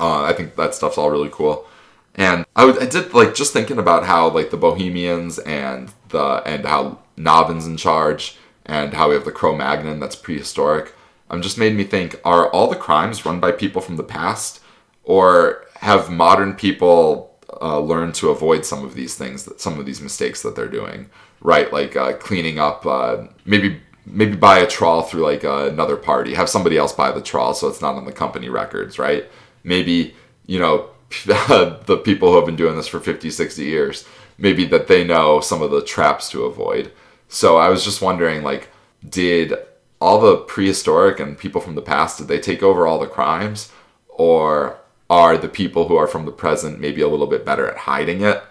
uh, 0.00 0.22
I 0.22 0.32
think 0.32 0.56
that 0.56 0.74
stuff's 0.74 0.96
all 0.96 1.10
really 1.10 1.28
cool. 1.30 1.66
And 2.14 2.44
I, 2.56 2.72
did 2.86 3.14
like 3.14 3.34
just 3.34 3.52
thinking 3.52 3.78
about 3.78 4.04
how 4.04 4.30
like 4.30 4.50
the 4.50 4.56
Bohemians 4.56 5.38
and 5.40 5.92
the 6.08 6.42
and 6.46 6.64
how 6.64 6.98
Navn's 7.16 7.66
in 7.66 7.76
charge 7.76 8.36
and 8.66 8.94
how 8.94 9.08
we 9.08 9.14
have 9.14 9.24
the 9.24 9.32
Cro-Magnon 9.32 10.00
that's 10.00 10.16
prehistoric. 10.16 10.94
Um, 11.30 11.42
just 11.42 11.58
made 11.58 11.76
me 11.76 11.84
think: 11.84 12.20
Are 12.24 12.50
all 12.50 12.68
the 12.68 12.76
crimes 12.76 13.24
run 13.26 13.38
by 13.38 13.52
people 13.52 13.82
from 13.82 13.96
the 13.96 14.02
past, 14.02 14.60
or 15.04 15.66
have 15.76 16.10
modern 16.10 16.54
people 16.54 17.27
uh, 17.60 17.80
learned 17.80 18.14
to 18.16 18.30
avoid 18.30 18.64
some 18.64 18.84
of 18.84 18.94
these 18.94 19.14
things, 19.14 19.44
that 19.44 19.60
some 19.60 19.78
of 19.78 19.86
these 19.86 20.00
mistakes 20.00 20.42
that 20.42 20.56
they're 20.56 20.68
doing? 20.68 21.10
Right, 21.40 21.72
like 21.72 21.96
uh, 21.96 22.14
cleaning 22.14 22.58
up, 22.58 22.84
uh, 22.84 23.24
maybe 23.44 23.80
maybe 24.04 24.34
buy 24.34 24.58
a 24.58 24.66
trawl 24.66 25.02
through 25.02 25.22
like 25.22 25.44
uh, 25.44 25.68
another 25.68 25.96
party, 25.96 26.34
have 26.34 26.48
somebody 26.48 26.76
else 26.76 26.92
buy 26.92 27.12
the 27.12 27.20
trawl 27.20 27.52
so 27.54 27.68
it's 27.68 27.82
not 27.82 27.94
on 27.94 28.06
the 28.06 28.12
company 28.12 28.48
records, 28.48 28.98
right? 28.98 29.26
Maybe 29.64 30.14
you 30.46 30.58
know 30.58 30.90
the 31.26 32.00
people 32.04 32.30
who 32.30 32.36
have 32.36 32.46
been 32.46 32.56
doing 32.56 32.76
this 32.76 32.88
for 32.88 33.00
50, 33.00 33.30
60 33.30 33.64
years, 33.64 34.06
maybe 34.36 34.64
that 34.66 34.88
they 34.88 35.04
know 35.04 35.40
some 35.40 35.62
of 35.62 35.70
the 35.70 35.82
traps 35.82 36.30
to 36.30 36.44
avoid. 36.44 36.92
So 37.28 37.56
I 37.56 37.68
was 37.68 37.84
just 37.84 38.02
wondering, 38.02 38.42
like, 38.42 38.68
did 39.08 39.54
all 40.00 40.20
the 40.20 40.36
prehistoric 40.36 41.20
and 41.20 41.38
people 41.38 41.60
from 41.60 41.74
the 41.74 41.82
past, 41.82 42.18
did 42.18 42.28
they 42.28 42.38
take 42.38 42.62
over 42.62 42.86
all 42.86 42.98
the 42.98 43.06
crimes? 43.06 43.70
Or 44.08 44.78
are 45.10 45.38
the 45.38 45.48
people 45.48 45.88
who 45.88 45.96
are 45.96 46.06
from 46.06 46.24
the 46.26 46.32
present 46.32 46.80
maybe 46.80 47.00
a 47.00 47.08
little 47.08 47.26
bit 47.26 47.44
better 47.44 47.68
at 47.68 47.78
hiding 47.78 48.22
it? 48.22 48.42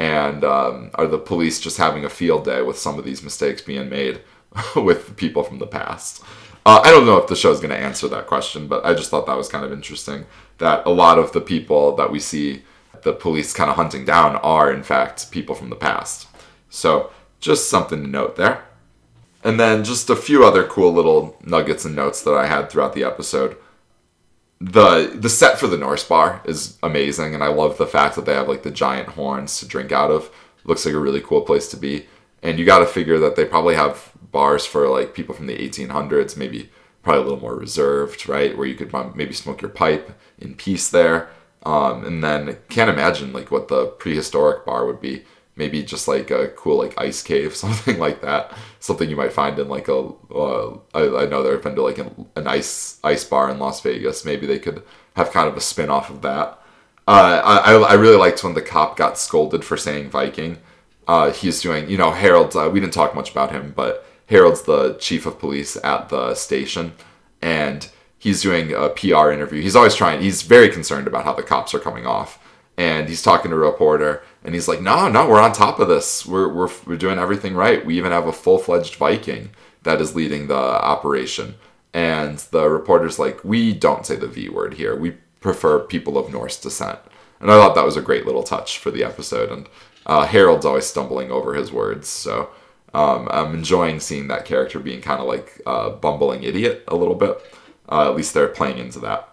and 0.00 0.44
um, 0.44 0.90
are 0.94 1.06
the 1.06 1.18
police 1.18 1.60
just 1.60 1.76
having 1.76 2.06
a 2.06 2.10
field 2.10 2.46
day 2.46 2.62
with 2.62 2.78
some 2.78 2.98
of 2.98 3.04
these 3.04 3.22
mistakes 3.22 3.60
being 3.60 3.90
made 3.90 4.22
with 4.74 5.14
people 5.16 5.44
from 5.44 5.58
the 5.58 5.66
past? 5.66 6.24
Uh, 6.64 6.80
I 6.82 6.90
don't 6.90 7.04
know 7.04 7.18
if 7.18 7.28
the 7.28 7.36
show's 7.36 7.60
going 7.60 7.70
to 7.70 7.78
answer 7.78 8.08
that 8.08 8.26
question, 8.26 8.66
but 8.66 8.84
I 8.84 8.94
just 8.94 9.10
thought 9.10 9.26
that 9.26 9.36
was 9.36 9.48
kind 9.48 9.64
of 9.64 9.72
interesting 9.72 10.24
that 10.56 10.86
a 10.86 10.90
lot 10.90 11.18
of 11.18 11.32
the 11.32 11.40
people 11.40 11.94
that 11.96 12.10
we 12.10 12.18
see 12.18 12.62
the 13.02 13.12
police 13.12 13.52
kind 13.52 13.68
of 13.68 13.76
hunting 13.76 14.06
down 14.06 14.36
are, 14.36 14.72
in 14.72 14.82
fact, 14.82 15.30
people 15.30 15.54
from 15.54 15.68
the 15.68 15.76
past. 15.76 16.28
So, 16.70 17.10
just 17.38 17.70
something 17.70 18.02
to 18.02 18.08
note 18.08 18.36
there. 18.36 18.64
And 19.44 19.58
then 19.60 19.84
just 19.84 20.10
a 20.10 20.16
few 20.16 20.44
other 20.44 20.66
cool 20.66 20.92
little 20.92 21.36
nuggets 21.44 21.84
and 21.84 21.96
notes 21.96 22.22
that 22.22 22.34
I 22.34 22.46
had 22.46 22.68
throughout 22.68 22.94
the 22.94 23.04
episode. 23.04 23.56
The 24.60 25.16
the 25.18 25.30
set 25.30 25.58
for 25.58 25.66
the 25.66 25.78
Norse 25.78 26.04
bar 26.04 26.42
is 26.44 26.76
amazing, 26.82 27.34
and 27.34 27.42
I 27.42 27.48
love 27.48 27.78
the 27.78 27.86
fact 27.86 28.14
that 28.16 28.26
they 28.26 28.34
have 28.34 28.48
like 28.48 28.62
the 28.62 28.70
giant 28.70 29.10
horns 29.10 29.58
to 29.58 29.66
drink 29.66 29.90
out 29.90 30.10
of. 30.10 30.30
Looks 30.64 30.84
like 30.84 30.94
a 30.94 30.98
really 30.98 31.22
cool 31.22 31.40
place 31.40 31.68
to 31.68 31.76
be. 31.76 32.06
And 32.42 32.58
you 32.58 32.64
got 32.64 32.78
to 32.80 32.86
figure 32.86 33.18
that 33.18 33.36
they 33.36 33.44
probably 33.44 33.74
have 33.74 34.12
bars 34.30 34.64
for 34.66 34.88
like 34.88 35.14
people 35.14 35.34
from 35.34 35.46
the 35.46 35.56
1800s, 35.56 36.36
maybe 36.36 36.70
probably 37.02 37.20
a 37.20 37.24
little 37.24 37.40
more 37.40 37.56
reserved, 37.56 38.28
right? 38.28 38.56
Where 38.56 38.66
you 38.66 38.74
could 38.74 38.92
maybe 39.14 39.32
smoke 39.32 39.62
your 39.62 39.70
pipe 39.70 40.12
in 40.38 40.54
peace 40.54 40.88
there. 40.88 41.30
Um, 41.64 42.04
and 42.04 42.24
then 42.24 42.56
can't 42.70 42.90
imagine 42.90 43.32
like 43.32 43.50
what 43.50 43.68
the 43.68 43.86
prehistoric 43.86 44.64
bar 44.64 44.86
would 44.86 45.00
be. 45.00 45.24
Maybe 45.60 45.82
just 45.82 46.08
like 46.08 46.30
a 46.30 46.48
cool 46.48 46.78
like 46.78 46.94
ice 46.98 47.22
cave, 47.22 47.54
something 47.64 47.98
like 47.98 48.22
that. 48.22 48.52
Something 48.80 49.10
you 49.10 49.16
might 49.16 49.32
find 49.32 49.58
in 49.58 49.68
like 49.68 49.88
a. 49.88 49.98
Uh, 50.34 50.78
I, 50.94 51.22
I 51.22 51.26
know 51.26 51.42
there 51.42 51.52
have 51.52 51.62
been 51.62 51.76
to 51.76 51.82
like 51.82 51.98
an, 51.98 52.26
an 52.34 52.46
ice 52.46 52.98
ice 53.04 53.24
bar 53.24 53.50
in 53.50 53.58
Las 53.58 53.82
Vegas. 53.82 54.24
Maybe 54.24 54.46
they 54.46 54.58
could 54.58 54.82
have 55.16 55.30
kind 55.30 55.48
of 55.48 55.56
a 55.56 55.60
spin 55.60 55.90
off 55.90 56.08
of 56.08 56.22
that. 56.22 56.58
Uh, 57.06 57.40
I 57.44 57.72
I 57.74 57.94
really 57.94 58.16
liked 58.16 58.42
when 58.42 58.54
the 58.54 58.62
cop 58.62 58.96
got 58.96 59.18
scolded 59.18 59.64
for 59.64 59.76
saying 59.76 60.10
Viking. 60.10 60.58
Uh, 61.06 61.32
he's 61.32 61.60
doing, 61.60 61.90
you 61.90 61.98
know, 61.98 62.12
Harold. 62.12 62.54
Uh, 62.54 62.70
we 62.72 62.80
didn't 62.80 62.94
talk 62.94 63.14
much 63.14 63.32
about 63.32 63.50
him, 63.50 63.72
but 63.74 64.06
Harold's 64.26 64.62
the 64.62 64.94
chief 64.94 65.26
of 65.26 65.40
police 65.40 65.76
at 65.82 66.08
the 66.08 66.34
station, 66.36 66.92
and 67.42 67.90
he's 68.16 68.42
doing 68.42 68.72
a 68.72 68.90
PR 68.90 69.32
interview. 69.32 69.60
He's 69.60 69.74
always 69.74 69.96
trying. 69.96 70.22
He's 70.22 70.42
very 70.42 70.68
concerned 70.68 71.08
about 71.08 71.24
how 71.24 71.32
the 71.32 71.42
cops 71.42 71.74
are 71.74 71.80
coming 71.80 72.06
off, 72.06 72.38
and 72.76 73.08
he's 73.08 73.22
talking 73.22 73.50
to 73.50 73.56
a 73.56 73.60
reporter, 73.60 74.22
and 74.44 74.54
he's 74.54 74.68
like, 74.68 74.80
"No, 74.80 75.08
no, 75.08 75.28
we're 75.28 75.40
on 75.40 75.52
top 75.52 75.78
of 75.80 75.88
this. 75.88 76.24
We're 76.26 76.48
we're 76.48 76.70
we're 76.86 76.96
doing 76.96 77.18
everything 77.18 77.54
right. 77.54 77.84
We 77.84 77.98
even 77.98 78.12
have 78.12 78.26
a 78.26 78.32
full 78.32 78.58
fledged 78.58 78.96
Viking 78.96 79.50
that 79.82 80.00
is 80.00 80.14
leading 80.14 80.46
the 80.46 80.54
operation." 80.54 81.54
And 81.92 82.38
the 82.38 82.68
reporter's 82.68 83.18
like, 83.18 83.44
"We 83.44 83.72
don't 83.72 84.06
say 84.06 84.16
the 84.16 84.28
V 84.28 84.48
word 84.48 84.74
here. 84.74 84.96
We 84.96 85.12
prefer 85.40 85.80
people 85.80 86.18
of 86.18 86.32
Norse 86.32 86.60
descent." 86.60 86.98
And 87.40 87.50
I 87.50 87.54
thought 87.54 87.74
that 87.74 87.84
was 87.84 87.96
a 87.96 88.02
great 88.02 88.26
little 88.26 88.42
touch 88.42 88.78
for 88.78 88.90
the 88.90 89.04
episode. 89.04 89.50
And 89.50 89.68
uh, 90.06 90.26
Harold's 90.26 90.66
always 90.66 90.86
stumbling 90.86 91.30
over 91.30 91.54
his 91.54 91.72
words, 91.72 92.08
so 92.08 92.50
um, 92.94 93.28
I'm 93.30 93.54
enjoying 93.54 94.00
seeing 94.00 94.28
that 94.28 94.44
character 94.44 94.78
being 94.78 95.00
kind 95.00 95.20
of 95.20 95.26
like 95.26 95.60
a 95.66 95.90
bumbling 95.90 96.42
idiot 96.42 96.84
a 96.88 96.96
little 96.96 97.14
bit. 97.14 97.38
Uh, 97.88 98.08
at 98.08 98.16
least 98.16 98.34
they're 98.34 98.48
playing 98.48 98.78
into 98.78 99.00
that. 99.00 99.28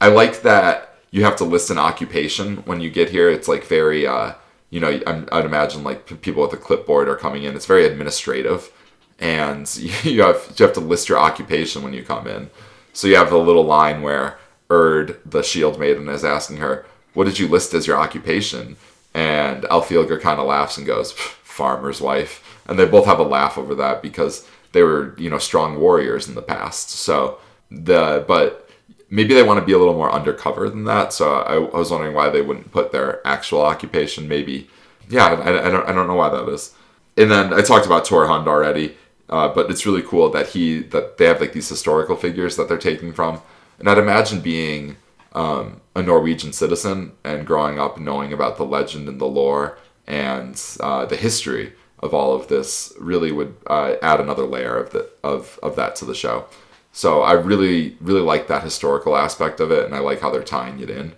I 0.00 0.08
like 0.08 0.42
that 0.42 0.90
you 1.10 1.24
have 1.24 1.36
to 1.36 1.44
list 1.44 1.70
an 1.70 1.78
occupation 1.78 2.58
when 2.58 2.80
you 2.80 2.90
get 2.90 3.10
here. 3.10 3.28
It's 3.28 3.48
like 3.48 3.64
very, 3.64 4.06
uh, 4.06 4.34
you 4.70 4.80
know, 4.80 5.00
I'd 5.06 5.44
imagine 5.44 5.84
like 5.84 6.20
people 6.22 6.42
with 6.42 6.52
a 6.52 6.56
clipboard 6.56 7.08
are 7.08 7.16
coming 7.16 7.44
in. 7.44 7.54
It's 7.56 7.66
very 7.66 7.84
administrative, 7.84 8.72
and 9.18 9.74
you 10.04 10.22
have 10.22 10.52
you 10.56 10.64
have 10.64 10.74
to 10.74 10.80
list 10.80 11.08
your 11.08 11.18
occupation 11.18 11.82
when 11.82 11.92
you 11.92 12.02
come 12.02 12.26
in. 12.26 12.50
So 12.92 13.06
you 13.06 13.16
have 13.16 13.32
a 13.32 13.38
little 13.38 13.64
line 13.64 14.02
where 14.02 14.38
Urd, 14.70 15.20
the 15.24 15.42
shield 15.42 15.78
maiden, 15.78 16.08
is 16.08 16.24
asking 16.24 16.58
her, 16.58 16.86
"What 17.14 17.24
did 17.24 17.38
you 17.38 17.48
list 17.48 17.74
as 17.74 17.86
your 17.86 17.96
occupation?" 17.96 18.76
And 19.12 19.64
Alfildr 19.64 20.20
kind 20.20 20.38
of 20.38 20.46
laughs 20.46 20.78
and 20.78 20.86
goes, 20.86 21.12
"Farmer's 21.12 22.00
wife." 22.00 22.44
and 22.70 22.78
they 22.78 22.86
both 22.86 23.04
have 23.04 23.18
a 23.18 23.24
laugh 23.24 23.58
over 23.58 23.74
that 23.74 24.00
because 24.00 24.46
they 24.72 24.82
were 24.82 25.14
you 25.18 25.28
know 25.28 25.38
strong 25.38 25.78
warriors 25.78 26.28
in 26.28 26.36
the 26.36 26.42
past. 26.42 26.90
So 26.90 27.38
the 27.70 28.24
but 28.26 28.69
maybe 29.10 29.34
they 29.34 29.42
want 29.42 29.60
to 29.60 29.66
be 29.66 29.72
a 29.72 29.78
little 29.78 29.94
more 29.94 30.10
undercover 30.10 30.70
than 30.70 30.84
that. 30.84 31.12
So 31.12 31.34
I, 31.34 31.56
I 31.56 31.78
was 31.78 31.90
wondering 31.90 32.14
why 32.14 32.30
they 32.30 32.42
wouldn't 32.42 32.72
put 32.72 32.92
their 32.92 33.26
actual 33.26 33.60
occupation. 33.62 34.28
Maybe 34.28 34.70
yeah, 35.08 35.26
I, 35.26 35.66
I 35.66 35.70
don't 35.70 35.88
I 35.88 35.92
don't 35.92 36.06
know 36.06 36.14
why 36.14 36.30
that 36.30 36.48
is. 36.48 36.74
And 37.16 37.30
then 37.30 37.52
I 37.52 37.60
talked 37.60 37.86
about 37.86 38.06
Torhund 38.06 38.46
already. 38.46 38.96
Uh, 39.28 39.46
but 39.46 39.70
it's 39.70 39.86
really 39.86 40.02
cool 40.02 40.28
that 40.28 40.48
he 40.48 40.80
that 40.80 41.16
they 41.16 41.24
have 41.24 41.40
like 41.40 41.52
these 41.52 41.68
historical 41.68 42.16
figures 42.16 42.56
that 42.56 42.68
they're 42.68 42.76
taking 42.76 43.12
from, 43.12 43.40
and 43.78 43.88
I'd 43.88 43.96
imagine 43.96 44.40
being 44.40 44.96
um, 45.34 45.80
a 45.94 46.02
Norwegian 46.02 46.52
citizen 46.52 47.12
and 47.22 47.46
growing 47.46 47.78
up 47.78 47.96
knowing 47.98 48.32
about 48.32 48.56
the 48.56 48.64
legend 48.64 49.08
and 49.08 49.20
the 49.20 49.26
lore 49.26 49.78
and 50.06 50.60
uh, 50.80 51.06
the 51.06 51.14
history 51.16 51.72
of 52.00 52.12
all 52.12 52.34
of 52.34 52.48
this 52.48 52.92
really 52.98 53.30
would 53.30 53.54
uh, 53.68 53.94
add 54.02 54.20
another 54.20 54.44
layer 54.44 54.76
of 54.76 54.90
the 54.90 55.08
of 55.22 55.60
of 55.62 55.76
that 55.76 55.94
to 55.96 56.04
the 56.04 56.14
show. 56.14 56.46
So 56.92 57.22
I 57.22 57.32
really 57.32 57.96
really 58.00 58.20
like 58.20 58.48
that 58.48 58.64
historical 58.64 59.16
aspect 59.16 59.60
of 59.60 59.70
it, 59.70 59.84
and 59.84 59.94
I 59.94 60.00
like 60.00 60.20
how 60.20 60.30
they're 60.30 60.42
tying 60.42 60.80
it 60.80 60.90
in. 60.90 61.12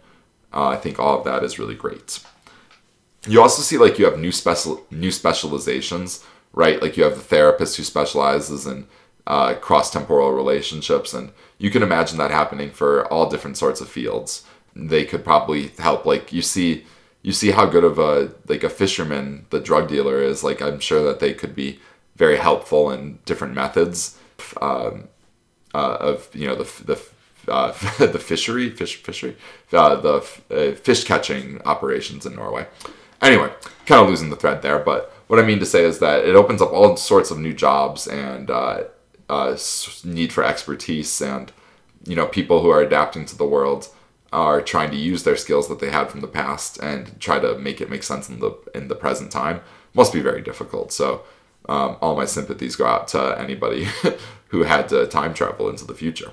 Uh, 0.53 0.69
I 0.69 0.77
think 0.77 0.99
all 0.99 1.19
of 1.19 1.25
that 1.25 1.43
is 1.43 1.59
really 1.59 1.75
great. 1.75 2.21
You 3.27 3.41
also 3.41 3.63
see 3.63 3.79
like 3.79 3.99
you 3.99 4.05
have 4.05 4.19
new 4.19 4.33
special 4.33 4.85
new 4.91 5.11
specializations, 5.11 6.25
right? 6.53 6.83
Like 6.83 6.97
you 6.97 7.05
have 7.05 7.15
the 7.15 7.23
therapist 7.23 7.77
who 7.77 7.85
specializes 7.85 8.67
in 8.67 8.87
uh, 9.27 9.55
cross 9.55 9.91
temporal 9.91 10.33
relationships, 10.33 11.15
and 11.15 11.33
you 11.59 11.71
can 11.71 11.83
imagine 11.83 12.19
that 12.19 12.31
happening 12.31 12.71
for 12.71 13.07
all 13.13 13.31
different 13.31 13.57
sorts 13.57 13.81
of 13.81 13.89
fields. 13.89 14.45
They 14.75 15.05
could 15.05 15.25
probably 15.25 15.69
help. 15.79 16.05
Like 16.05 16.33
you 16.33 16.43
see 16.43 16.85
you 17.23 17.33
see 17.33 17.53
how 17.53 17.67
good 17.67 17.85
of 17.85 17.99
a 17.99 18.33
like 18.49 18.65
a 18.65 18.71
fisherman 18.71 19.47
the 19.51 19.61
drug 19.61 19.89
dealer 19.89 20.21
is. 20.21 20.45
Like 20.45 20.61
I'm 20.61 20.81
sure 20.81 21.03
that 21.05 21.21
they 21.21 21.33
could 21.33 21.55
be 21.55 21.81
very 22.17 22.37
helpful 22.37 22.91
in 22.91 23.19
different 23.25 23.55
methods 23.55 24.19
um, 24.61 25.09
uh, 25.75 25.97
of 26.01 26.29
you 26.35 26.47
know 26.47 26.55
the 26.55 26.85
the 26.85 27.53
uh, 27.53 27.73
the 28.07 28.19
fishery 28.19 28.71
fish 28.71 28.97
fishery 28.97 29.37
uh, 29.73 29.97
the 29.97 30.17
uh, 30.51 30.75
fish 30.77 31.05
catching 31.05 31.61
operations 31.63 32.27
in 32.27 32.35
Norway. 32.35 32.67
Anyway, 33.21 33.53
kind 33.87 34.03
of 34.03 34.09
losing 34.09 34.31
the 34.31 34.37
thread 34.37 34.63
there, 34.63 34.81
but 34.81 35.13
what 35.29 35.39
I 35.39 35.43
mean 35.43 35.61
to 35.61 35.67
say 35.67 35.85
is 35.85 36.01
that 36.01 36.25
it 36.25 36.35
opens 36.35 36.61
up 36.61 36.73
all 36.73 36.97
sorts 36.97 37.31
of 37.31 37.39
new 37.39 37.55
jobs 37.55 38.07
and 38.07 38.51
uh, 38.51 38.85
uh, 39.29 39.57
need 40.05 40.33
for 40.33 40.45
expertise 40.45 41.23
and 41.23 41.53
you 42.05 42.17
know 42.17 42.27
people 42.27 42.61
who 42.63 42.71
are 42.71 42.83
adapting 42.83 43.25
to 43.27 43.37
the 43.37 43.47
world 43.47 43.89
are 44.33 44.61
trying 44.61 44.91
to 44.91 44.97
use 44.97 45.23
their 45.23 45.37
skills 45.37 45.69
that 45.69 45.79
they 45.79 45.91
had 45.91 46.11
from 46.11 46.21
the 46.21 46.27
past 46.27 46.79
and 46.83 47.19
try 47.21 47.39
to 47.39 47.57
make 47.59 47.81
it 47.81 47.91
make 47.91 48.03
sense 48.03 48.29
in 48.29 48.41
the 48.41 48.53
in 48.75 48.89
the 48.89 48.95
present 48.95 49.31
time 49.31 49.61
must 49.95 50.13
be 50.13 50.21
very 50.21 50.43
difficult. 50.43 50.93
So 50.93 51.23
um, 51.69 51.97
all 52.01 52.17
my 52.17 52.25
sympathies 52.25 52.77
go 52.77 52.87
out 52.87 53.09
to 53.09 53.39
anybody 53.39 53.89
who 54.49 54.65
had 54.65 54.89
to 54.91 55.07
time 55.07 55.35
travel 55.35 55.69
into 55.69 55.85
the 55.85 55.95
future. 55.95 56.31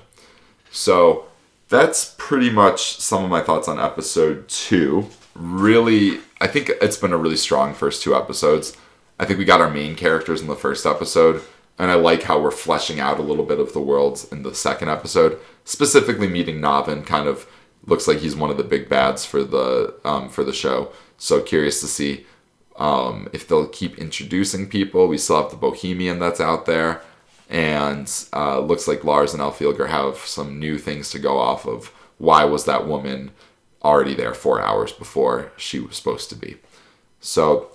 So 0.70 1.26
that's 1.68 2.14
pretty 2.18 2.50
much 2.50 2.96
some 2.96 3.24
of 3.24 3.30
my 3.30 3.40
thoughts 3.40 3.68
on 3.68 3.78
episode 3.78 4.48
two. 4.48 5.08
Really, 5.34 6.18
I 6.40 6.46
think 6.46 6.70
it's 6.80 6.96
been 6.96 7.12
a 7.12 7.18
really 7.18 7.36
strong 7.36 7.74
first 7.74 8.02
two 8.02 8.14
episodes. 8.14 8.76
I 9.18 9.24
think 9.24 9.38
we 9.38 9.44
got 9.44 9.60
our 9.60 9.70
main 9.70 9.94
characters 9.94 10.40
in 10.40 10.48
the 10.48 10.56
first 10.56 10.86
episode, 10.86 11.42
and 11.78 11.90
I 11.90 11.94
like 11.94 12.22
how 12.24 12.40
we're 12.40 12.50
fleshing 12.50 13.00
out 13.00 13.18
a 13.18 13.22
little 13.22 13.44
bit 13.44 13.60
of 13.60 13.72
the 13.72 13.80
world 13.80 14.26
in 14.32 14.42
the 14.42 14.54
second 14.54 14.88
episode, 14.88 15.38
specifically 15.64 16.26
meeting 16.26 16.60
Navn, 16.60 17.04
kind 17.04 17.28
of 17.28 17.46
looks 17.86 18.08
like 18.08 18.18
he's 18.18 18.36
one 18.36 18.50
of 18.50 18.56
the 18.56 18.64
big 18.64 18.88
bads 18.88 19.24
for 19.24 19.44
the 19.44 19.94
um, 20.04 20.28
for 20.28 20.44
the 20.44 20.52
show. 20.52 20.92
So 21.18 21.40
curious 21.40 21.80
to 21.80 21.86
see 21.86 22.26
um, 22.80 23.28
if 23.32 23.46
they'll 23.46 23.68
keep 23.68 23.98
introducing 23.98 24.68
people. 24.68 25.06
We 25.06 25.18
still 25.18 25.40
have 25.40 25.50
the 25.52 25.56
Bohemian 25.56 26.18
that's 26.18 26.40
out 26.40 26.66
there, 26.66 27.02
and 27.48 28.12
uh, 28.32 28.58
looks 28.58 28.88
like 28.88 29.04
Lars 29.04 29.32
and 29.32 29.42
Alfildr 29.42 29.88
have 29.88 30.16
some 30.18 30.58
new 30.58 30.78
things 30.78 31.10
to 31.10 31.18
go 31.20 31.38
off 31.38 31.66
of. 31.66 31.92
Why 32.18 32.44
was 32.44 32.64
that 32.64 32.88
woman 32.88 33.30
already 33.82 34.14
there 34.14 34.34
four 34.34 34.60
hours 34.60 34.92
before 34.92 35.52
she 35.56 35.78
was 35.78 35.96
supposed 35.96 36.28
to 36.30 36.34
be? 36.34 36.56
So, 37.20 37.70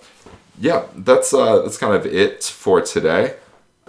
yeah, 0.60 0.84
that's 0.94 1.32
uh, 1.32 1.62
that's 1.62 1.78
kind 1.78 1.94
of 1.94 2.04
it 2.04 2.44
for 2.44 2.82
today. 2.82 3.36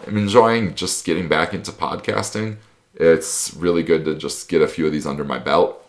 I'm 0.05 0.17
enjoying 0.17 0.75
just 0.75 1.05
getting 1.05 1.27
back 1.27 1.53
into 1.53 1.71
podcasting. 1.71 2.57
It's 2.95 3.53
really 3.55 3.83
good 3.83 4.05
to 4.05 4.15
just 4.15 4.47
get 4.47 4.61
a 4.61 4.67
few 4.67 4.85
of 4.85 4.91
these 4.91 5.05
under 5.05 5.23
my 5.23 5.39
belt 5.39 5.83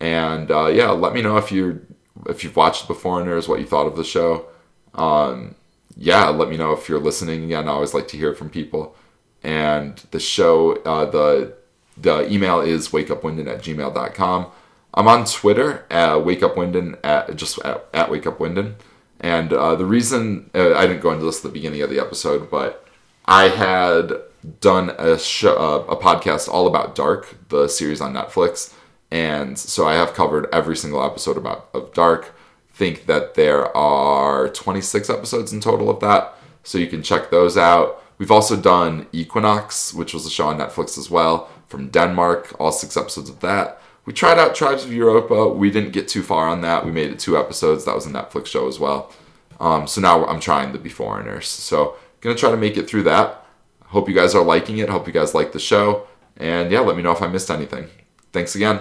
and 0.00 0.50
uh, 0.50 0.66
yeah, 0.66 0.90
let 0.90 1.12
me 1.12 1.22
know 1.22 1.36
if 1.36 1.50
you 1.50 1.84
if 2.28 2.42
you've 2.42 2.56
watched 2.56 2.88
The 2.88 2.94
Beforeigners, 2.94 3.48
what 3.48 3.60
you 3.60 3.66
thought 3.66 3.86
of 3.86 3.96
the 3.96 4.04
show. 4.04 4.46
Um, 4.94 5.54
yeah, 5.96 6.28
let 6.28 6.48
me 6.48 6.56
know 6.56 6.72
if 6.72 6.88
you're 6.88 7.00
listening 7.00 7.44
again. 7.44 7.68
I 7.68 7.72
always 7.72 7.94
like 7.94 8.08
to 8.08 8.16
hear 8.16 8.34
from 8.34 8.50
people. 8.50 8.96
And 9.42 9.96
the 10.10 10.20
show, 10.20 10.76
uh, 10.82 11.06
the 11.06 11.54
the 11.96 12.32
email 12.32 12.60
is 12.60 12.88
wakeupwinden 12.88 13.48
at 13.48 13.62
gmail.com. 13.62 14.46
I'm 14.94 15.08
on 15.08 15.24
Twitter 15.24 15.84
at 15.90 16.18
wakeupwinden 16.18 16.98
at 17.04 17.34
just 17.36 17.58
at, 17.64 17.86
at 17.92 18.08
wakeupwinden. 18.08 18.74
And 19.20 19.52
uh, 19.52 19.74
the 19.74 19.84
reason 19.86 20.50
uh, 20.54 20.74
I 20.74 20.86
didn't 20.86 21.02
go 21.02 21.12
into 21.12 21.24
this 21.24 21.38
at 21.38 21.42
the 21.42 21.48
beginning 21.48 21.82
of 21.82 21.90
the 21.90 21.98
episode, 21.98 22.50
but 22.50 22.86
I 23.24 23.48
had 23.48 24.12
done 24.60 24.90
a 24.90 25.18
show, 25.18 25.56
uh, 25.56 25.92
a 25.92 25.96
podcast 25.96 26.48
all 26.48 26.68
about 26.68 26.94
Dark, 26.94 27.36
the 27.48 27.66
series 27.68 28.00
on 28.00 28.14
Netflix 28.14 28.74
and 29.10 29.58
so 29.58 29.86
I 29.86 29.94
have 29.94 30.14
covered 30.14 30.48
every 30.52 30.76
single 30.76 31.02
episode 31.02 31.36
about 31.36 31.68
of 31.72 31.92
Dark 31.94 32.34
think 32.78 33.06
that 33.06 33.34
there 33.34 33.76
are 33.76 34.48
26 34.50 35.10
episodes 35.10 35.52
in 35.52 35.60
total 35.60 35.90
of 35.90 35.98
that, 36.00 36.34
so 36.62 36.78
you 36.78 36.86
can 36.86 37.02
check 37.02 37.30
those 37.30 37.56
out. 37.58 38.02
We've 38.18 38.30
also 38.30 38.56
done 38.56 39.06
Equinox, 39.12 39.92
which 39.92 40.14
was 40.14 40.24
a 40.24 40.30
show 40.30 40.48
on 40.48 40.58
Netflix 40.58 40.96
as 40.96 41.10
well, 41.10 41.48
from 41.66 41.88
Denmark, 41.88 42.54
all 42.58 42.72
six 42.72 42.96
episodes 42.96 43.28
of 43.28 43.40
that. 43.40 43.80
We 44.06 44.12
tried 44.14 44.38
out 44.38 44.54
Tribes 44.54 44.84
of 44.84 44.92
Europa. 44.92 45.48
We 45.48 45.70
didn't 45.70 45.92
get 45.92 46.08
too 46.08 46.22
far 46.22 46.48
on 46.48 46.62
that. 46.62 46.84
We 46.86 46.92
made 46.92 47.10
it 47.10 47.18
two 47.18 47.36
episodes. 47.36 47.84
That 47.84 47.94
was 47.94 48.06
a 48.06 48.10
Netflix 48.10 48.46
show 48.46 48.66
as 48.66 48.78
well. 48.78 49.12
Um, 49.60 49.86
so 49.86 50.00
now 50.00 50.24
I'm 50.24 50.40
trying 50.40 50.72
the 50.72 50.78
Beforeigners. 50.78 51.44
So 51.44 51.96
gonna 52.20 52.36
try 52.36 52.50
to 52.50 52.56
make 52.56 52.76
it 52.76 52.88
through 52.88 53.02
that. 53.02 53.44
Hope 53.86 54.08
you 54.08 54.14
guys 54.14 54.34
are 54.34 54.44
liking 54.44 54.78
it. 54.78 54.88
Hope 54.88 55.06
you 55.06 55.12
guys 55.12 55.34
like 55.34 55.52
the 55.52 55.58
show. 55.58 56.06
And 56.36 56.70
yeah, 56.70 56.80
let 56.80 56.96
me 56.96 57.02
know 57.02 57.12
if 57.12 57.22
I 57.22 57.26
missed 57.26 57.50
anything. 57.50 57.88
Thanks 58.32 58.54
again. 58.54 58.80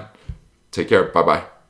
Take 0.72 0.90
care. 0.90 1.06
Bye 1.06 1.24
bye. 1.24 1.57